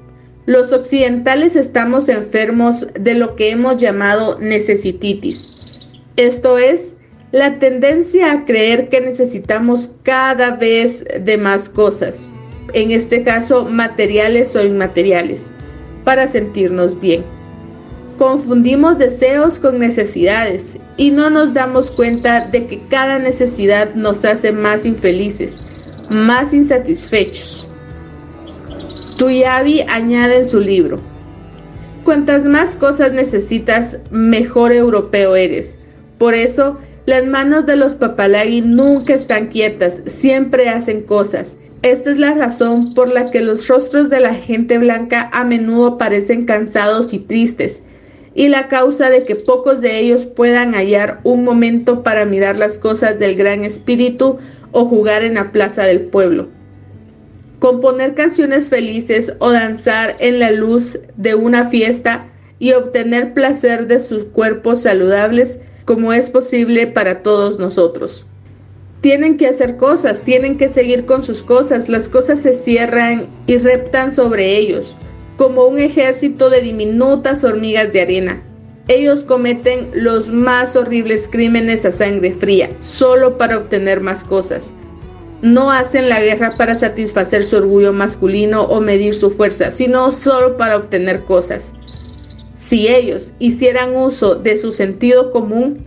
los 0.46 0.72
occidentales 0.72 1.54
estamos 1.54 2.08
enfermos 2.08 2.86
de 2.98 3.14
lo 3.14 3.36
que 3.36 3.50
hemos 3.50 3.76
llamado 3.76 4.36
necesititis. 4.40 5.78
Esto 6.16 6.58
es, 6.58 6.96
la 7.30 7.60
tendencia 7.60 8.32
a 8.32 8.44
creer 8.44 8.88
que 8.88 9.00
necesitamos 9.00 9.92
cada 10.02 10.56
vez 10.56 11.04
de 11.20 11.38
más 11.38 11.68
cosas, 11.68 12.28
en 12.72 12.90
este 12.90 13.22
caso 13.22 13.64
materiales 13.64 14.56
o 14.56 14.64
inmateriales, 14.64 15.50
para 16.04 16.26
sentirnos 16.26 17.00
bien. 17.00 17.22
Confundimos 18.20 18.98
deseos 18.98 19.58
con 19.58 19.78
necesidades 19.78 20.76
y 20.98 21.10
no 21.10 21.30
nos 21.30 21.54
damos 21.54 21.90
cuenta 21.90 22.42
de 22.42 22.66
que 22.66 22.78
cada 22.90 23.18
necesidad 23.18 23.94
nos 23.94 24.26
hace 24.26 24.52
más 24.52 24.84
infelices, 24.84 25.58
más 26.10 26.52
insatisfechos. 26.52 27.66
Tuyabi 29.16 29.80
añade 29.88 30.36
en 30.36 30.44
su 30.44 30.60
libro, 30.60 30.98
cuantas 32.04 32.44
más 32.44 32.76
cosas 32.76 33.12
necesitas, 33.12 33.96
mejor 34.10 34.72
europeo 34.72 35.34
eres. 35.34 35.78
Por 36.18 36.34
eso, 36.34 36.76
las 37.06 37.24
manos 37.24 37.64
de 37.64 37.76
los 37.76 37.94
papalagi 37.94 38.60
nunca 38.60 39.14
están 39.14 39.46
quietas, 39.46 40.02
siempre 40.04 40.68
hacen 40.68 41.04
cosas. 41.04 41.56
Esta 41.80 42.10
es 42.10 42.18
la 42.18 42.34
razón 42.34 42.92
por 42.92 43.08
la 43.08 43.30
que 43.30 43.40
los 43.40 43.66
rostros 43.66 44.10
de 44.10 44.20
la 44.20 44.34
gente 44.34 44.76
blanca 44.76 45.30
a 45.32 45.42
menudo 45.42 45.96
parecen 45.96 46.44
cansados 46.44 47.14
y 47.14 47.20
tristes 47.20 47.82
y 48.34 48.48
la 48.48 48.68
causa 48.68 49.10
de 49.10 49.24
que 49.24 49.36
pocos 49.36 49.80
de 49.80 49.98
ellos 49.98 50.26
puedan 50.26 50.74
hallar 50.74 51.20
un 51.24 51.44
momento 51.44 52.02
para 52.02 52.24
mirar 52.24 52.56
las 52.56 52.78
cosas 52.78 53.18
del 53.18 53.34
gran 53.34 53.64
espíritu 53.64 54.38
o 54.72 54.84
jugar 54.84 55.22
en 55.22 55.34
la 55.34 55.50
plaza 55.52 55.84
del 55.84 56.02
pueblo. 56.02 56.48
Componer 57.58 58.14
canciones 58.14 58.70
felices 58.70 59.34
o 59.38 59.50
danzar 59.50 60.16
en 60.20 60.38
la 60.38 60.50
luz 60.50 60.98
de 61.16 61.34
una 61.34 61.64
fiesta 61.64 62.28
y 62.58 62.72
obtener 62.72 63.34
placer 63.34 63.86
de 63.86 64.00
sus 64.00 64.24
cuerpos 64.26 64.82
saludables 64.82 65.58
como 65.84 66.12
es 66.12 66.30
posible 66.30 66.86
para 66.86 67.22
todos 67.22 67.58
nosotros. 67.58 68.26
Tienen 69.00 69.38
que 69.38 69.48
hacer 69.48 69.76
cosas, 69.76 70.22
tienen 70.22 70.56
que 70.56 70.68
seguir 70.68 71.06
con 71.06 71.22
sus 71.22 71.42
cosas, 71.42 71.88
las 71.88 72.08
cosas 72.08 72.40
se 72.40 72.52
cierran 72.52 73.26
y 73.46 73.56
reptan 73.56 74.12
sobre 74.12 74.56
ellos 74.56 74.96
como 75.40 75.64
un 75.64 75.78
ejército 75.78 76.50
de 76.50 76.60
diminutas 76.60 77.44
hormigas 77.44 77.90
de 77.94 78.02
arena. 78.02 78.42
Ellos 78.88 79.24
cometen 79.24 79.88
los 79.94 80.28
más 80.28 80.76
horribles 80.76 81.28
crímenes 81.32 81.86
a 81.86 81.92
sangre 81.92 82.30
fría, 82.30 82.68
solo 82.80 83.38
para 83.38 83.56
obtener 83.56 84.02
más 84.02 84.22
cosas. 84.22 84.74
No 85.40 85.70
hacen 85.70 86.10
la 86.10 86.20
guerra 86.20 86.56
para 86.58 86.74
satisfacer 86.74 87.42
su 87.42 87.56
orgullo 87.56 87.94
masculino 87.94 88.64
o 88.64 88.82
medir 88.82 89.14
su 89.14 89.30
fuerza, 89.30 89.72
sino 89.72 90.12
solo 90.12 90.58
para 90.58 90.76
obtener 90.76 91.22
cosas. 91.22 91.72
Si 92.56 92.88
ellos 92.88 93.32
hicieran 93.38 93.96
uso 93.96 94.34
de 94.34 94.58
su 94.58 94.70
sentido 94.70 95.30
común, 95.30 95.86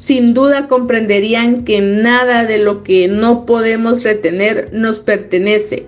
sin 0.00 0.34
duda 0.34 0.66
comprenderían 0.66 1.62
que 1.62 1.80
nada 1.80 2.44
de 2.44 2.58
lo 2.58 2.82
que 2.82 3.06
no 3.06 3.46
podemos 3.46 4.02
retener 4.02 4.70
nos 4.72 4.98
pertenece 4.98 5.86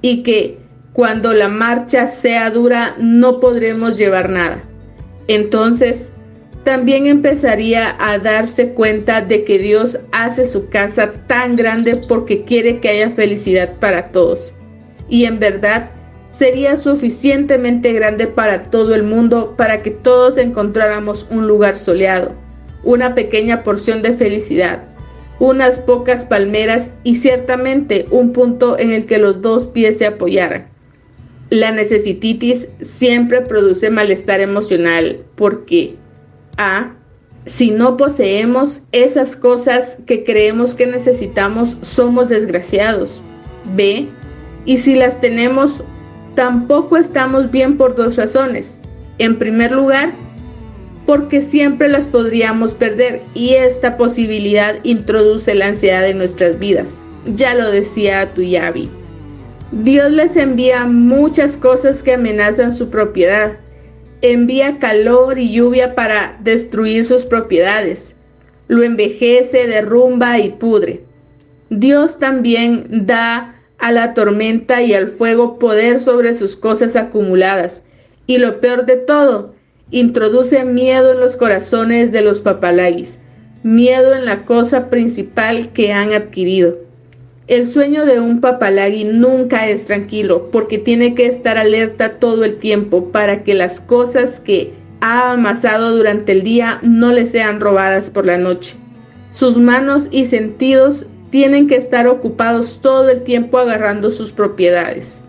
y 0.00 0.22
que 0.22 0.60
cuando 1.00 1.32
la 1.32 1.48
marcha 1.48 2.06
sea 2.08 2.50
dura 2.50 2.94
no 2.98 3.40
podremos 3.40 3.96
llevar 3.96 4.28
nada. 4.28 4.62
Entonces, 5.28 6.12
también 6.62 7.06
empezaría 7.06 7.96
a 7.98 8.18
darse 8.18 8.74
cuenta 8.74 9.22
de 9.22 9.44
que 9.44 9.58
Dios 9.58 9.98
hace 10.12 10.44
su 10.44 10.68
casa 10.68 11.10
tan 11.26 11.56
grande 11.56 12.04
porque 12.06 12.44
quiere 12.44 12.80
que 12.80 12.90
haya 12.90 13.08
felicidad 13.08 13.78
para 13.78 14.12
todos. 14.12 14.52
Y 15.08 15.24
en 15.24 15.38
verdad, 15.38 15.88
sería 16.28 16.76
suficientemente 16.76 17.94
grande 17.94 18.26
para 18.26 18.64
todo 18.64 18.94
el 18.94 19.02
mundo 19.02 19.54
para 19.56 19.80
que 19.80 19.92
todos 19.92 20.36
encontráramos 20.36 21.26
un 21.30 21.46
lugar 21.46 21.76
soleado, 21.76 22.32
una 22.84 23.14
pequeña 23.14 23.62
porción 23.62 24.02
de 24.02 24.12
felicidad, 24.12 24.82
unas 25.38 25.78
pocas 25.78 26.26
palmeras 26.26 26.90
y 27.04 27.14
ciertamente 27.14 28.04
un 28.10 28.34
punto 28.34 28.78
en 28.78 28.90
el 28.90 29.06
que 29.06 29.16
los 29.16 29.40
dos 29.40 29.66
pies 29.66 29.96
se 29.96 30.04
apoyaran. 30.04 30.69
La 31.50 31.72
necesititis 31.72 32.68
siempre 32.80 33.42
produce 33.42 33.90
malestar 33.90 34.40
emocional 34.40 35.24
porque 35.34 35.96
A. 36.56 36.94
Si 37.46 37.72
no 37.72 37.96
poseemos 37.96 38.82
esas 38.92 39.36
cosas 39.36 39.98
que 40.06 40.22
creemos 40.22 40.74
que 40.74 40.86
necesitamos, 40.86 41.76
somos 41.80 42.28
desgraciados. 42.28 43.22
B. 43.74 44.06
Y 44.64 44.76
si 44.76 44.94
las 44.94 45.20
tenemos, 45.20 45.82
tampoco 46.36 46.96
estamos 46.96 47.50
bien 47.50 47.76
por 47.76 47.96
dos 47.96 48.16
razones. 48.16 48.78
En 49.18 49.36
primer 49.36 49.72
lugar, 49.72 50.12
porque 51.06 51.40
siempre 51.40 51.88
las 51.88 52.06
podríamos 52.06 52.74
perder 52.74 53.22
y 53.34 53.54
esta 53.54 53.96
posibilidad 53.96 54.76
introduce 54.84 55.52
la 55.54 55.66
ansiedad 55.66 56.06
en 56.06 56.18
nuestras 56.18 56.58
vidas. 56.58 57.00
Ya 57.34 57.54
lo 57.54 57.68
decía 57.70 58.32
Tuyabi. 58.32 58.88
Dios 59.72 60.10
les 60.10 60.36
envía 60.36 60.84
muchas 60.84 61.56
cosas 61.56 62.02
que 62.02 62.14
amenazan 62.14 62.74
su 62.74 62.90
propiedad. 62.90 63.52
Envía 64.20 64.78
calor 64.78 65.38
y 65.38 65.52
lluvia 65.52 65.94
para 65.94 66.36
destruir 66.42 67.04
sus 67.04 67.24
propiedades. 67.24 68.16
Lo 68.66 68.82
envejece, 68.82 69.68
derrumba 69.68 70.40
y 70.40 70.50
pudre. 70.50 71.04
Dios 71.70 72.18
también 72.18 73.06
da 73.06 73.62
a 73.78 73.92
la 73.92 74.12
tormenta 74.12 74.82
y 74.82 74.92
al 74.92 75.06
fuego 75.06 75.60
poder 75.60 76.00
sobre 76.00 76.34
sus 76.34 76.56
cosas 76.56 76.96
acumuladas. 76.96 77.84
Y 78.26 78.38
lo 78.38 78.60
peor 78.60 78.86
de 78.86 78.96
todo, 78.96 79.54
introduce 79.92 80.64
miedo 80.64 81.12
en 81.12 81.20
los 81.20 81.36
corazones 81.36 82.10
de 82.10 82.22
los 82.22 82.40
papalagis, 82.40 83.20
miedo 83.62 84.14
en 84.14 84.24
la 84.24 84.44
cosa 84.44 84.90
principal 84.90 85.72
que 85.72 85.92
han 85.92 86.12
adquirido. 86.12 86.89
El 87.50 87.66
sueño 87.66 88.06
de 88.06 88.20
un 88.20 88.40
papalagui 88.40 89.02
nunca 89.02 89.68
es 89.68 89.84
tranquilo 89.84 90.52
porque 90.52 90.78
tiene 90.78 91.16
que 91.16 91.26
estar 91.26 91.58
alerta 91.58 92.20
todo 92.20 92.44
el 92.44 92.54
tiempo 92.54 93.06
para 93.10 93.42
que 93.42 93.54
las 93.54 93.80
cosas 93.80 94.38
que 94.38 94.72
ha 95.00 95.32
amasado 95.32 95.96
durante 95.96 96.30
el 96.30 96.44
día 96.44 96.78
no 96.82 97.10
le 97.10 97.26
sean 97.26 97.60
robadas 97.60 98.08
por 98.08 98.24
la 98.24 98.38
noche. 98.38 98.76
Sus 99.32 99.58
manos 99.58 100.06
y 100.12 100.26
sentidos 100.26 101.06
tienen 101.30 101.66
que 101.66 101.74
estar 101.74 102.06
ocupados 102.06 102.78
todo 102.80 103.10
el 103.10 103.22
tiempo 103.22 103.58
agarrando 103.58 104.12
sus 104.12 104.30
propiedades. 104.30 105.20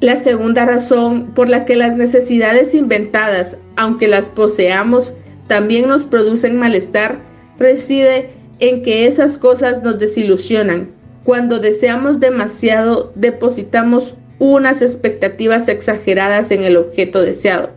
La 0.00 0.16
segunda 0.16 0.66
razón 0.66 1.32
por 1.34 1.48
la 1.48 1.64
que 1.64 1.76
las 1.76 1.96
necesidades 1.96 2.74
inventadas, 2.74 3.56
aunque 3.76 4.08
las 4.08 4.28
poseamos, 4.28 5.14
también 5.46 5.88
nos 5.88 6.04
producen 6.04 6.58
malestar, 6.58 7.18
reside 7.58 8.28
en 8.58 8.82
que 8.82 9.06
esas 9.06 9.38
cosas 9.38 9.82
nos 9.82 9.98
desilusionan. 9.98 11.00
Cuando 11.24 11.58
deseamos 11.58 12.18
demasiado, 12.18 13.12
depositamos 13.14 14.16
unas 14.38 14.82
expectativas 14.82 15.68
exageradas 15.68 16.50
en 16.50 16.64
el 16.64 16.76
objeto 16.76 17.22
deseado. 17.22 17.70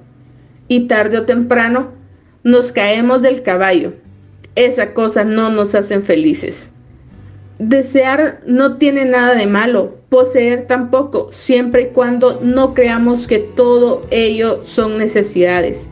Y 0.68 0.88
tarde 0.88 1.20
o 1.20 1.26
temprano 1.26 1.92
nos 2.44 2.72
caemos 2.72 3.22
del 3.22 3.44
caballo. 3.44 3.94
Esas 4.56 4.90
cosas 4.90 5.28
no 5.28 5.52
nos 5.52 5.76
hacen 5.76 6.02
felices. 6.02 6.72
Desear 7.60 8.42
no 8.48 8.78
tiene 8.78 9.06
nada 9.06 9.36
de 9.36 9.48
malo, 9.48 9.96
poseer 10.10 10.68
tampoco, 10.68 11.30
siempre 11.32 11.84
y 11.84 11.86
cuando 11.88 12.40
no 12.42 12.74
creamos 12.74 13.28
que 13.28 13.40
todo 13.40 14.02
ello 14.12 14.62
son 14.64 14.98
necesidades. 14.98 15.88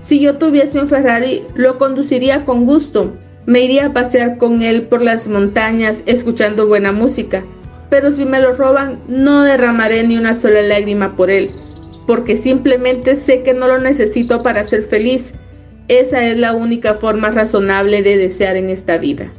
Si 0.00 0.20
yo 0.20 0.36
tuviese 0.36 0.80
un 0.80 0.88
Ferrari, 0.88 1.42
lo 1.54 1.78
conduciría 1.78 2.44
con 2.44 2.64
gusto, 2.64 3.12
me 3.46 3.60
iría 3.60 3.86
a 3.86 3.92
pasear 3.92 4.38
con 4.38 4.62
él 4.62 4.82
por 4.82 5.02
las 5.02 5.28
montañas 5.28 6.02
escuchando 6.06 6.66
buena 6.66 6.92
música, 6.92 7.44
pero 7.88 8.10
si 8.12 8.24
me 8.24 8.40
lo 8.40 8.52
roban 8.52 9.00
no 9.08 9.42
derramaré 9.42 10.04
ni 10.04 10.18
una 10.18 10.34
sola 10.34 10.62
lágrima 10.62 11.16
por 11.16 11.30
él, 11.30 11.50
porque 12.06 12.36
simplemente 12.36 13.16
sé 13.16 13.42
que 13.42 13.54
no 13.54 13.68
lo 13.68 13.78
necesito 13.78 14.42
para 14.42 14.64
ser 14.64 14.82
feliz. 14.82 15.34
Esa 15.88 16.24
es 16.24 16.36
la 16.36 16.52
única 16.52 16.94
forma 16.94 17.30
razonable 17.30 18.02
de 18.02 18.16
desear 18.16 18.56
en 18.56 18.70
esta 18.70 18.98
vida. 18.98 19.32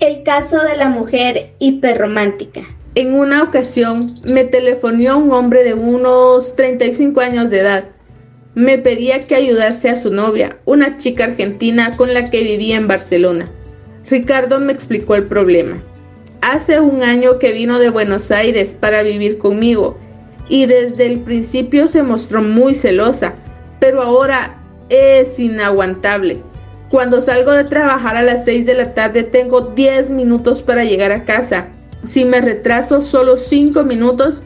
El 0.00 0.22
caso 0.22 0.62
de 0.62 0.76
la 0.76 0.90
mujer 0.90 1.54
hiperromántica. 1.58 2.66
En 2.94 3.14
una 3.14 3.42
ocasión 3.42 4.14
me 4.24 4.44
telefonó 4.44 5.18
un 5.18 5.32
hombre 5.32 5.64
de 5.64 5.72
unos 5.72 6.54
35 6.54 7.20
años 7.20 7.50
de 7.50 7.60
edad. 7.60 7.95
Me 8.56 8.78
pedía 8.78 9.26
que 9.26 9.34
ayudase 9.34 9.90
a 9.90 9.98
su 9.98 10.10
novia, 10.10 10.56
una 10.64 10.96
chica 10.96 11.24
argentina 11.24 11.94
con 11.94 12.14
la 12.14 12.30
que 12.30 12.42
vivía 12.42 12.76
en 12.76 12.88
Barcelona. 12.88 13.50
Ricardo 14.08 14.60
me 14.60 14.72
explicó 14.72 15.14
el 15.14 15.24
problema. 15.24 15.82
Hace 16.40 16.80
un 16.80 17.02
año 17.02 17.38
que 17.38 17.52
vino 17.52 17.78
de 17.78 17.90
Buenos 17.90 18.30
Aires 18.30 18.72
para 18.72 19.02
vivir 19.02 19.36
conmigo 19.36 19.98
y 20.48 20.64
desde 20.64 21.04
el 21.04 21.20
principio 21.20 21.86
se 21.86 22.02
mostró 22.02 22.40
muy 22.40 22.74
celosa, 22.74 23.34
pero 23.78 24.00
ahora 24.00 24.58
es 24.88 25.38
inaguantable. 25.38 26.38
Cuando 26.88 27.20
salgo 27.20 27.52
de 27.52 27.64
trabajar 27.64 28.16
a 28.16 28.22
las 28.22 28.46
6 28.46 28.64
de 28.64 28.72
la 28.72 28.94
tarde 28.94 29.22
tengo 29.22 29.60
10 29.60 30.12
minutos 30.12 30.62
para 30.62 30.82
llegar 30.82 31.12
a 31.12 31.26
casa. 31.26 31.68
Si 32.06 32.24
me 32.24 32.40
retraso 32.40 33.02
solo 33.02 33.36
5 33.36 33.84
minutos, 33.84 34.44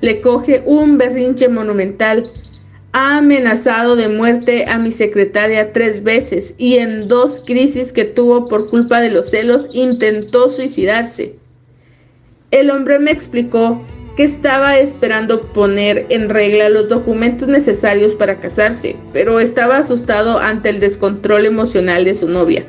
le 0.00 0.22
coge 0.22 0.62
un 0.64 0.96
berrinche 0.96 1.50
monumental. 1.50 2.24
Ha 2.92 3.18
amenazado 3.18 3.94
de 3.94 4.08
muerte 4.08 4.66
a 4.68 4.76
mi 4.78 4.90
secretaria 4.90 5.72
tres 5.72 6.02
veces 6.02 6.54
y 6.58 6.78
en 6.78 7.06
dos 7.06 7.44
crisis 7.46 7.92
que 7.92 8.04
tuvo 8.04 8.46
por 8.46 8.68
culpa 8.68 9.00
de 9.00 9.10
los 9.10 9.30
celos 9.30 9.68
intentó 9.72 10.50
suicidarse. 10.50 11.36
El 12.50 12.68
hombre 12.70 12.98
me 12.98 13.12
explicó 13.12 13.80
que 14.16 14.24
estaba 14.24 14.76
esperando 14.76 15.40
poner 15.40 16.06
en 16.08 16.28
regla 16.30 16.68
los 16.68 16.88
documentos 16.88 17.46
necesarios 17.46 18.16
para 18.16 18.40
casarse, 18.40 18.96
pero 19.12 19.38
estaba 19.38 19.78
asustado 19.78 20.40
ante 20.40 20.70
el 20.70 20.80
descontrol 20.80 21.46
emocional 21.46 22.04
de 22.04 22.16
su 22.16 22.28
novia. 22.28 22.64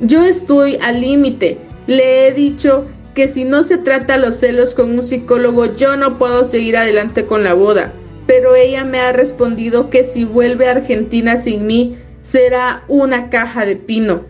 Yo 0.00 0.22
estoy 0.22 0.76
al 0.76 1.00
límite. 1.00 1.58
Le 1.88 2.28
he 2.28 2.32
dicho 2.32 2.86
que 3.16 3.26
si 3.26 3.42
no 3.42 3.64
se 3.64 3.78
trata 3.78 4.16
los 4.16 4.36
celos 4.36 4.76
con 4.76 4.92
un 4.92 5.02
psicólogo, 5.02 5.74
yo 5.74 5.96
no 5.96 6.18
puedo 6.18 6.44
seguir 6.44 6.76
adelante 6.76 7.26
con 7.26 7.42
la 7.42 7.54
boda. 7.54 7.92
Pero 8.28 8.54
ella 8.54 8.84
me 8.84 9.00
ha 9.00 9.10
respondido 9.12 9.88
que 9.88 10.04
si 10.04 10.24
vuelve 10.26 10.68
a 10.68 10.72
Argentina 10.72 11.38
sin 11.38 11.66
mí, 11.66 11.96
será 12.20 12.84
una 12.86 13.30
caja 13.30 13.64
de 13.64 13.74
pino. 13.74 14.20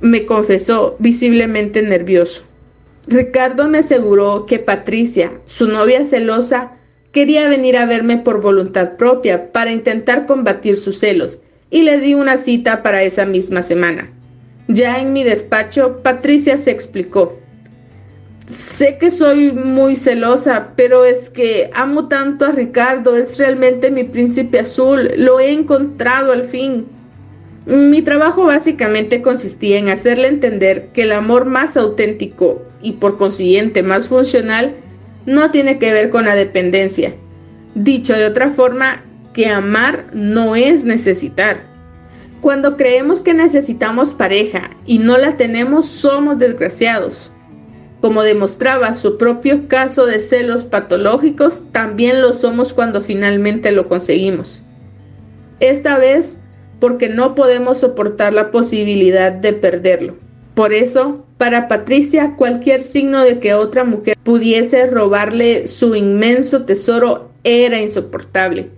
Me 0.00 0.24
confesó, 0.24 0.96
visiblemente 0.98 1.82
nervioso. 1.82 2.44
Ricardo 3.06 3.68
me 3.68 3.78
aseguró 3.78 4.46
que 4.46 4.58
Patricia, 4.58 5.32
su 5.44 5.68
novia 5.68 6.02
celosa, 6.04 6.72
quería 7.12 7.46
venir 7.46 7.76
a 7.76 7.84
verme 7.84 8.16
por 8.16 8.40
voluntad 8.40 8.96
propia 8.96 9.52
para 9.52 9.70
intentar 9.70 10.24
combatir 10.24 10.78
sus 10.78 10.98
celos, 10.98 11.38
y 11.68 11.82
le 11.82 12.00
di 12.00 12.14
una 12.14 12.38
cita 12.38 12.82
para 12.82 13.02
esa 13.02 13.26
misma 13.26 13.60
semana. 13.60 14.10
Ya 14.66 14.98
en 14.98 15.12
mi 15.12 15.24
despacho, 15.24 16.00
Patricia 16.02 16.56
se 16.56 16.70
explicó. 16.70 17.38
Sé 18.50 18.96
que 18.98 19.10
soy 19.10 19.50
muy 19.50 19.96
celosa, 19.96 20.72
pero 20.76 21.04
es 21.04 21.30
que 21.30 21.68
amo 21.74 22.06
tanto 22.06 22.44
a 22.44 22.52
Ricardo, 22.52 23.16
es 23.16 23.38
realmente 23.38 23.90
mi 23.90 24.04
príncipe 24.04 24.60
azul, 24.60 25.10
lo 25.16 25.40
he 25.40 25.50
encontrado 25.50 26.30
al 26.30 26.44
fin. 26.44 26.86
Mi 27.66 28.02
trabajo 28.02 28.44
básicamente 28.44 29.20
consistía 29.20 29.78
en 29.78 29.88
hacerle 29.88 30.28
entender 30.28 30.90
que 30.92 31.02
el 31.02 31.12
amor 31.12 31.46
más 31.46 31.76
auténtico 31.76 32.62
y 32.80 32.92
por 32.92 33.18
consiguiente 33.18 33.82
más 33.82 34.06
funcional 34.06 34.76
no 35.26 35.50
tiene 35.50 35.80
que 35.80 35.92
ver 35.92 36.10
con 36.10 36.26
la 36.26 36.36
dependencia. 36.36 37.14
Dicho 37.74 38.14
de 38.14 38.26
otra 38.26 38.50
forma, 38.50 39.02
que 39.34 39.48
amar 39.48 40.06
no 40.14 40.54
es 40.54 40.84
necesitar. 40.84 41.58
Cuando 42.40 42.76
creemos 42.76 43.20
que 43.20 43.34
necesitamos 43.34 44.14
pareja 44.14 44.70
y 44.86 44.98
no 44.98 45.18
la 45.18 45.36
tenemos, 45.36 45.86
somos 45.86 46.38
desgraciados. 46.38 47.32
Como 48.00 48.22
demostraba 48.22 48.94
su 48.94 49.16
propio 49.16 49.68
caso 49.68 50.06
de 50.06 50.20
celos 50.20 50.64
patológicos, 50.64 51.64
también 51.72 52.20
lo 52.20 52.34
somos 52.34 52.74
cuando 52.74 53.00
finalmente 53.00 53.72
lo 53.72 53.88
conseguimos. 53.88 54.62
Esta 55.60 55.98
vez 55.98 56.36
porque 56.78 57.08
no 57.08 57.34
podemos 57.34 57.78
soportar 57.78 58.34
la 58.34 58.50
posibilidad 58.50 59.32
de 59.32 59.52
perderlo. 59.54 60.16
Por 60.54 60.72
eso, 60.72 61.24
para 61.38 61.68
Patricia, 61.68 62.34
cualquier 62.36 62.82
signo 62.82 63.22
de 63.22 63.40
que 63.40 63.54
otra 63.54 63.84
mujer 63.84 64.16
pudiese 64.22 64.86
robarle 64.86 65.66
su 65.66 65.94
inmenso 65.94 66.64
tesoro 66.64 67.30
era 67.44 67.80
insoportable. 67.80 68.70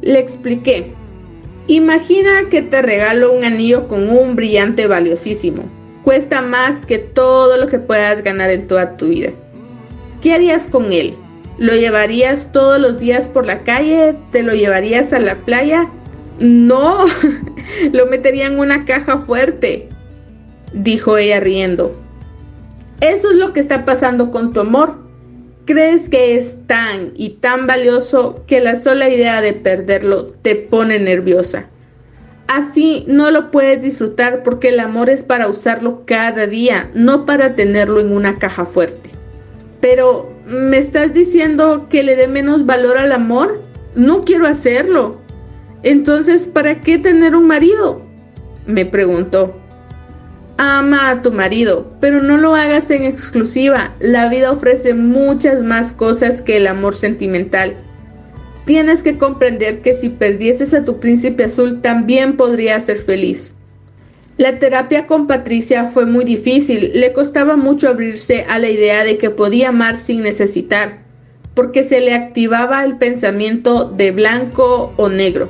Le 0.00 0.18
expliqué, 0.18 0.92
imagina 1.66 2.48
que 2.50 2.62
te 2.62 2.82
regalo 2.82 3.32
un 3.32 3.44
anillo 3.44 3.86
con 3.88 4.08
un 4.08 4.34
brillante 4.34 4.86
valiosísimo. 4.86 5.64
Cuesta 6.04 6.42
más 6.42 6.84
que 6.84 6.98
todo 6.98 7.56
lo 7.56 7.66
que 7.66 7.78
puedas 7.78 8.22
ganar 8.22 8.50
en 8.50 8.68
toda 8.68 8.96
tu 8.96 9.08
vida. 9.08 9.30
¿Qué 10.20 10.34
harías 10.34 10.68
con 10.68 10.92
él? 10.92 11.14
¿Lo 11.58 11.74
llevarías 11.74 12.52
todos 12.52 12.78
los 12.78 13.00
días 13.00 13.28
por 13.28 13.46
la 13.46 13.62
calle? 13.62 14.14
¿Te 14.30 14.42
lo 14.42 14.52
llevarías 14.52 15.12
a 15.14 15.18
la 15.18 15.36
playa? 15.36 15.88
No, 16.40 17.06
lo 17.92 18.06
metería 18.06 18.46
en 18.46 18.58
una 18.58 18.84
caja 18.84 19.18
fuerte, 19.18 19.88
dijo 20.72 21.16
ella 21.16 21.40
riendo. 21.40 21.96
Eso 23.00 23.30
es 23.30 23.36
lo 23.36 23.52
que 23.52 23.60
está 23.60 23.84
pasando 23.84 24.30
con 24.30 24.52
tu 24.52 24.60
amor. 24.60 24.98
Crees 25.64 26.10
que 26.10 26.36
es 26.36 26.58
tan 26.66 27.12
y 27.14 27.30
tan 27.30 27.66
valioso 27.66 28.44
que 28.46 28.60
la 28.60 28.76
sola 28.76 29.08
idea 29.08 29.40
de 29.40 29.54
perderlo 29.54 30.26
te 30.26 30.56
pone 30.56 30.98
nerviosa. 30.98 31.70
Así 32.46 33.04
no 33.08 33.30
lo 33.30 33.50
puedes 33.50 33.82
disfrutar 33.82 34.42
porque 34.42 34.68
el 34.68 34.80
amor 34.80 35.08
es 35.08 35.22
para 35.22 35.48
usarlo 35.48 36.02
cada 36.06 36.46
día, 36.46 36.90
no 36.94 37.24
para 37.26 37.56
tenerlo 37.56 38.00
en 38.00 38.12
una 38.12 38.38
caja 38.38 38.64
fuerte. 38.64 39.10
Pero, 39.80 40.32
¿me 40.46 40.78
estás 40.78 41.12
diciendo 41.12 41.86
que 41.88 42.02
le 42.02 42.16
dé 42.16 42.28
menos 42.28 42.66
valor 42.66 42.98
al 42.98 43.12
amor? 43.12 43.60
No 43.94 44.20
quiero 44.20 44.46
hacerlo. 44.46 45.18
Entonces, 45.82 46.46
¿para 46.46 46.80
qué 46.80 46.98
tener 46.98 47.34
un 47.34 47.46
marido? 47.46 48.02
me 48.66 48.86
preguntó. 48.86 49.54
Ama 50.56 51.10
a 51.10 51.22
tu 51.22 51.32
marido, 51.32 51.92
pero 52.00 52.22
no 52.22 52.36
lo 52.36 52.54
hagas 52.54 52.90
en 52.90 53.04
exclusiva. 53.04 53.92
La 53.98 54.28
vida 54.28 54.52
ofrece 54.52 54.94
muchas 54.94 55.62
más 55.62 55.92
cosas 55.92 56.42
que 56.42 56.56
el 56.56 56.66
amor 56.66 56.94
sentimental. 56.94 57.76
Tienes 58.64 59.02
que 59.02 59.18
comprender 59.18 59.82
que 59.82 59.92
si 59.92 60.08
perdieses 60.08 60.72
a 60.74 60.84
tu 60.84 61.00
príncipe 61.00 61.44
azul 61.44 61.82
también 61.82 62.36
podrías 62.36 62.86
ser 62.86 62.98
feliz. 62.98 63.54
La 64.36 64.58
terapia 64.58 65.06
con 65.06 65.26
Patricia 65.26 65.88
fue 65.88 66.06
muy 66.06 66.24
difícil, 66.24 66.90
le 66.94 67.12
costaba 67.12 67.56
mucho 67.56 67.88
abrirse 67.88 68.44
a 68.48 68.58
la 68.58 68.68
idea 68.68 69.04
de 69.04 69.18
que 69.18 69.30
podía 69.30 69.68
amar 69.68 69.96
sin 69.96 70.22
necesitar, 70.22 71.02
porque 71.54 71.84
se 71.84 72.00
le 72.00 72.14
activaba 72.14 72.82
el 72.84 72.96
pensamiento 72.96 73.84
de 73.84 74.10
blanco 74.10 74.92
o 74.96 75.08
negro 75.08 75.48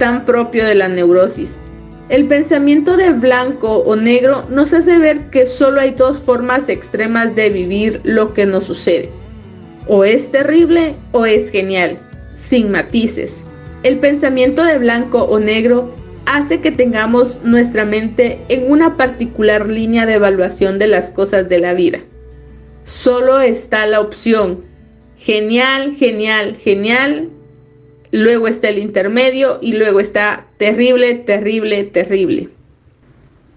tan 0.00 0.24
propio 0.24 0.66
de 0.66 0.74
la 0.74 0.88
neurosis. 0.88 1.60
El 2.08 2.26
pensamiento 2.26 2.96
de 2.96 3.10
blanco 3.12 3.76
o 3.76 3.94
negro 3.94 4.44
nos 4.48 4.72
hace 4.72 4.98
ver 4.98 5.30
que 5.30 5.46
solo 5.46 5.80
hay 5.80 5.92
dos 5.92 6.20
formas 6.20 6.68
extremas 6.68 7.36
de 7.36 7.50
vivir 7.50 8.00
lo 8.02 8.34
que 8.34 8.46
nos 8.46 8.64
sucede. 8.64 9.10
O 9.86 10.04
es 10.04 10.32
terrible 10.32 10.96
o 11.12 11.26
es 11.26 11.50
genial, 11.50 12.00
sin 12.40 12.70
matices. 12.70 13.44
El 13.82 13.98
pensamiento 13.98 14.64
de 14.64 14.78
blanco 14.78 15.24
o 15.24 15.38
negro 15.38 15.94
hace 16.26 16.60
que 16.60 16.70
tengamos 16.70 17.40
nuestra 17.44 17.84
mente 17.84 18.40
en 18.48 18.70
una 18.70 18.96
particular 18.96 19.68
línea 19.68 20.06
de 20.06 20.14
evaluación 20.14 20.78
de 20.78 20.88
las 20.88 21.10
cosas 21.10 21.48
de 21.48 21.58
la 21.60 21.74
vida. 21.74 22.00
Solo 22.84 23.40
está 23.40 23.86
la 23.86 24.00
opción 24.00 24.64
genial, 25.16 25.92
genial, 25.94 26.56
genial, 26.56 27.28
luego 28.10 28.48
está 28.48 28.70
el 28.70 28.78
intermedio 28.78 29.58
y 29.60 29.74
luego 29.74 30.00
está 30.00 30.46
terrible, 30.56 31.14
terrible, 31.14 31.84
terrible. 31.84 32.48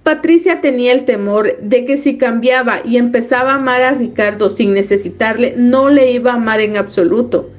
Patricia 0.04 0.60
tenía 0.60 0.92
el 0.92 1.06
temor 1.06 1.58
de 1.62 1.86
que 1.86 1.96
si 1.96 2.18
cambiaba 2.18 2.82
y 2.84 2.98
empezaba 2.98 3.54
a 3.54 3.56
amar 3.56 3.82
a 3.84 3.94
Ricardo 3.94 4.50
sin 4.50 4.74
necesitarle, 4.74 5.54
no 5.56 5.90
le 5.90 6.12
iba 6.12 6.32
a 6.32 6.36
amar 6.36 6.60
en 6.60 6.76
absoluto. 6.76 7.50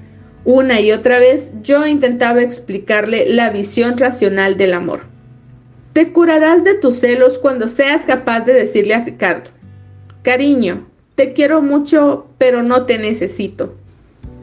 Una 0.45 0.81
y 0.81 0.93
otra 0.93 1.19
vez 1.19 1.53
yo 1.63 1.87
intentaba 1.87 2.43
explicarle 2.43 3.27
la 3.29 3.51
visión 3.51 3.97
racional 3.97 4.57
del 4.57 4.75
amor. 4.75 5.03
Te 5.95 6.13
curarás 6.13 6.65
de 6.65 6.75
tus 6.75 6.97
celos 6.97 7.39
cuando 7.39 7.69
seas 7.69 8.05
capaz 8.05 8.41
de 8.41 8.53
decirle 8.53 8.95
a 8.95 9.05
Ricardo, 9.05 9.51
cariño, 10.23 10.87
te 11.15 11.33
quiero 11.33 11.63
mucho, 11.63 12.27
pero 12.37 12.63
no 12.63 12.85
te 12.85 12.99
necesito. 12.99 13.75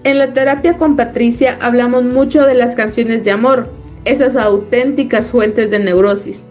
En 0.04 0.18
la 0.18 0.34
terapia 0.34 0.78
con 0.78 0.96
Patricia 0.96 1.58
hablamos 1.62 2.04
mucho 2.04 2.46
de 2.46 2.56
las 2.56 2.76
canciones 2.76 3.24
de 3.24 3.32
amor, 3.32 3.70
esas 4.06 4.36
auténticas 4.36 5.30
fuentes 5.30 5.70
de 5.70 5.80
neurosis. 5.80 6.48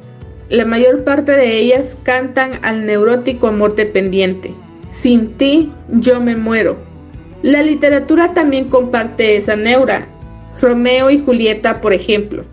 La 0.51 0.64
mayor 0.64 1.03
parte 1.03 1.32
de 1.32 1.59
ellas 1.59 1.98
cantan 2.03 2.61
al 2.62 2.86
neurótico 2.86 3.48
amor 3.48 3.74
dependiente. 3.74 4.53
Sin 4.90 5.32
ti, 5.38 5.72
yo 5.88 6.20
me 6.20 6.36
muero. 6.36 6.89
La 7.43 7.62
literatura 7.62 8.34
también 8.34 8.68
comparte 8.68 9.36
esa 9.36 9.57
neura. 9.57 10.07
Romeo 10.61 11.11
y 11.11 11.20
Julieta, 11.20 11.80
por 11.80 11.95
ejemplo. 11.95 12.45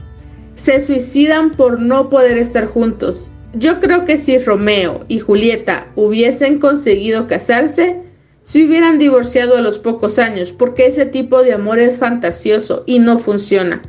Se 0.55 0.79
suicidan 0.79 1.51
por 1.51 1.79
no 1.79 2.09
poder 2.09 2.37
estar 2.37 2.67
juntos. 2.67 3.29
Yo 3.53 3.79
creo 3.79 4.05
que 4.05 4.17
si 4.17 4.37
Romeo 4.37 5.03
y 5.07 5.19
Julieta 5.19 5.87
hubiesen 5.95 6.59
conseguido 6.59 7.27
casarse, 7.27 8.01
se 8.43 8.63
hubieran 8.63 8.97
divorciado 8.97 9.57
a 9.57 9.61
los 9.61 9.77
pocos 9.77 10.19
años, 10.19 10.53
porque 10.53 10.85
ese 10.85 11.05
tipo 11.05 11.43
de 11.43 11.51
amor 11.51 11.79
es 11.79 11.97
fantasioso 11.97 12.83
y 12.85 12.99
no 12.99 13.17
funciona. 13.17 13.81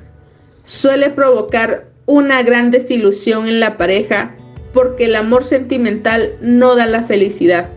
Suele 0.64 1.10
provocar 1.10 1.90
una 2.06 2.42
gran 2.42 2.72
desilusión 2.72 3.46
en 3.46 3.60
la 3.60 3.76
pareja 3.76 4.34
porque 4.72 5.04
el 5.04 5.14
amor 5.14 5.44
sentimental 5.44 6.32
no 6.40 6.74
da 6.74 6.86
la 6.86 7.02
felicidad. 7.02 7.70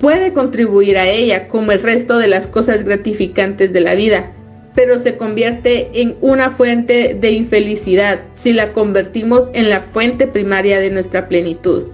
Puede 0.00 0.32
contribuir 0.32 0.96
a 0.96 1.06
ella 1.06 1.46
como 1.46 1.72
el 1.72 1.82
resto 1.82 2.18
de 2.18 2.26
las 2.26 2.46
cosas 2.46 2.84
gratificantes 2.84 3.70
de 3.74 3.82
la 3.82 3.94
vida, 3.94 4.32
pero 4.74 4.98
se 4.98 5.18
convierte 5.18 5.90
en 5.92 6.16
una 6.22 6.48
fuente 6.48 7.14
de 7.20 7.32
infelicidad 7.32 8.20
si 8.34 8.54
la 8.54 8.72
convertimos 8.72 9.50
en 9.52 9.68
la 9.68 9.82
fuente 9.82 10.26
primaria 10.26 10.80
de 10.80 10.90
nuestra 10.90 11.28
plenitud. 11.28 11.88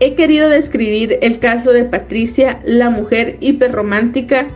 He 0.00 0.14
querido 0.14 0.48
describir 0.48 1.18
el 1.20 1.38
caso 1.38 1.72
de 1.72 1.84
Patricia, 1.84 2.60
la 2.64 2.88
mujer 2.88 3.36
hiperromántica, 3.40 4.48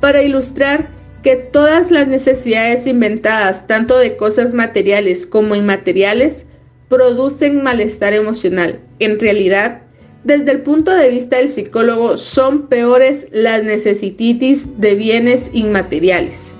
para 0.00 0.22
ilustrar 0.22 0.90
que 1.22 1.36
todas 1.36 1.90
las 1.90 2.06
necesidades 2.06 2.86
inventadas, 2.86 3.66
tanto 3.66 3.98
de 3.98 4.16
cosas 4.16 4.52
materiales 4.52 5.26
como 5.26 5.54
inmateriales, 5.54 6.44
producen 6.88 7.62
malestar 7.62 8.12
emocional. 8.12 8.78
En 8.98 9.18
realidad, 9.18 9.82
desde 10.24 10.52
el 10.52 10.60
punto 10.60 10.94
de 10.94 11.08
vista 11.08 11.36
del 11.36 11.50
psicólogo, 11.50 12.16
son 12.16 12.68
peores 12.68 13.26
las 13.32 13.62
necesititis 13.62 14.80
de 14.80 14.94
bienes 14.94 15.50
inmateriales. 15.52 16.54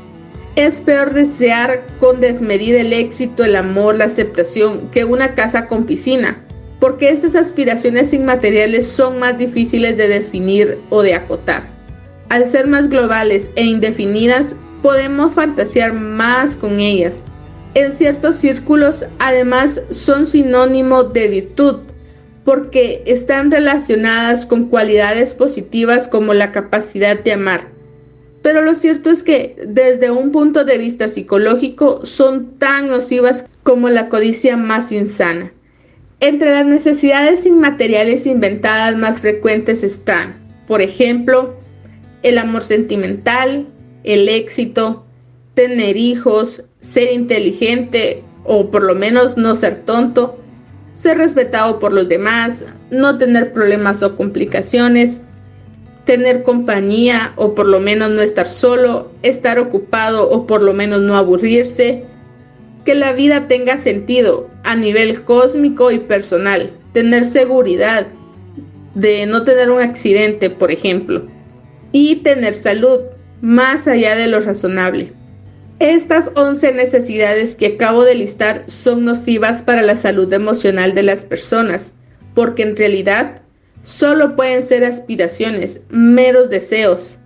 Es 0.56 0.80
peor 0.80 1.14
desear 1.14 1.86
con 1.98 2.20
desmedida 2.20 2.80
el 2.80 2.92
éxito, 2.92 3.44
el 3.44 3.56
amor, 3.56 3.96
la 3.96 4.06
aceptación 4.06 4.90
que 4.90 5.04
una 5.04 5.34
casa 5.34 5.66
con 5.66 5.84
piscina 5.84 6.44
porque 6.80 7.10
estas 7.10 7.34
aspiraciones 7.34 8.12
inmateriales 8.12 8.88
son 8.88 9.18
más 9.18 9.36
difíciles 9.36 9.96
de 9.96 10.08
definir 10.08 10.78
o 10.88 11.02
de 11.02 11.14
acotar. 11.14 11.68
Al 12.30 12.46
ser 12.46 12.66
más 12.66 12.88
globales 12.88 13.50
e 13.54 13.64
indefinidas, 13.64 14.56
podemos 14.82 15.34
fantasear 15.34 15.92
más 15.92 16.56
con 16.56 16.80
ellas. 16.80 17.22
En 17.74 17.92
ciertos 17.92 18.38
círculos, 18.38 19.04
además, 19.18 19.82
son 19.90 20.24
sinónimo 20.24 21.04
de 21.04 21.28
virtud, 21.28 21.76
porque 22.44 23.02
están 23.06 23.50
relacionadas 23.50 24.46
con 24.46 24.66
cualidades 24.68 25.34
positivas 25.34 26.08
como 26.08 26.34
la 26.34 26.52
capacidad 26.52 27.18
de 27.18 27.32
amar. 27.32 27.68
Pero 28.42 28.62
lo 28.62 28.74
cierto 28.74 29.10
es 29.10 29.22
que 29.22 29.56
desde 29.66 30.10
un 30.10 30.30
punto 30.32 30.64
de 30.64 30.78
vista 30.78 31.08
psicológico 31.08 32.04
son 32.04 32.58
tan 32.58 32.88
nocivas 32.88 33.46
como 33.62 33.90
la 33.90 34.08
codicia 34.08 34.56
más 34.56 34.92
insana. 34.92 35.52
Entre 36.20 36.50
las 36.50 36.66
necesidades 36.66 37.44
inmateriales 37.46 38.26
inventadas 38.26 38.96
más 38.96 39.20
frecuentes 39.20 39.82
están, 39.82 40.36
por 40.66 40.80
ejemplo, 40.80 41.54
el 42.22 42.38
amor 42.38 42.62
sentimental, 42.62 43.66
el 44.04 44.28
éxito, 44.28 45.04
tener 45.54 45.96
hijos, 45.96 46.64
ser 46.80 47.12
inteligente 47.12 48.22
o 48.44 48.70
por 48.70 48.82
lo 48.82 48.94
menos 48.94 49.36
no 49.36 49.54
ser 49.54 49.78
tonto, 49.78 50.38
ser 51.00 51.16
respetado 51.16 51.78
por 51.78 51.94
los 51.94 52.08
demás, 52.08 52.62
no 52.90 53.16
tener 53.16 53.54
problemas 53.54 54.02
o 54.02 54.16
complicaciones, 54.16 55.22
tener 56.04 56.42
compañía 56.42 57.32
o 57.36 57.54
por 57.54 57.66
lo 57.66 57.80
menos 57.80 58.10
no 58.10 58.20
estar 58.20 58.46
solo, 58.46 59.10
estar 59.22 59.58
ocupado 59.58 60.28
o 60.28 60.46
por 60.46 60.60
lo 60.60 60.74
menos 60.74 61.00
no 61.00 61.16
aburrirse, 61.16 62.04
que 62.84 62.94
la 62.94 63.14
vida 63.14 63.48
tenga 63.48 63.78
sentido 63.78 64.50
a 64.62 64.76
nivel 64.76 65.22
cósmico 65.24 65.90
y 65.90 66.00
personal, 66.00 66.70
tener 66.92 67.24
seguridad 67.24 68.06
de 68.94 69.24
no 69.24 69.44
tener 69.44 69.70
un 69.70 69.80
accidente, 69.80 70.50
por 70.50 70.70
ejemplo, 70.70 71.22
y 71.92 72.16
tener 72.16 72.52
salud 72.52 73.00
más 73.40 73.88
allá 73.88 74.16
de 74.16 74.26
lo 74.26 74.40
razonable. 74.40 75.14
Estas 75.80 76.30
11 76.36 76.72
necesidades 76.74 77.56
que 77.56 77.66
acabo 77.66 78.04
de 78.04 78.14
listar 78.14 78.64
son 78.68 79.04
nocivas 79.04 79.62
para 79.62 79.82
la 79.82 79.96
salud 79.96 80.32
emocional 80.32 80.94
de 80.94 81.02
las 81.02 81.24
personas, 81.24 81.94
porque 82.34 82.62
en 82.62 82.76
realidad 82.76 83.42
solo 83.82 84.36
pueden 84.36 84.62
ser 84.62 84.84
aspiraciones, 84.84 85.80
meros 85.88 86.50
deseos, 86.50 87.18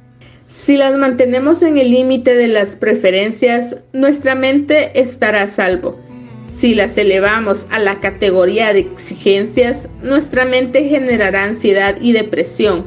si 0.46 0.76
las 0.76 0.96
mantenemos 0.96 1.62
en 1.62 1.78
el 1.78 1.90
límite 1.90 2.34
de 2.34 2.48
las 2.48 2.76
preferencias, 2.76 3.76
nuestra 3.92 4.34
mente 4.34 5.00
estará 5.00 5.42
a 5.42 5.48
salvo. 5.48 5.98
Si 6.42 6.74
las 6.74 6.96
elevamos 6.96 7.66
a 7.70 7.78
la 7.80 7.98
categoría 7.98 8.72
de 8.72 8.80
exigencias, 8.80 9.88
nuestra 10.02 10.44
mente 10.44 10.84
generará 10.84 11.44
ansiedad 11.44 11.96
y 12.00 12.12
depresión, 12.12 12.86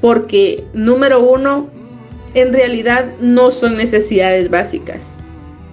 porque, 0.00 0.62
número 0.74 1.20
uno, 1.20 1.68
en 2.34 2.52
realidad 2.52 3.06
no 3.20 3.50
son 3.50 3.76
necesidades 3.76 4.50
básicas. 4.50 5.16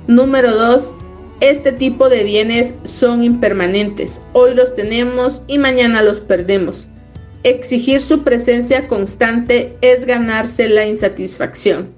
Número 0.08 0.56
dos, 0.56 0.94
este 1.42 1.72
tipo 1.72 2.10
de 2.10 2.24
bienes 2.24 2.76
son 2.84 3.24
impermanentes. 3.24 4.22
Hoy 4.34 4.54
los 4.54 4.76
tenemos 4.76 5.42
y 5.48 5.58
mañana 5.58 6.04
los 6.04 6.20
perdemos. 6.20 6.88
Exigir 7.44 8.02
su 8.02 8.24
presencia 8.24 8.88
constante 8.88 9.76
es 9.82 10.06
ganarse 10.06 10.70
la 10.70 10.86
insatisfacción. 10.86 11.90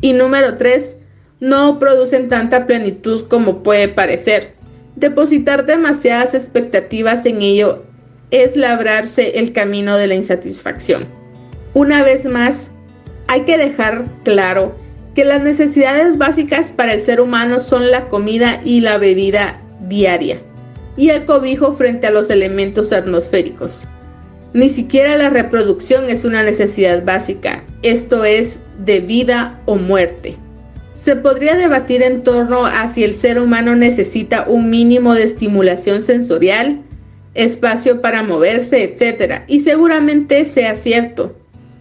Y 0.00 0.12
número 0.12 0.54
3. 0.54 0.96
No 1.40 1.78
producen 1.80 2.28
tanta 2.28 2.66
plenitud 2.66 3.26
como 3.28 3.64
puede 3.64 3.88
parecer. 3.88 4.54
Depositar 4.94 5.66
demasiadas 5.66 6.34
expectativas 6.34 7.26
en 7.26 7.42
ello 7.42 7.82
es 8.30 8.56
labrarse 8.56 9.38
el 9.40 9.52
camino 9.52 9.96
de 9.96 10.06
la 10.06 10.14
insatisfacción. 10.14 11.06
Una 11.74 12.02
vez 12.02 12.24
más, 12.24 12.70
hay 13.28 13.42
que 13.42 13.58
dejar 13.58 14.06
claro 14.24 14.74
que 15.14 15.24
las 15.24 15.42
necesidades 15.42 16.18
básicas 16.18 16.70
para 16.70 16.92
el 16.92 17.02
ser 17.02 17.20
humano 17.20 17.60
son 17.60 17.90
la 17.90 18.08
comida 18.08 18.60
y 18.64 18.80
la 18.80 18.98
bebida 18.98 19.60
diaria 19.80 20.40
y 20.96 21.10
el 21.10 21.24
cobijo 21.24 21.72
frente 21.72 22.06
a 22.06 22.10
los 22.10 22.30
elementos 22.30 22.92
atmosféricos. 22.92 23.84
Ni 24.52 24.70
siquiera 24.70 25.16
la 25.16 25.28
reproducción 25.28 26.08
es 26.08 26.24
una 26.24 26.42
necesidad 26.42 27.04
básica, 27.04 27.64
esto 27.82 28.24
es 28.24 28.60
de 28.84 29.00
vida 29.00 29.60
o 29.66 29.76
muerte. 29.76 30.36
Se 30.96 31.14
podría 31.16 31.56
debatir 31.56 32.02
en 32.02 32.22
torno 32.22 32.64
a 32.64 32.88
si 32.88 33.04
el 33.04 33.12
ser 33.12 33.38
humano 33.38 33.76
necesita 33.76 34.46
un 34.48 34.70
mínimo 34.70 35.14
de 35.14 35.24
estimulación 35.24 36.00
sensorial, 36.00 36.82
espacio 37.34 38.00
para 38.00 38.22
moverse, 38.22 38.82
etc. 38.82 39.42
Y 39.46 39.60
seguramente 39.60 40.46
sea 40.46 40.74
cierto, 40.74 41.36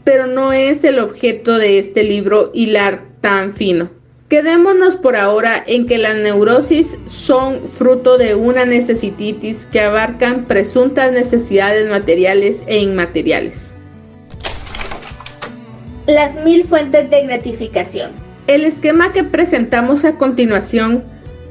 pero 0.05 0.27
no 0.27 0.53
es 0.53 0.85
el 0.85 0.99
objeto 0.99 1.57
de 1.57 1.79
este 1.79 2.03
libro 2.03 2.51
hilar 2.53 3.01
tan 3.19 3.53
fino. 3.53 3.89
Quedémonos 4.29 4.95
por 4.97 5.15
ahora 5.15 5.63
en 5.67 5.85
que 5.85 5.97
las 5.97 6.17
neurosis 6.17 6.97
son 7.05 7.67
fruto 7.67 8.17
de 8.17 8.33
una 8.33 8.65
necesititis 8.65 9.67
que 9.71 9.81
abarcan 9.81 10.45
presuntas 10.45 11.11
necesidades 11.11 11.89
materiales 11.89 12.63
e 12.67 12.79
inmateriales. 12.79 13.75
Las 16.07 16.35
mil 16.43 16.63
fuentes 16.65 17.09
de 17.09 17.23
gratificación. 17.23 18.11
El 18.47 18.63
esquema 18.63 19.11
que 19.11 19.23
presentamos 19.23 20.05
a 20.05 20.17
continuación 20.17 21.03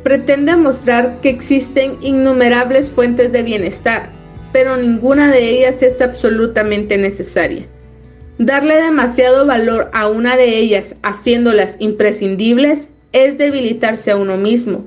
pretende 0.05 0.55
mostrar 0.57 1.21
que 1.21 1.31
existen 1.31 1.97
innumerables 2.03 2.91
fuentes 2.91 3.33
de 3.33 3.43
bienestar, 3.43 4.11
pero 4.53 4.77
ninguna 4.77 5.31
de 5.31 5.49
ellas 5.49 5.83
es 5.83 6.01
absolutamente 6.01 6.99
necesaria. 6.99 7.67
Darle 8.39 8.83
demasiado 8.83 9.47
valor 9.47 9.91
a 9.93 10.09
una 10.09 10.37
de 10.37 10.59
ellas 10.59 10.97
haciéndolas 11.03 11.77
imprescindibles 11.79 12.91
es 13.13 13.39
debilitarse 13.39 14.11
a 14.11 14.17
uno 14.17 14.37
mismo, 14.37 14.85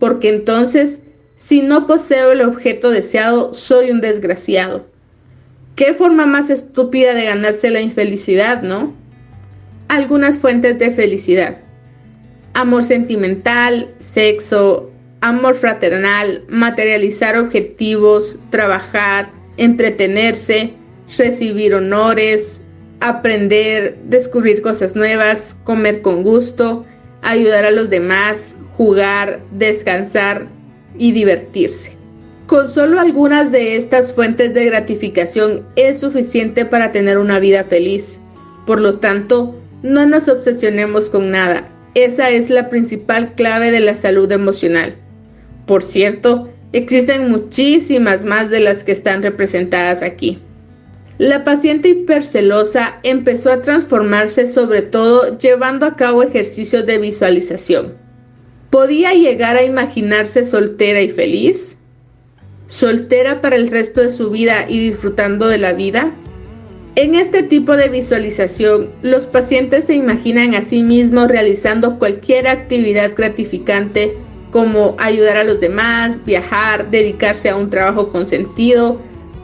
porque 0.00 0.30
entonces, 0.30 1.00
si 1.36 1.60
no 1.62 1.86
poseo 1.86 2.32
el 2.32 2.40
objeto 2.42 2.90
deseado, 2.90 3.54
soy 3.54 3.92
un 3.92 4.00
desgraciado. 4.00 4.86
¿Qué 5.76 5.94
forma 5.94 6.26
más 6.26 6.50
estúpida 6.50 7.14
de 7.14 7.26
ganarse 7.26 7.70
la 7.70 7.80
infelicidad, 7.80 8.62
no? 8.62 8.92
Algunas 9.86 10.36
fuentes 10.36 10.76
de 10.80 10.90
felicidad. 10.90 11.58
Amor 12.54 12.82
sentimental, 12.82 13.94
sexo, 14.00 14.90
amor 15.20 15.54
fraternal, 15.54 16.42
materializar 16.48 17.38
objetivos, 17.38 18.38
trabajar, 18.50 19.30
entretenerse, 19.56 20.72
recibir 21.16 21.74
honores, 21.74 22.60
aprender, 23.00 23.96
descubrir 24.04 24.62
cosas 24.62 24.96
nuevas, 24.96 25.56
comer 25.64 26.02
con 26.02 26.22
gusto, 26.22 26.84
ayudar 27.22 27.64
a 27.64 27.70
los 27.70 27.90
demás, 27.90 28.56
jugar, 28.76 29.40
descansar 29.52 30.46
y 30.98 31.12
divertirse. 31.12 31.96
Con 32.46 32.68
solo 32.68 32.98
algunas 32.98 33.52
de 33.52 33.76
estas 33.76 34.14
fuentes 34.14 34.54
de 34.54 34.64
gratificación 34.64 35.66
es 35.76 36.00
suficiente 36.00 36.64
para 36.64 36.92
tener 36.92 37.18
una 37.18 37.38
vida 37.40 37.62
feliz. 37.62 38.20
Por 38.66 38.80
lo 38.80 38.98
tanto, 38.98 39.54
no 39.82 40.06
nos 40.06 40.28
obsesionemos 40.28 41.10
con 41.10 41.30
nada. 41.30 41.68
Esa 41.94 42.30
es 42.30 42.48
la 42.48 42.68
principal 42.70 43.34
clave 43.34 43.70
de 43.70 43.80
la 43.80 43.94
salud 43.94 44.30
emocional. 44.32 44.96
Por 45.66 45.82
cierto, 45.82 46.48
existen 46.72 47.30
muchísimas 47.30 48.24
más 48.24 48.50
de 48.50 48.60
las 48.60 48.82
que 48.82 48.92
están 48.92 49.22
representadas 49.22 50.02
aquí. 50.02 50.40
La 51.18 51.42
paciente 51.42 51.88
hipercelosa 51.88 53.00
empezó 53.02 53.50
a 53.50 53.60
transformarse 53.60 54.46
sobre 54.46 54.82
todo 54.82 55.36
llevando 55.36 55.84
a 55.84 55.96
cabo 55.96 56.22
ejercicios 56.22 56.86
de 56.86 56.98
visualización. 56.98 57.96
¿Podía 58.70 59.12
llegar 59.14 59.56
a 59.56 59.64
imaginarse 59.64 60.44
soltera 60.44 61.00
y 61.00 61.10
feliz? 61.10 61.76
¿Soltera 62.68 63.40
para 63.40 63.56
el 63.56 63.68
resto 63.68 64.00
de 64.00 64.10
su 64.10 64.30
vida 64.30 64.66
y 64.68 64.78
disfrutando 64.78 65.48
de 65.48 65.58
la 65.58 65.72
vida? 65.72 66.12
En 66.94 67.16
este 67.16 67.42
tipo 67.42 67.76
de 67.76 67.88
visualización, 67.88 68.88
los 69.02 69.26
pacientes 69.26 69.86
se 69.86 69.94
imaginan 69.94 70.54
a 70.54 70.62
sí 70.62 70.84
mismos 70.84 71.26
realizando 71.26 71.98
cualquier 71.98 72.46
actividad 72.46 73.10
gratificante 73.16 74.16
como 74.52 74.94
ayudar 74.98 75.36
a 75.38 75.44
los 75.44 75.58
demás, 75.58 76.24
viajar, 76.24 76.92
dedicarse 76.92 77.48
a 77.48 77.56
un 77.56 77.70
trabajo 77.70 78.10
con 78.10 78.28
sentido, 78.28 79.00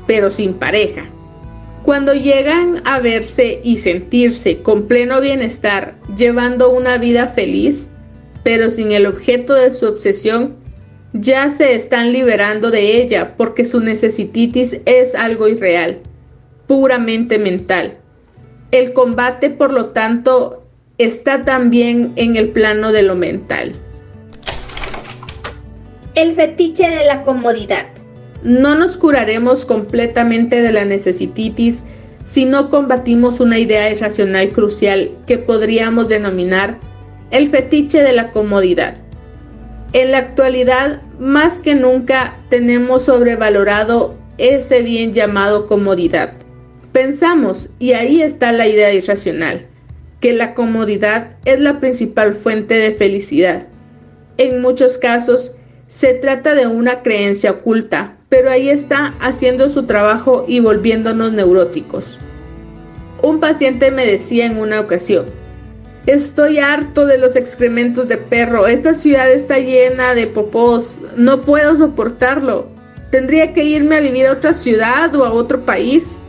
pero 0.07 0.31
sin 0.31 0.55
pareja. 0.55 1.11
Cuando 1.85 2.15
llegan 2.15 2.81
a 2.87 2.99
verse 2.99 3.61
y 3.63 3.77
sentirse 3.77 4.63
con 4.63 4.89
pleno 4.89 5.21
bienestar, 5.21 5.97
llevando 6.17 6.71
una 6.71 6.97
vida 6.97 7.29
feliz, 7.29 7.91
pero 8.43 8.71
sin 8.71 8.91
el 8.93 9.05
objeto 9.05 9.53
de 9.53 9.71
su 9.71 9.87
obsesión, 9.87 10.57
ya 11.13 11.51
se 11.51 11.75
están 11.75 12.15
liberando 12.15 12.71
de 12.71 13.03
ella 13.03 13.37
porque 13.37 13.67
su 13.67 13.81
necesititis 13.81 14.81
es 14.87 15.15
algo 15.15 15.47
irreal, 15.47 16.01
puramente 16.67 17.39
mental. 17.39 17.99
El 18.71 18.95
combate, 18.95 19.51
por 19.51 19.71
lo 19.71 19.89
tanto, 19.89 20.65
está 20.97 21.45
también 21.45 22.15
en 22.17 22.37
el 22.37 22.49
plano 22.49 22.93
de 22.93 23.03
lo 23.03 23.15
mental. 23.15 23.73
El 26.15 26.33
fetiche 26.33 26.89
de 26.89 27.05
la 27.05 27.25
comodidad. 27.25 27.94
No 28.45 28.75
nos 28.75 28.99
curaremos 28.99 29.65
completamente 29.65 30.61
de 30.61 30.71
la 30.71 30.85
necesititis 30.85 31.83
si 32.27 32.45
no 32.45 32.69
combatimos 32.69 33.41
una 33.41 33.59
idea 33.59 33.91
irracional 33.91 34.51
crucial 34.51 35.11
que 35.27 35.39
podríamos 35.39 36.11
denominar 36.11 36.79
el 37.31 37.49
fetiche 37.49 38.03
de 38.03 38.13
la 38.13 38.33
comodidad. 38.33 38.99
En 39.95 40.13
la 40.13 40.19
actualidad, 40.19 41.01
más 41.19 41.59
que 41.59 41.75
nunca, 41.75 42.37
tenemos 42.51 43.05
sobrevalorado 43.05 44.15
ese 44.37 44.83
bien 44.83 45.15
llamado 45.15 45.67
comodidad. 45.67 46.35
Pensamos, 46.93 47.71
y 47.79 47.93
ahí 47.93 48.21
está 48.21 48.53
la 48.53 48.67
idea 48.67 48.93
irracional, 48.93 49.67
que 50.21 50.35
la 50.35 50.53
comodidad 50.53 51.37
es 51.47 51.61
la 51.61 51.81
principal 51.81 52.35
fuente 52.35 52.75
de 52.75 52.93
felicidad. 52.93 53.69
En 54.37 54.61
muchos 54.61 54.99
casos, 54.99 55.55
se 55.89 56.13
trata 56.15 56.55
de 56.55 56.67
una 56.67 57.03
creencia 57.03 57.53
oculta, 57.53 58.17
pero 58.35 58.51
ahí 58.51 58.69
está 58.69 59.15
haciendo 59.21 59.71
su 59.71 59.85
trabajo 59.85 60.45
y 60.49 60.59
volviéndonos 60.59 61.33
neuróticos. 61.33 62.19
Un 63.23 63.39
paciente 63.39 63.93
me 63.93 64.05
decía 64.05 64.45
en 64.45 64.59
una 64.59 64.81
ocasión, 64.81 65.27
estoy 66.07 66.59
harto 66.59 67.07
de 67.07 67.17
los 67.17 67.37
excrementos 67.37 68.09
de 68.09 68.17
perro, 68.17 68.67
esta 68.67 68.93
ciudad 68.93 69.31
está 69.31 69.61
llena 69.61 70.17
de 70.17 70.27
popós, 70.27 70.99
no 71.15 71.43
puedo 71.43 71.77
soportarlo, 71.77 72.67
tendría 73.13 73.53
que 73.53 73.63
irme 73.63 73.95
a 73.95 74.01
vivir 74.01 74.27
a 74.27 74.33
otra 74.33 74.53
ciudad 74.53 75.15
o 75.15 75.25
a 75.25 75.31
otro 75.31 75.65
país. 75.65 76.25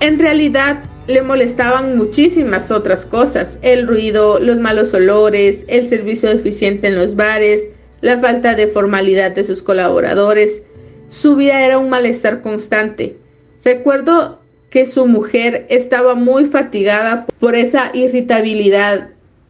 En 0.00 0.18
realidad 0.18 0.82
le 1.08 1.20
molestaban 1.20 1.94
muchísimas 1.94 2.70
otras 2.70 3.04
cosas, 3.04 3.58
el 3.60 3.86
ruido, 3.86 4.40
los 4.40 4.56
malos 4.56 4.94
olores, 4.94 5.66
el 5.68 5.86
servicio 5.86 6.30
deficiente 6.30 6.88
en 6.88 6.96
los 6.96 7.16
bares, 7.16 7.68
la 8.00 8.18
falta 8.18 8.54
de 8.54 8.66
formalidad 8.66 9.32
de 9.32 9.44
sus 9.44 9.60
colaboradores, 9.60 10.62
su 11.10 11.34
vida 11.34 11.66
era 11.66 11.76
un 11.78 11.90
malestar 11.90 12.40
constante. 12.40 13.18
Recuerdo 13.64 14.38
que 14.70 14.86
su 14.86 15.08
mujer 15.08 15.66
estaba 15.68 16.14
muy 16.14 16.46
fatigada 16.46 17.26
por 17.40 17.56
esa 17.56 17.90
irritabilidad 17.94 19.08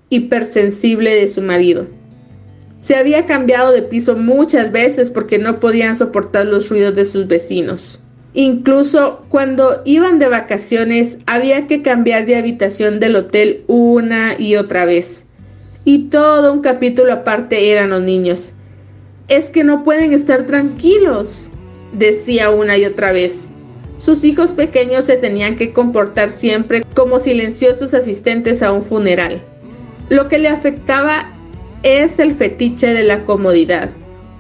hipersensible 0.09 1.15
de 1.15 1.29
su 1.29 1.43
marido. 1.43 1.87
Se 2.79 2.97
había 2.97 3.27
cambiado 3.27 3.73
de 3.73 3.83
piso 3.83 4.17
muchas 4.17 4.73
veces 4.73 5.11
porque 5.11 5.39
no 5.39 5.61
podían 5.61 5.97
soportar 5.97 6.47
los 6.47 6.71
ruidos 6.71 6.95
de 6.95 7.05
sus 7.05 7.29
vecinos. 7.29 8.01
Incluso 8.33 9.27
cuando 9.29 9.83
iban 9.85 10.19
de 10.19 10.29
vacaciones 10.29 11.19
había 11.27 11.67
que 11.67 11.83
cambiar 11.83 12.25
de 12.25 12.37
habitación 12.37 13.01
del 13.01 13.17
hotel 13.17 13.65
una 13.67 14.35
y 14.39 14.57
otra 14.57 14.87
vez. 14.87 15.27
Y 15.85 16.09
todo 16.09 16.55
un 16.55 16.61
capítulo 16.61 17.13
aparte 17.13 17.71
eran 17.71 17.91
los 17.91 18.01
niños. 18.01 18.53
Es 19.29 19.51
que 19.51 19.63
no 19.63 19.83
pueden 19.83 20.13
estar 20.15 20.47
tranquilos 20.47 21.50
decía 21.93 22.51
una 22.51 22.77
y 22.77 22.85
otra 22.85 23.13
vez. 23.13 23.51
Sus 23.99 24.25
hijos 24.25 24.55
pequeños 24.55 25.05
se 25.05 25.17
tenían 25.17 25.57
que 25.57 25.73
comportar 25.73 26.31
siempre 26.31 26.83
como 26.95 27.19
silenciosos 27.19 27.93
asistentes 27.93 28.63
a 28.63 28.73
un 28.73 28.83
funeral. 28.83 29.43
Lo 30.09 30.29
que 30.29 30.39
le 30.39 30.49
afectaba 30.49 31.31
es 31.83 32.19
el 32.19 32.33
fetiche 32.33 32.95
de 32.95 33.05
la 33.05 33.25
comodidad, 33.25 33.91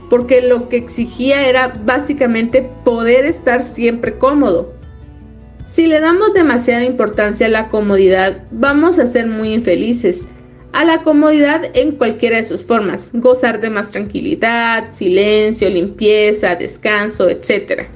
porque 0.08 0.40
lo 0.40 0.68
que 0.68 0.76
exigía 0.76 1.46
era 1.46 1.72
básicamente 1.84 2.68
poder 2.84 3.24
estar 3.24 3.62
siempre 3.62 4.14
cómodo. 4.14 4.72
Si 5.66 5.86
le 5.86 6.00
damos 6.00 6.32
demasiada 6.32 6.84
importancia 6.84 7.46
a 7.46 7.50
la 7.50 7.68
comodidad, 7.68 8.44
vamos 8.50 8.98
a 8.98 9.06
ser 9.06 9.26
muy 9.26 9.52
infelices 9.52 10.26
a 10.72 10.84
la 10.84 11.02
comodidad 11.02 11.62
en 11.74 11.92
cualquiera 11.92 12.36
de 12.36 12.44
sus 12.44 12.64
formas, 12.64 13.10
gozar 13.14 13.60
de 13.60 13.70
más 13.70 13.90
tranquilidad, 13.90 14.92
silencio, 14.92 15.68
limpieza, 15.68 16.54
descanso, 16.54 17.28
etc. 17.28 17.88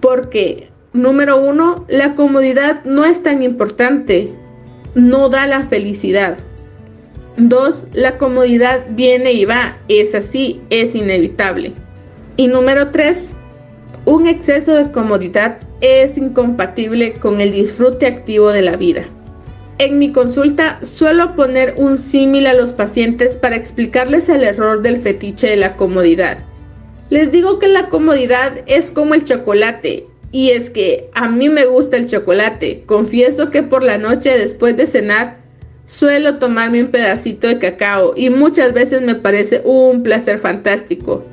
Porque, 0.00 0.68
número 0.92 1.40
uno, 1.40 1.84
la 1.88 2.14
comodidad 2.14 2.84
no 2.84 3.04
es 3.04 3.22
tan 3.22 3.42
importante, 3.42 4.32
no 4.94 5.28
da 5.28 5.46
la 5.46 5.62
felicidad. 5.62 6.36
Dos, 7.36 7.86
la 7.92 8.18
comodidad 8.18 8.84
viene 8.90 9.32
y 9.32 9.44
va, 9.44 9.76
es 9.88 10.14
así, 10.14 10.60
es 10.70 10.94
inevitable. 10.94 11.72
Y 12.36 12.48
número 12.48 12.90
tres, 12.90 13.36
un 14.04 14.26
exceso 14.26 14.74
de 14.74 14.90
comodidad 14.90 15.58
es 15.80 16.16
incompatible 16.16 17.14
con 17.14 17.40
el 17.40 17.52
disfrute 17.52 18.06
activo 18.06 18.50
de 18.50 18.62
la 18.62 18.76
vida. 18.76 19.04
En 19.78 19.98
mi 19.98 20.10
consulta 20.10 20.78
suelo 20.82 21.36
poner 21.36 21.74
un 21.76 21.98
símil 21.98 22.46
a 22.46 22.54
los 22.54 22.72
pacientes 22.72 23.36
para 23.36 23.56
explicarles 23.56 24.28
el 24.30 24.42
error 24.42 24.80
del 24.80 24.98
fetiche 24.98 25.48
de 25.48 25.56
la 25.56 25.76
comodidad. 25.76 26.38
Les 27.10 27.30
digo 27.30 27.58
que 27.58 27.68
la 27.68 27.90
comodidad 27.90 28.62
es 28.66 28.90
como 28.90 29.14
el 29.14 29.24
chocolate, 29.24 30.06
y 30.32 30.50
es 30.50 30.70
que 30.70 31.10
a 31.14 31.28
mí 31.28 31.48
me 31.48 31.66
gusta 31.66 31.96
el 31.96 32.06
chocolate. 32.06 32.84
Confieso 32.86 33.50
que 33.50 33.62
por 33.62 33.82
la 33.82 33.98
noche 33.98 34.36
después 34.38 34.76
de 34.76 34.86
cenar 34.86 35.38
suelo 35.86 36.38
tomarme 36.38 36.82
un 36.82 36.90
pedacito 36.90 37.46
de 37.46 37.58
cacao 37.58 38.12
y 38.16 38.30
muchas 38.30 38.72
veces 38.72 39.02
me 39.02 39.14
parece 39.14 39.62
un 39.64 40.02
placer 40.02 40.38
fantástico. 40.38 41.24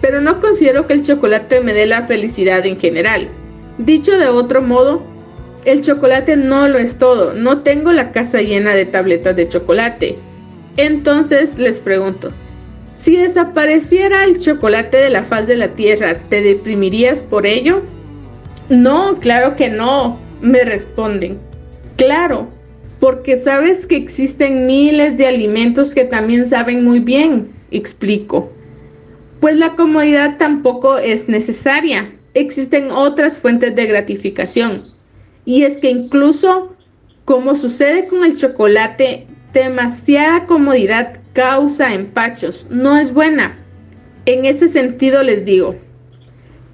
Pero 0.00 0.20
no 0.20 0.40
considero 0.40 0.86
que 0.86 0.94
el 0.94 1.04
chocolate 1.04 1.60
me 1.60 1.74
dé 1.74 1.86
la 1.86 2.02
felicidad 2.02 2.64
en 2.64 2.78
general. 2.78 3.28
Dicho 3.78 4.16
de 4.16 4.28
otro 4.28 4.62
modo, 4.62 5.02
el 5.64 5.82
chocolate 5.82 6.36
no 6.36 6.68
lo 6.68 6.78
es 6.78 6.98
todo, 6.98 7.34
no 7.34 7.62
tengo 7.62 7.92
la 7.92 8.12
casa 8.12 8.40
llena 8.40 8.74
de 8.74 8.86
tabletas 8.86 9.36
de 9.36 9.48
chocolate. 9.48 10.16
Entonces 10.76 11.58
les 11.58 11.80
pregunto, 11.80 12.30
Si 12.94 13.16
desapareciera 13.16 14.24
el 14.24 14.38
chocolate 14.38 14.96
de 14.96 15.10
la 15.10 15.22
faz 15.22 15.46
de 15.46 15.56
la 15.56 15.68
tierra, 15.74 16.18
¿te 16.28 16.42
deprimirías 16.42 17.22
por 17.22 17.46
ello? 17.46 17.82
No, 18.68 19.14
claro 19.14 19.56
que 19.56 19.68
no, 19.68 20.18
me 20.40 20.64
responden. 20.64 21.38
Claro, 21.96 22.48
porque 23.00 23.38
sabes 23.38 23.86
que 23.86 23.96
existen 23.96 24.66
miles 24.66 25.16
de 25.16 25.26
alimentos 25.26 25.94
que 25.94 26.04
también 26.04 26.48
saben 26.48 26.84
muy 26.84 27.00
bien, 27.00 27.50
explico. 27.70 28.50
Pues 29.40 29.56
la 29.56 29.76
comodidad 29.76 30.36
tampoco 30.36 30.98
es 30.98 31.28
necesaria. 31.28 32.12
Existen 32.34 32.90
otras 32.90 33.38
fuentes 33.38 33.74
de 33.76 33.86
gratificación. 33.86 34.97
Y 35.48 35.62
es 35.62 35.78
que 35.78 35.88
incluso, 35.88 36.76
como 37.24 37.54
sucede 37.54 38.06
con 38.06 38.22
el 38.22 38.36
chocolate, 38.36 39.26
demasiada 39.54 40.44
comodidad 40.44 41.20
causa 41.32 41.94
empachos, 41.94 42.66
no 42.68 42.98
es 42.98 43.14
buena. 43.14 43.58
En 44.26 44.44
ese 44.44 44.68
sentido 44.68 45.22
les 45.22 45.46
digo, 45.46 45.74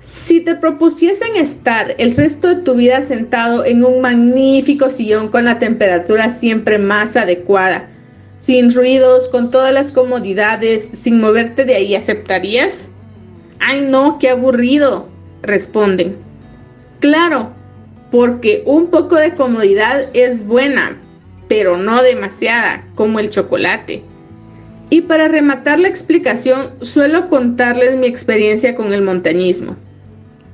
si 0.01 0.41
te 0.41 0.57
propusiesen 0.57 1.37
estar 1.37 1.95
el 1.99 2.17
resto 2.17 2.49
de 2.49 2.63
tu 2.63 2.75
vida 2.75 3.03
sentado 3.03 3.65
en 3.65 3.85
un 3.85 4.01
magnífico 4.01 4.91
sillón 4.91 5.29
con 5.29 5.45
la 5.45 5.61
temperatura 5.61 6.31
siempre 6.31 6.79
más 6.79 7.17
adecuada, 7.17 7.89
sin 8.39 8.75
ruidos, 8.75 9.29
con 9.29 9.53
todas 9.53 9.73
las 9.73 9.93
comodidades, 9.93 10.91
sin 10.95 11.21
moverte 11.21 11.65
de 11.65 11.77
ahí, 11.77 11.95
¿aceptarías? 11.95 12.89
Ay 13.61 13.83
no, 13.83 14.19
qué 14.19 14.31
aburrido, 14.31 15.07
responden. 15.43 16.17
Claro, 16.99 17.53
porque 18.15 18.63
un 18.65 18.91
poco 18.91 19.17
de 19.17 19.35
comodidad 19.35 20.09
es 20.15 20.47
buena, 20.47 20.97
pero 21.49 21.77
no 21.77 22.01
demasiada, 22.01 22.87
como 22.95 23.19
el 23.19 23.29
chocolate. 23.29 24.05
Y 24.89 25.01
para 25.01 25.27
rematar 25.27 25.81
la 25.81 25.89
explicación, 25.89 26.75
suelo 26.81 27.27
contarles 27.29 27.97
mi 27.99 28.07
experiencia 28.07 28.77
con 28.77 28.93
el 28.93 29.03
montañismo. 29.03 29.75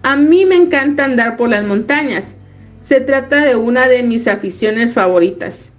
A 0.03 0.17
mí 0.17 0.47
me 0.47 0.55
encanta 0.55 1.05
andar 1.05 1.37
por 1.37 1.51
las 1.51 1.67
montañas. 1.67 2.39
Se 2.81 3.03
trata 3.03 3.45
de 3.45 3.57
una 3.57 3.89
de 3.89 4.05
mis 4.05 4.27
aficiones 4.27 4.95
favoritas. 4.95 5.71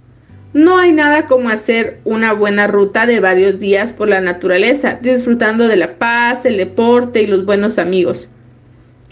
No 0.52 0.78
hay 0.78 0.92
nada 0.92 1.26
como 1.26 1.48
hacer 1.48 1.98
una 2.04 2.32
buena 2.32 2.68
ruta 2.68 3.06
de 3.06 3.18
varios 3.18 3.58
días 3.58 3.92
por 3.92 4.08
la 4.08 4.20
naturaleza, 4.20 5.00
disfrutando 5.02 5.66
de 5.66 5.78
la 5.78 5.98
paz, 5.98 6.44
el 6.44 6.58
deporte 6.58 7.22
y 7.22 7.26
los 7.26 7.44
buenos 7.44 7.78
amigos. 7.78 8.28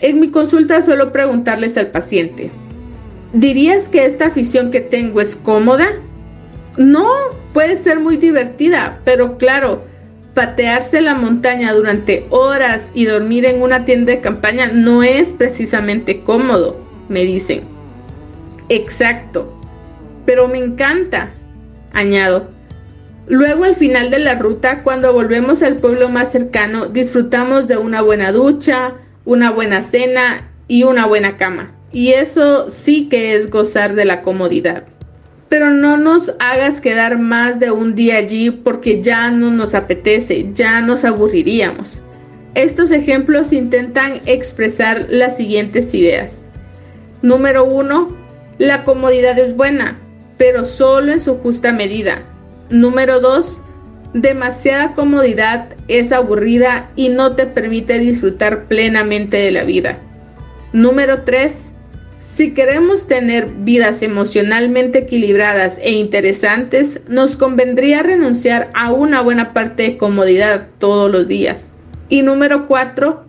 En 0.00 0.18
mi 0.18 0.30
consulta 0.30 0.80
suelo 0.80 1.12
preguntarles 1.12 1.76
al 1.76 1.88
paciente, 1.88 2.50
¿dirías 3.34 3.88
que 3.88 4.06
esta 4.06 4.26
afición 4.26 4.70
que 4.70 4.80
tengo 4.80 5.20
es 5.20 5.36
cómoda? 5.36 5.88
No, 6.78 7.06
puede 7.52 7.76
ser 7.76 8.00
muy 8.00 8.16
divertida, 8.16 9.00
pero 9.04 9.36
claro, 9.36 9.82
patearse 10.34 11.02
la 11.02 11.14
montaña 11.14 11.74
durante 11.74 12.26
horas 12.30 12.92
y 12.94 13.04
dormir 13.04 13.44
en 13.44 13.60
una 13.60 13.84
tienda 13.84 14.12
de 14.12 14.20
campaña 14.20 14.70
no 14.72 15.02
es 15.02 15.32
precisamente 15.32 16.20
cómodo, 16.20 16.76
me 17.10 17.24
dicen. 17.24 17.64
Exacto, 18.70 19.52
pero 20.24 20.48
me 20.48 20.58
encanta, 20.58 21.30
añado. 21.92 22.48
Luego 23.26 23.64
al 23.64 23.74
final 23.74 24.10
de 24.10 24.20
la 24.20 24.36
ruta, 24.36 24.82
cuando 24.82 25.12
volvemos 25.12 25.62
al 25.62 25.76
pueblo 25.76 26.08
más 26.08 26.32
cercano, 26.32 26.86
disfrutamos 26.86 27.68
de 27.68 27.76
una 27.76 28.00
buena 28.00 28.32
ducha, 28.32 28.94
una 29.24 29.50
buena 29.50 29.82
cena 29.82 30.50
y 30.68 30.84
una 30.84 31.06
buena 31.06 31.36
cama. 31.36 31.72
Y 31.92 32.10
eso 32.10 32.70
sí 32.70 33.08
que 33.08 33.34
es 33.34 33.50
gozar 33.50 33.94
de 33.94 34.04
la 34.04 34.22
comodidad 34.22 34.84
pero 35.50 35.70
no 35.70 35.96
nos 35.96 36.32
hagas 36.38 36.80
quedar 36.80 37.18
más 37.18 37.58
de 37.58 37.72
un 37.72 37.96
día 37.96 38.18
allí 38.18 38.52
porque 38.52 39.02
ya 39.02 39.32
no 39.32 39.50
nos 39.50 39.74
apetece, 39.74 40.48
ya 40.54 40.80
nos 40.80 41.04
aburriríamos. 41.04 42.00
Estos 42.54 42.92
ejemplos 42.92 43.52
intentan 43.52 44.20
expresar 44.26 45.06
las 45.10 45.36
siguientes 45.36 45.92
ideas. 45.92 46.44
Número 47.20 47.64
uno, 47.64 48.16
la 48.58 48.84
comodidad 48.84 49.36
es 49.40 49.56
buena, 49.56 49.98
pero 50.38 50.64
solo 50.64 51.10
en 51.10 51.20
su 51.20 51.34
justa 51.38 51.72
medida. 51.72 52.22
Número 52.70 53.18
dos, 53.18 53.60
demasiada 54.14 54.94
comodidad 54.94 55.68
es 55.88 56.12
aburrida 56.12 56.90
y 56.96 57.08
no 57.08 57.36
te 57.36 57.46
permite 57.46 57.98
disfrutar 57.98 58.64
plenamente 58.64 59.36
de 59.36 59.50
la 59.52 59.64
vida. 59.64 59.98
Número 60.72 61.22
tres, 61.22 61.74
si 62.20 62.52
queremos 62.52 63.06
tener 63.06 63.46
vidas 63.46 64.02
emocionalmente 64.02 65.00
equilibradas 65.00 65.78
e 65.82 65.92
interesantes, 65.92 67.00
nos 67.08 67.36
convendría 67.36 68.02
renunciar 68.02 68.70
a 68.74 68.92
una 68.92 69.22
buena 69.22 69.52
parte 69.52 69.84
de 69.84 69.96
comodidad 69.96 70.68
todos 70.78 71.10
los 71.10 71.26
días. 71.26 71.70
Y 72.08 72.22
número 72.22 72.66
cuatro, 72.66 73.24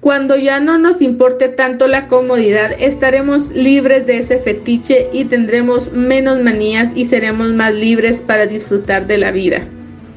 cuando 0.00 0.36
ya 0.36 0.60
no 0.60 0.78
nos 0.78 1.00
importe 1.00 1.48
tanto 1.48 1.86
la 1.86 2.08
comodidad, 2.08 2.72
estaremos 2.78 3.52
libres 3.52 4.04
de 4.04 4.18
ese 4.18 4.38
fetiche 4.38 5.08
y 5.12 5.26
tendremos 5.26 5.92
menos 5.92 6.42
manías 6.42 6.92
y 6.94 7.04
seremos 7.04 7.52
más 7.54 7.72
libres 7.72 8.20
para 8.20 8.46
disfrutar 8.46 9.06
de 9.06 9.18
la 9.18 9.30
vida. 9.30 9.66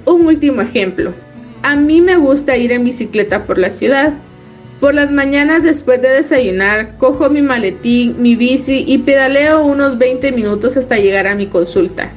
Un 0.08 0.26
último 0.26 0.64
ejemplo. 0.64 1.14
A 1.62 1.76
mí 1.76 2.02
me 2.02 2.16
gusta 2.16 2.58
ir 2.58 2.72
en 2.72 2.84
bicicleta 2.84 3.46
por 3.46 3.60
la 3.60 3.70
ciudad 3.70 4.14
por 4.80 4.94
las 4.94 5.12
mañanas 5.12 5.64
después 5.64 6.02
de 6.02 6.10
desayunar, 6.10 6.98
cojo 6.98 7.30
mi 7.30 7.42
maletín, 7.42 8.16
mi 8.20 8.36
bici 8.36 8.84
y 8.88 9.00
pedaleo 9.00 9.66
unos 9.66 9.98
20 9.98 10.32
minutos 10.32 10.78
hasta 10.78 10.98
llegar 10.98 11.26
a 11.28 11.36
mi 11.36 11.48
consulta. 11.48 12.12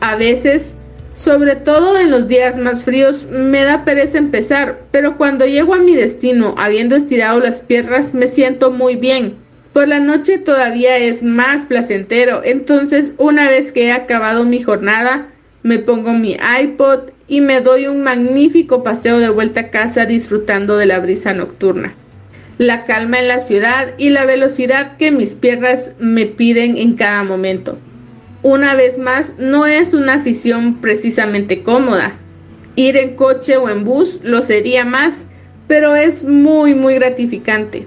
A 0.00 0.16
veces, 0.16 0.74
sobre 1.14 1.54
todo 1.54 1.96
en 1.96 2.10
los 2.10 2.26
días 2.26 2.58
más 2.58 2.82
fríos, 2.82 3.28
me 3.30 3.62
da 3.62 3.84
pereza 3.84 4.18
empezar, 4.18 4.80
pero 4.90 5.16
cuando 5.16 5.46
llego 5.46 5.74
a 5.74 5.78
mi 5.78 5.94
destino, 5.94 6.54
habiendo 6.58 6.96
estirado 6.96 7.38
las 7.38 7.60
piernas, 7.60 8.14
me 8.14 8.26
siento 8.26 8.72
muy 8.72 8.96
bien. 8.96 9.36
Por 9.72 9.86
la 9.86 10.00
noche 10.00 10.38
todavía 10.38 10.96
es 10.96 11.22
más 11.22 11.66
placentero, 11.66 12.40
entonces 12.42 13.12
una 13.16 13.48
vez 13.48 13.70
que 13.70 13.86
he 13.86 13.92
acabado 13.92 14.44
mi 14.44 14.60
jornada, 14.60 15.28
me 15.62 15.78
pongo 15.78 16.12
mi 16.12 16.36
iPod 16.62 17.10
y 17.28 17.40
me 17.40 17.60
doy 17.60 17.86
un 17.86 18.02
magnífico 18.02 18.82
paseo 18.82 19.18
de 19.18 19.28
vuelta 19.28 19.60
a 19.60 19.70
casa 19.70 20.06
disfrutando 20.06 20.76
de 20.76 20.86
la 20.86 20.98
brisa 20.98 21.34
nocturna, 21.34 21.94
la 22.58 22.84
calma 22.84 23.20
en 23.20 23.28
la 23.28 23.40
ciudad 23.40 23.94
y 23.98 24.10
la 24.10 24.24
velocidad 24.24 24.96
que 24.96 25.12
mis 25.12 25.34
piernas 25.34 25.92
me 25.98 26.26
piden 26.26 26.76
en 26.76 26.94
cada 26.94 27.24
momento. 27.24 27.78
Una 28.42 28.74
vez 28.74 28.98
más, 28.98 29.34
no 29.38 29.66
es 29.66 29.92
una 29.92 30.14
afición 30.14 30.80
precisamente 30.80 31.62
cómoda. 31.62 32.14
Ir 32.74 32.96
en 32.96 33.14
coche 33.14 33.58
o 33.58 33.68
en 33.68 33.84
bus 33.84 34.20
lo 34.24 34.40
sería 34.40 34.86
más, 34.86 35.26
pero 35.68 35.94
es 35.94 36.24
muy 36.24 36.74
muy 36.74 36.94
gratificante. 36.94 37.86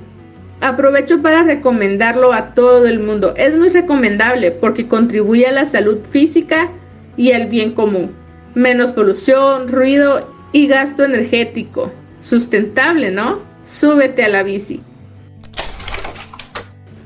Aprovecho 0.62 1.22
para 1.22 1.42
recomendarlo 1.42 2.32
a 2.32 2.54
todo 2.54 2.86
el 2.86 3.00
mundo. 3.00 3.34
Es 3.36 3.56
muy 3.58 3.70
recomendable 3.70 4.52
porque 4.52 4.88
contribuye 4.88 5.48
a 5.48 5.52
la 5.52 5.66
salud 5.66 5.98
física 6.08 6.70
y 7.18 7.32
el 7.32 7.48
bien 7.48 7.72
común. 7.72 8.12
Menos 8.56 8.92
polución, 8.92 9.68
ruido 9.68 10.30
y 10.52 10.68
gasto 10.68 11.04
energético. 11.04 11.92
Sustentable, 12.22 13.12
¿no? 13.12 13.40
Súbete 13.64 14.24
a 14.24 14.30
la 14.30 14.44
bici. 14.44 14.82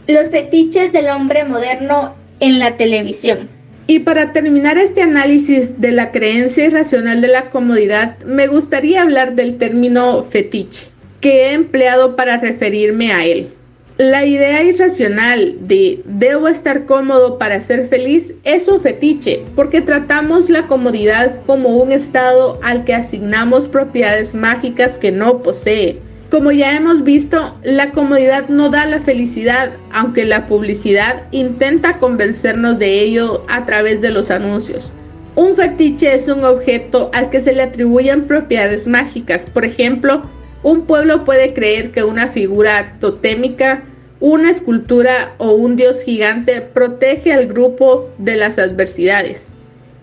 Los 0.08 0.30
fetiches 0.30 0.94
del 0.94 1.10
hombre 1.10 1.44
moderno 1.44 2.16
en 2.40 2.60
la 2.60 2.78
televisión. 2.78 3.50
Y 3.88 4.00
para 4.00 4.34
terminar 4.34 4.78
este 4.78 5.02
análisis 5.02 5.80
de 5.80 5.92
la 5.92 6.12
creencia 6.12 6.66
irracional 6.66 7.22
de 7.22 7.30
la 7.30 7.50
comodidad, 7.50 8.18
me 8.26 8.48
gustaría 8.48 9.02
hablar 9.02 9.36
del 9.36 9.58
término 9.58 10.22
fetiche, 10.24 10.88
que 11.22 11.48
he 11.48 11.54
empleado 11.54 12.18
para 12.18 12.38
referirme 12.38 13.14
a 13.14 13.26
él. 13.26 13.54
La 13.98 14.28
idea 14.28 14.64
irracional 14.64 15.56
de 15.62 16.04
debo 16.06 16.48
estar 16.48 16.86
cómodo 16.86 17.40
para 17.40 17.60
ser 17.62 17.88
feliz 17.88 18.36
es 18.44 18.68
un 18.68 18.80
fetiche, 18.80 19.44
porque 19.56 19.82
tratamos 19.82 20.52
la 20.52 20.68
comodidad 20.68 21.38
como 21.48 21.70
un 21.70 21.92
estado 21.92 22.60
al 22.62 22.84
que 22.84 22.94
asignamos 22.94 23.68
propiedades 23.68 24.36
mágicas 24.36 25.00
que 25.00 25.12
no 25.12 25.42
posee. 25.42 25.98
Como 26.30 26.52
ya 26.52 26.76
hemos 26.76 27.04
visto, 27.04 27.58
la 27.64 27.90
comodidad 27.90 28.50
no 28.50 28.70
da 28.70 28.86
la 28.86 29.00
felicidad, 29.00 29.72
aunque 29.92 30.26
la 30.26 30.46
publicidad 30.46 31.24
intenta 31.32 31.98
convencernos 31.98 32.78
de 32.78 33.02
ello 33.02 33.46
a 33.50 33.66
través 33.66 34.00
de 34.00 34.12
los 34.12 34.30
anuncios. 34.30 34.94
Un 35.34 35.56
fetiche 35.56 36.14
es 36.14 36.28
un 36.28 36.44
objeto 36.44 37.10
al 37.16 37.32
que 37.32 37.42
se 37.42 37.54
le 37.54 37.64
atribuyen 37.64 38.28
propiedades 38.28 38.88
mágicas, 38.88 39.48
por 39.48 39.66
ejemplo, 39.66 40.22
un 40.64 40.86
pueblo 40.86 41.24
puede 41.24 41.54
creer 41.54 41.92
que 41.92 42.04
una 42.04 42.28
figura 42.28 42.98
totémica, 43.00 43.84
una 44.20 44.50
escultura 44.50 45.36
o 45.38 45.52
un 45.52 45.76
dios 45.76 46.04
gigante 46.04 46.62
protege 46.62 47.34
al 47.34 47.48
grupo 47.48 48.10
de 48.18 48.36
las 48.36 48.58
adversidades. 48.58 49.50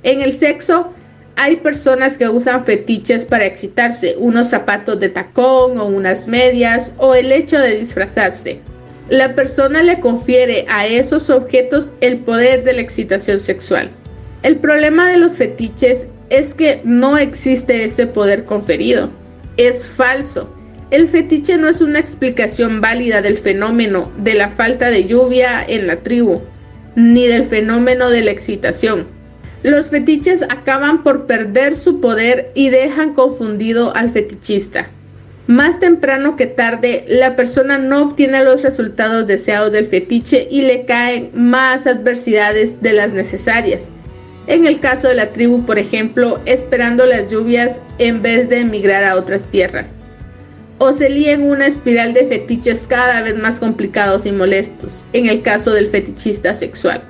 En 0.03 0.21
el 0.21 0.33
sexo, 0.33 0.93
hay 1.37 1.57
personas 1.57 2.17
que 2.17 2.29
usan 2.29 2.65
fetiches 2.65 3.25
para 3.25 3.47
excitarse, 3.47 4.15
unos 4.19 4.51
zapatos 4.51 5.01
de 5.01 5.09
tacón 5.09 5.79
o 5.79 5.87
unas 5.87 6.29
medias 6.29 6.93
o 6.99 7.15
el 7.15 7.33
hecho 7.33 7.59
de 7.59 7.79
disfrazarse. 7.79 8.61
La 9.09 9.35
persona 9.35 9.83
le 9.83 10.01
confiere 10.01 10.65
a 10.69 10.87
esos 10.87 11.29
objetos 11.31 11.91
el 12.01 12.19
poder 12.19 12.65
de 12.65 12.75
la 12.75 12.81
excitación 12.81 13.39
sexual. 13.39 13.91
El 14.43 14.57
problema 14.57 15.09
de 15.09 15.19
los 15.19 15.37
fetiches 15.37 16.07
es 16.31 16.55
que 16.55 16.81
no 16.85 17.19
existe 17.19 17.85
ese 17.85 18.07
poder 18.07 18.45
conferido. 18.45 19.11
Es 19.57 19.87
falso. 19.87 20.53
El 20.91 21.09
fetiche 21.09 21.57
no 21.57 21.69
es 21.69 21.81
una 21.81 22.01
explicación 22.01 22.81
válida 22.81 23.23
del 23.23 23.39
fenómeno 23.39 24.11
de 24.19 24.35
la 24.35 24.49
falta 24.49 24.91
de 24.91 25.05
lluvia 25.05 25.65
en 25.67 25.87
la 25.87 26.03
tribu, 26.03 26.41
ni 26.97 27.27
del 27.27 27.45
fenómeno 27.45 28.11
de 28.11 28.23
la 28.23 28.33
excitación. 28.33 29.07
Los 29.63 29.91
fetiches 29.91 30.43
acaban 30.43 31.03
por 31.03 31.27
perder 31.27 31.77
su 31.77 32.01
poder 32.01 32.51
y 32.55 32.69
dejan 32.69 33.15
confundido 33.15 33.95
al 33.95 34.11
fetichista. 34.11 34.91
Más 35.47 35.79
temprano 35.79 36.37
que 36.37 36.47
tarde, 36.47 37.05
la 37.07 37.37
persona 37.37 37.79
no 37.79 38.03
obtiene 38.03 38.43
los 38.43 38.63
resultados 38.63 39.27
deseados 39.27 39.73
del 39.73 39.87
fetiche 39.87 40.49
y 40.51 40.63
le 40.63 40.85
caen 40.85 41.31
más 41.35 41.87
adversidades 41.87 42.81
de 42.83 42.93
las 42.93 43.13
necesarias. 43.13 43.91
En 44.47 44.67
el 44.67 44.81
caso 44.81 45.09
de 45.09 45.15
la 45.15 45.33
tribu, 45.33 45.65
por 45.65 45.79
ejemplo, 45.79 46.41
esperando 46.47 47.07
las 47.07 47.31
lluvias 47.31 47.81
en 47.99 48.23
vez 48.23 48.49
de 48.49 48.61
emigrar 48.61 49.05
a 49.05 49.17
otras 49.17 49.45
tierras. 49.47 49.99
O 50.79 50.93
se 50.93 51.09
lía 51.09 51.33
en 51.33 51.43
una 51.43 51.67
espiral 51.67 52.13
de 52.15 52.27
fetiches 52.27 52.87
cada 52.87 53.23
vez 53.23 53.39
más 53.39 53.61
complicados 53.61 54.27
y 54.27 54.33
molestos, 54.33 55.05
en 55.13 55.29
el 55.29 55.41
caso 55.41 55.73
del 55.73 55.87
fetichista 55.87 56.55
sexual. 56.55 57.03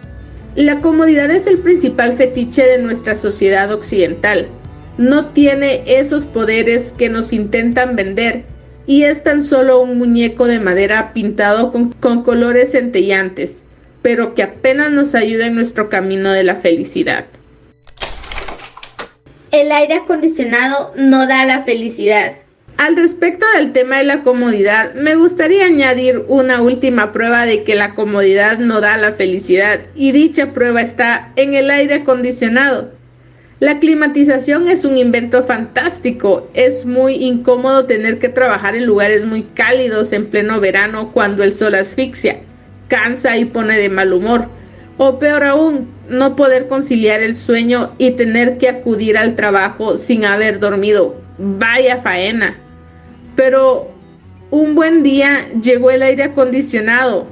La 0.55 0.81
comodidad 0.81 1.31
es 1.31 1.47
el 1.47 1.59
principal 1.59 2.13
fetiche 2.13 2.63
de 2.65 2.79
nuestra 2.79 3.17
sociedad 3.17 3.73
occidental, 3.73 4.49
no 4.97 5.27
tiene 5.31 5.83
esos 5.87 6.25
poderes 6.25 6.93
que 6.97 7.09
nos 7.09 7.33
intentan 7.33 7.97
vender 7.97 8.45
y 8.87 9.03
es 9.03 9.25
tan 9.25 9.43
solo 9.43 9.81
un 9.81 9.99
muñeco 9.99 10.47
de 10.47 10.61
madera 10.61 11.13
pintado 11.13 11.73
con, 11.73 12.23
colores 12.23 12.73
centellantes, 12.73 13.65
pero 14.05 14.35
que 14.35 14.43
apenas 14.43 14.91
nos 14.91 15.15
ayuda 15.15 15.47
en 15.47 15.55
nuestro 15.55 15.89
camino 15.89 16.31
de 16.31 16.45
la 16.45 16.57
felicidad. 16.57 17.25
El 19.51 19.73
aire 19.73 19.95
acondicionado 19.95 20.93
no 20.95 21.27
da 21.27 21.47
la 21.47 21.63
felicidad. 21.63 22.37
Al 22.77 22.97
respecto 22.97 23.47
del 23.57 23.73
tema 23.73 23.97
de 23.97 24.05
la 24.05 24.23
comodidad, 24.23 24.93
me 24.93 25.15
gustaría 25.15 25.65
añadir 25.65 26.23
una 26.29 26.61
última 26.61 27.13
prueba 27.13 27.47
de 27.47 27.65
que 27.65 27.77
la 27.77 27.95
comodidad 27.95 28.59
no 28.59 28.83
da 28.83 28.99
la 28.99 29.13
felicidad, 29.13 29.81
y 29.95 30.13
dicha 30.13 30.53
prueba 30.53 30.83
está 30.83 31.33
en 31.37 31.55
el 31.55 31.71
aire 31.71 31.95
acondicionado. 31.95 32.93
La 33.59 33.79
climatización 33.79 34.69
es 34.69 34.85
un 34.85 34.99
invento 34.99 35.45
fantástico. 35.45 36.51
Es 36.53 36.85
muy 36.85 37.15
incómodo 37.25 37.87
tener 37.87 38.19
que 38.19 38.29
trabajar 38.29 38.77
en 38.77 38.85
lugares 38.85 39.25
muy 39.25 39.45
cálidos 39.45 40.13
en 40.13 40.27
pleno 40.27 40.61
verano 40.61 41.11
cuando 41.11 41.43
el 41.43 41.55
sol 41.55 41.75
asfixia, 41.75 42.41
cansa 42.89 43.37
y 43.37 43.45
pone 43.45 43.79
de 43.79 43.89
mal 43.89 44.13
humor. 44.13 44.49
O 44.97 45.19
peor 45.19 45.45
aún, 45.45 45.89
no 46.09 46.37
poder 46.37 46.69
conciliar 46.69 47.21
el 47.21 47.35
sueño 47.35 47.93
y 47.99 48.13
tener 48.13 48.59
que 48.59 48.69
acudir 48.69 49.19
al 49.19 49.35
trabajo 49.35 49.97
sin 49.97 50.25
haber 50.25 50.61
dormido. 50.61 51.17
Vaya 51.39 51.99
faena. 51.99 52.57
Pero 53.35 53.91
un 54.51 54.75
buen 54.75 55.03
día 55.03 55.47
llegó 55.61 55.91
el 55.91 56.03
aire 56.03 56.25
acondicionado. 56.25 57.27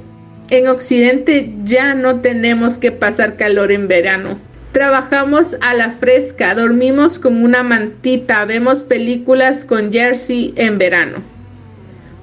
En 0.49 0.67
Occidente 0.67 1.53
ya 1.63 1.93
no 1.93 2.19
tenemos 2.19 2.77
que 2.77 2.91
pasar 2.91 3.37
calor 3.37 3.71
en 3.71 3.87
verano. 3.87 4.37
Trabajamos 4.73 5.55
a 5.61 5.73
la 5.75 5.91
fresca, 5.91 6.55
dormimos 6.55 7.19
con 7.19 7.43
una 7.43 7.63
mantita, 7.63 8.43
vemos 8.45 8.83
películas 8.83 9.65
con 9.65 9.93
jersey 9.93 10.53
en 10.57 10.79
verano. 10.79 11.17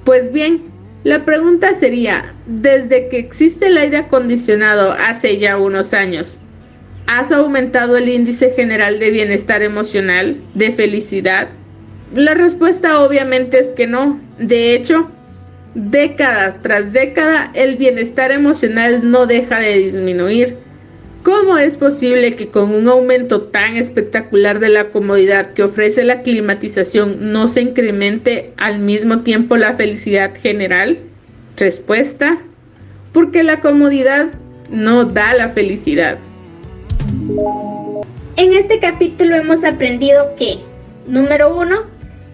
Pues 0.03 0.31
bien, 0.31 0.70
la 1.03 1.25
pregunta 1.25 1.73
sería, 1.73 2.35
desde 2.45 3.07
que 3.09 3.17
existe 3.17 3.67
el 3.67 3.77
aire 3.77 3.97
acondicionado 3.97 4.91
hace 4.91 5.37
ya 5.37 5.57
unos 5.57 5.95
años, 5.95 6.39
¿has 7.07 7.31
aumentado 7.31 7.97
el 7.97 8.07
índice 8.07 8.51
general 8.51 8.99
de 8.99 9.09
bienestar 9.09 9.63
emocional, 9.63 10.39
de 10.53 10.71
felicidad? 10.71 11.49
La 12.13 12.35
respuesta 12.35 13.01
obviamente 13.01 13.57
es 13.57 13.69
que 13.69 13.87
no. 13.87 14.21
De 14.37 14.75
hecho, 14.75 15.09
década 15.73 16.59
tras 16.61 16.93
década 16.93 17.49
el 17.55 17.77
bienestar 17.77 18.31
emocional 18.31 19.09
no 19.09 19.25
deja 19.25 19.59
de 19.59 19.79
disminuir 19.79 20.57
¿Cómo 21.23 21.55
es 21.59 21.77
posible 21.77 22.35
que 22.35 22.47
con 22.47 22.73
un 22.73 22.87
aumento 22.87 23.43
tan 23.43 23.77
espectacular 23.77 24.59
de 24.59 24.69
la 24.69 24.89
comodidad 24.89 25.53
que 25.53 25.61
ofrece 25.61 26.03
la 26.03 26.23
climatización 26.23 27.31
no 27.31 27.47
se 27.47 27.61
incremente 27.61 28.53
al 28.57 28.79
mismo 28.79 29.19
tiempo 29.19 29.55
la 29.55 29.73
felicidad 29.73 30.35
general? 30.35 30.97
Respuesta, 31.57 32.41
porque 33.13 33.43
la 33.43 33.59
comodidad 33.59 34.31
no 34.71 35.05
da 35.05 35.35
la 35.35 35.49
felicidad. 35.49 36.17
En 38.37 38.53
este 38.53 38.79
capítulo 38.79 39.35
hemos 39.35 39.63
aprendido 39.63 40.35
que, 40.35 40.57
número 41.05 41.55
uno, 41.55 41.81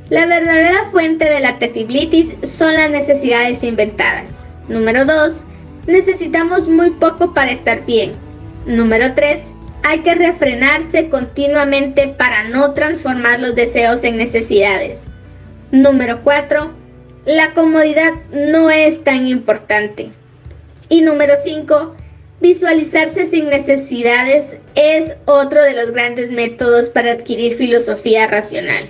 la 0.09 0.25
verdadera 0.27 0.85
fuente 0.91 1.25
de 1.25 1.41
la 1.41 1.59
tefiblitis 1.59 2.35
son 2.43 2.73
las 2.75 2.89
necesidades 2.89 3.65
inventadas. 3.65 4.45
Número 4.69 5.03
dos, 5.03 5.43
necesitamos 5.87 6.69
muy 6.69 6.91
poco 6.91 7.33
para 7.33 7.51
estar 7.51 7.85
bien. 7.85 8.26
Número 8.67 9.15
3. 9.15 9.53
Hay 9.83 9.99
que 9.99 10.13
refrenarse 10.13 11.07
continuamente 11.07 12.09
para 12.09 12.43
no 12.49 12.73
transformar 12.73 13.39
los 13.39 13.55
deseos 13.55 14.03
en 14.03 14.17
necesidades. 14.17 15.05
Número 15.71 16.21
4. 16.21 16.73
La 17.25 17.53
comodidad 17.53 18.11
no 18.33 18.69
es 18.69 19.05
tan 19.05 19.25
importante. 19.25 20.11
Y 20.89 20.99
número 20.99 21.35
5. 21.41 21.95
Visualizarse 22.41 23.25
sin 23.25 23.49
necesidades 23.49 24.57
es 24.75 25.15
otro 25.23 25.63
de 25.63 25.73
los 25.73 25.91
grandes 25.91 26.29
métodos 26.29 26.89
para 26.89 27.13
adquirir 27.13 27.53
filosofía 27.55 28.27
racional. 28.27 28.89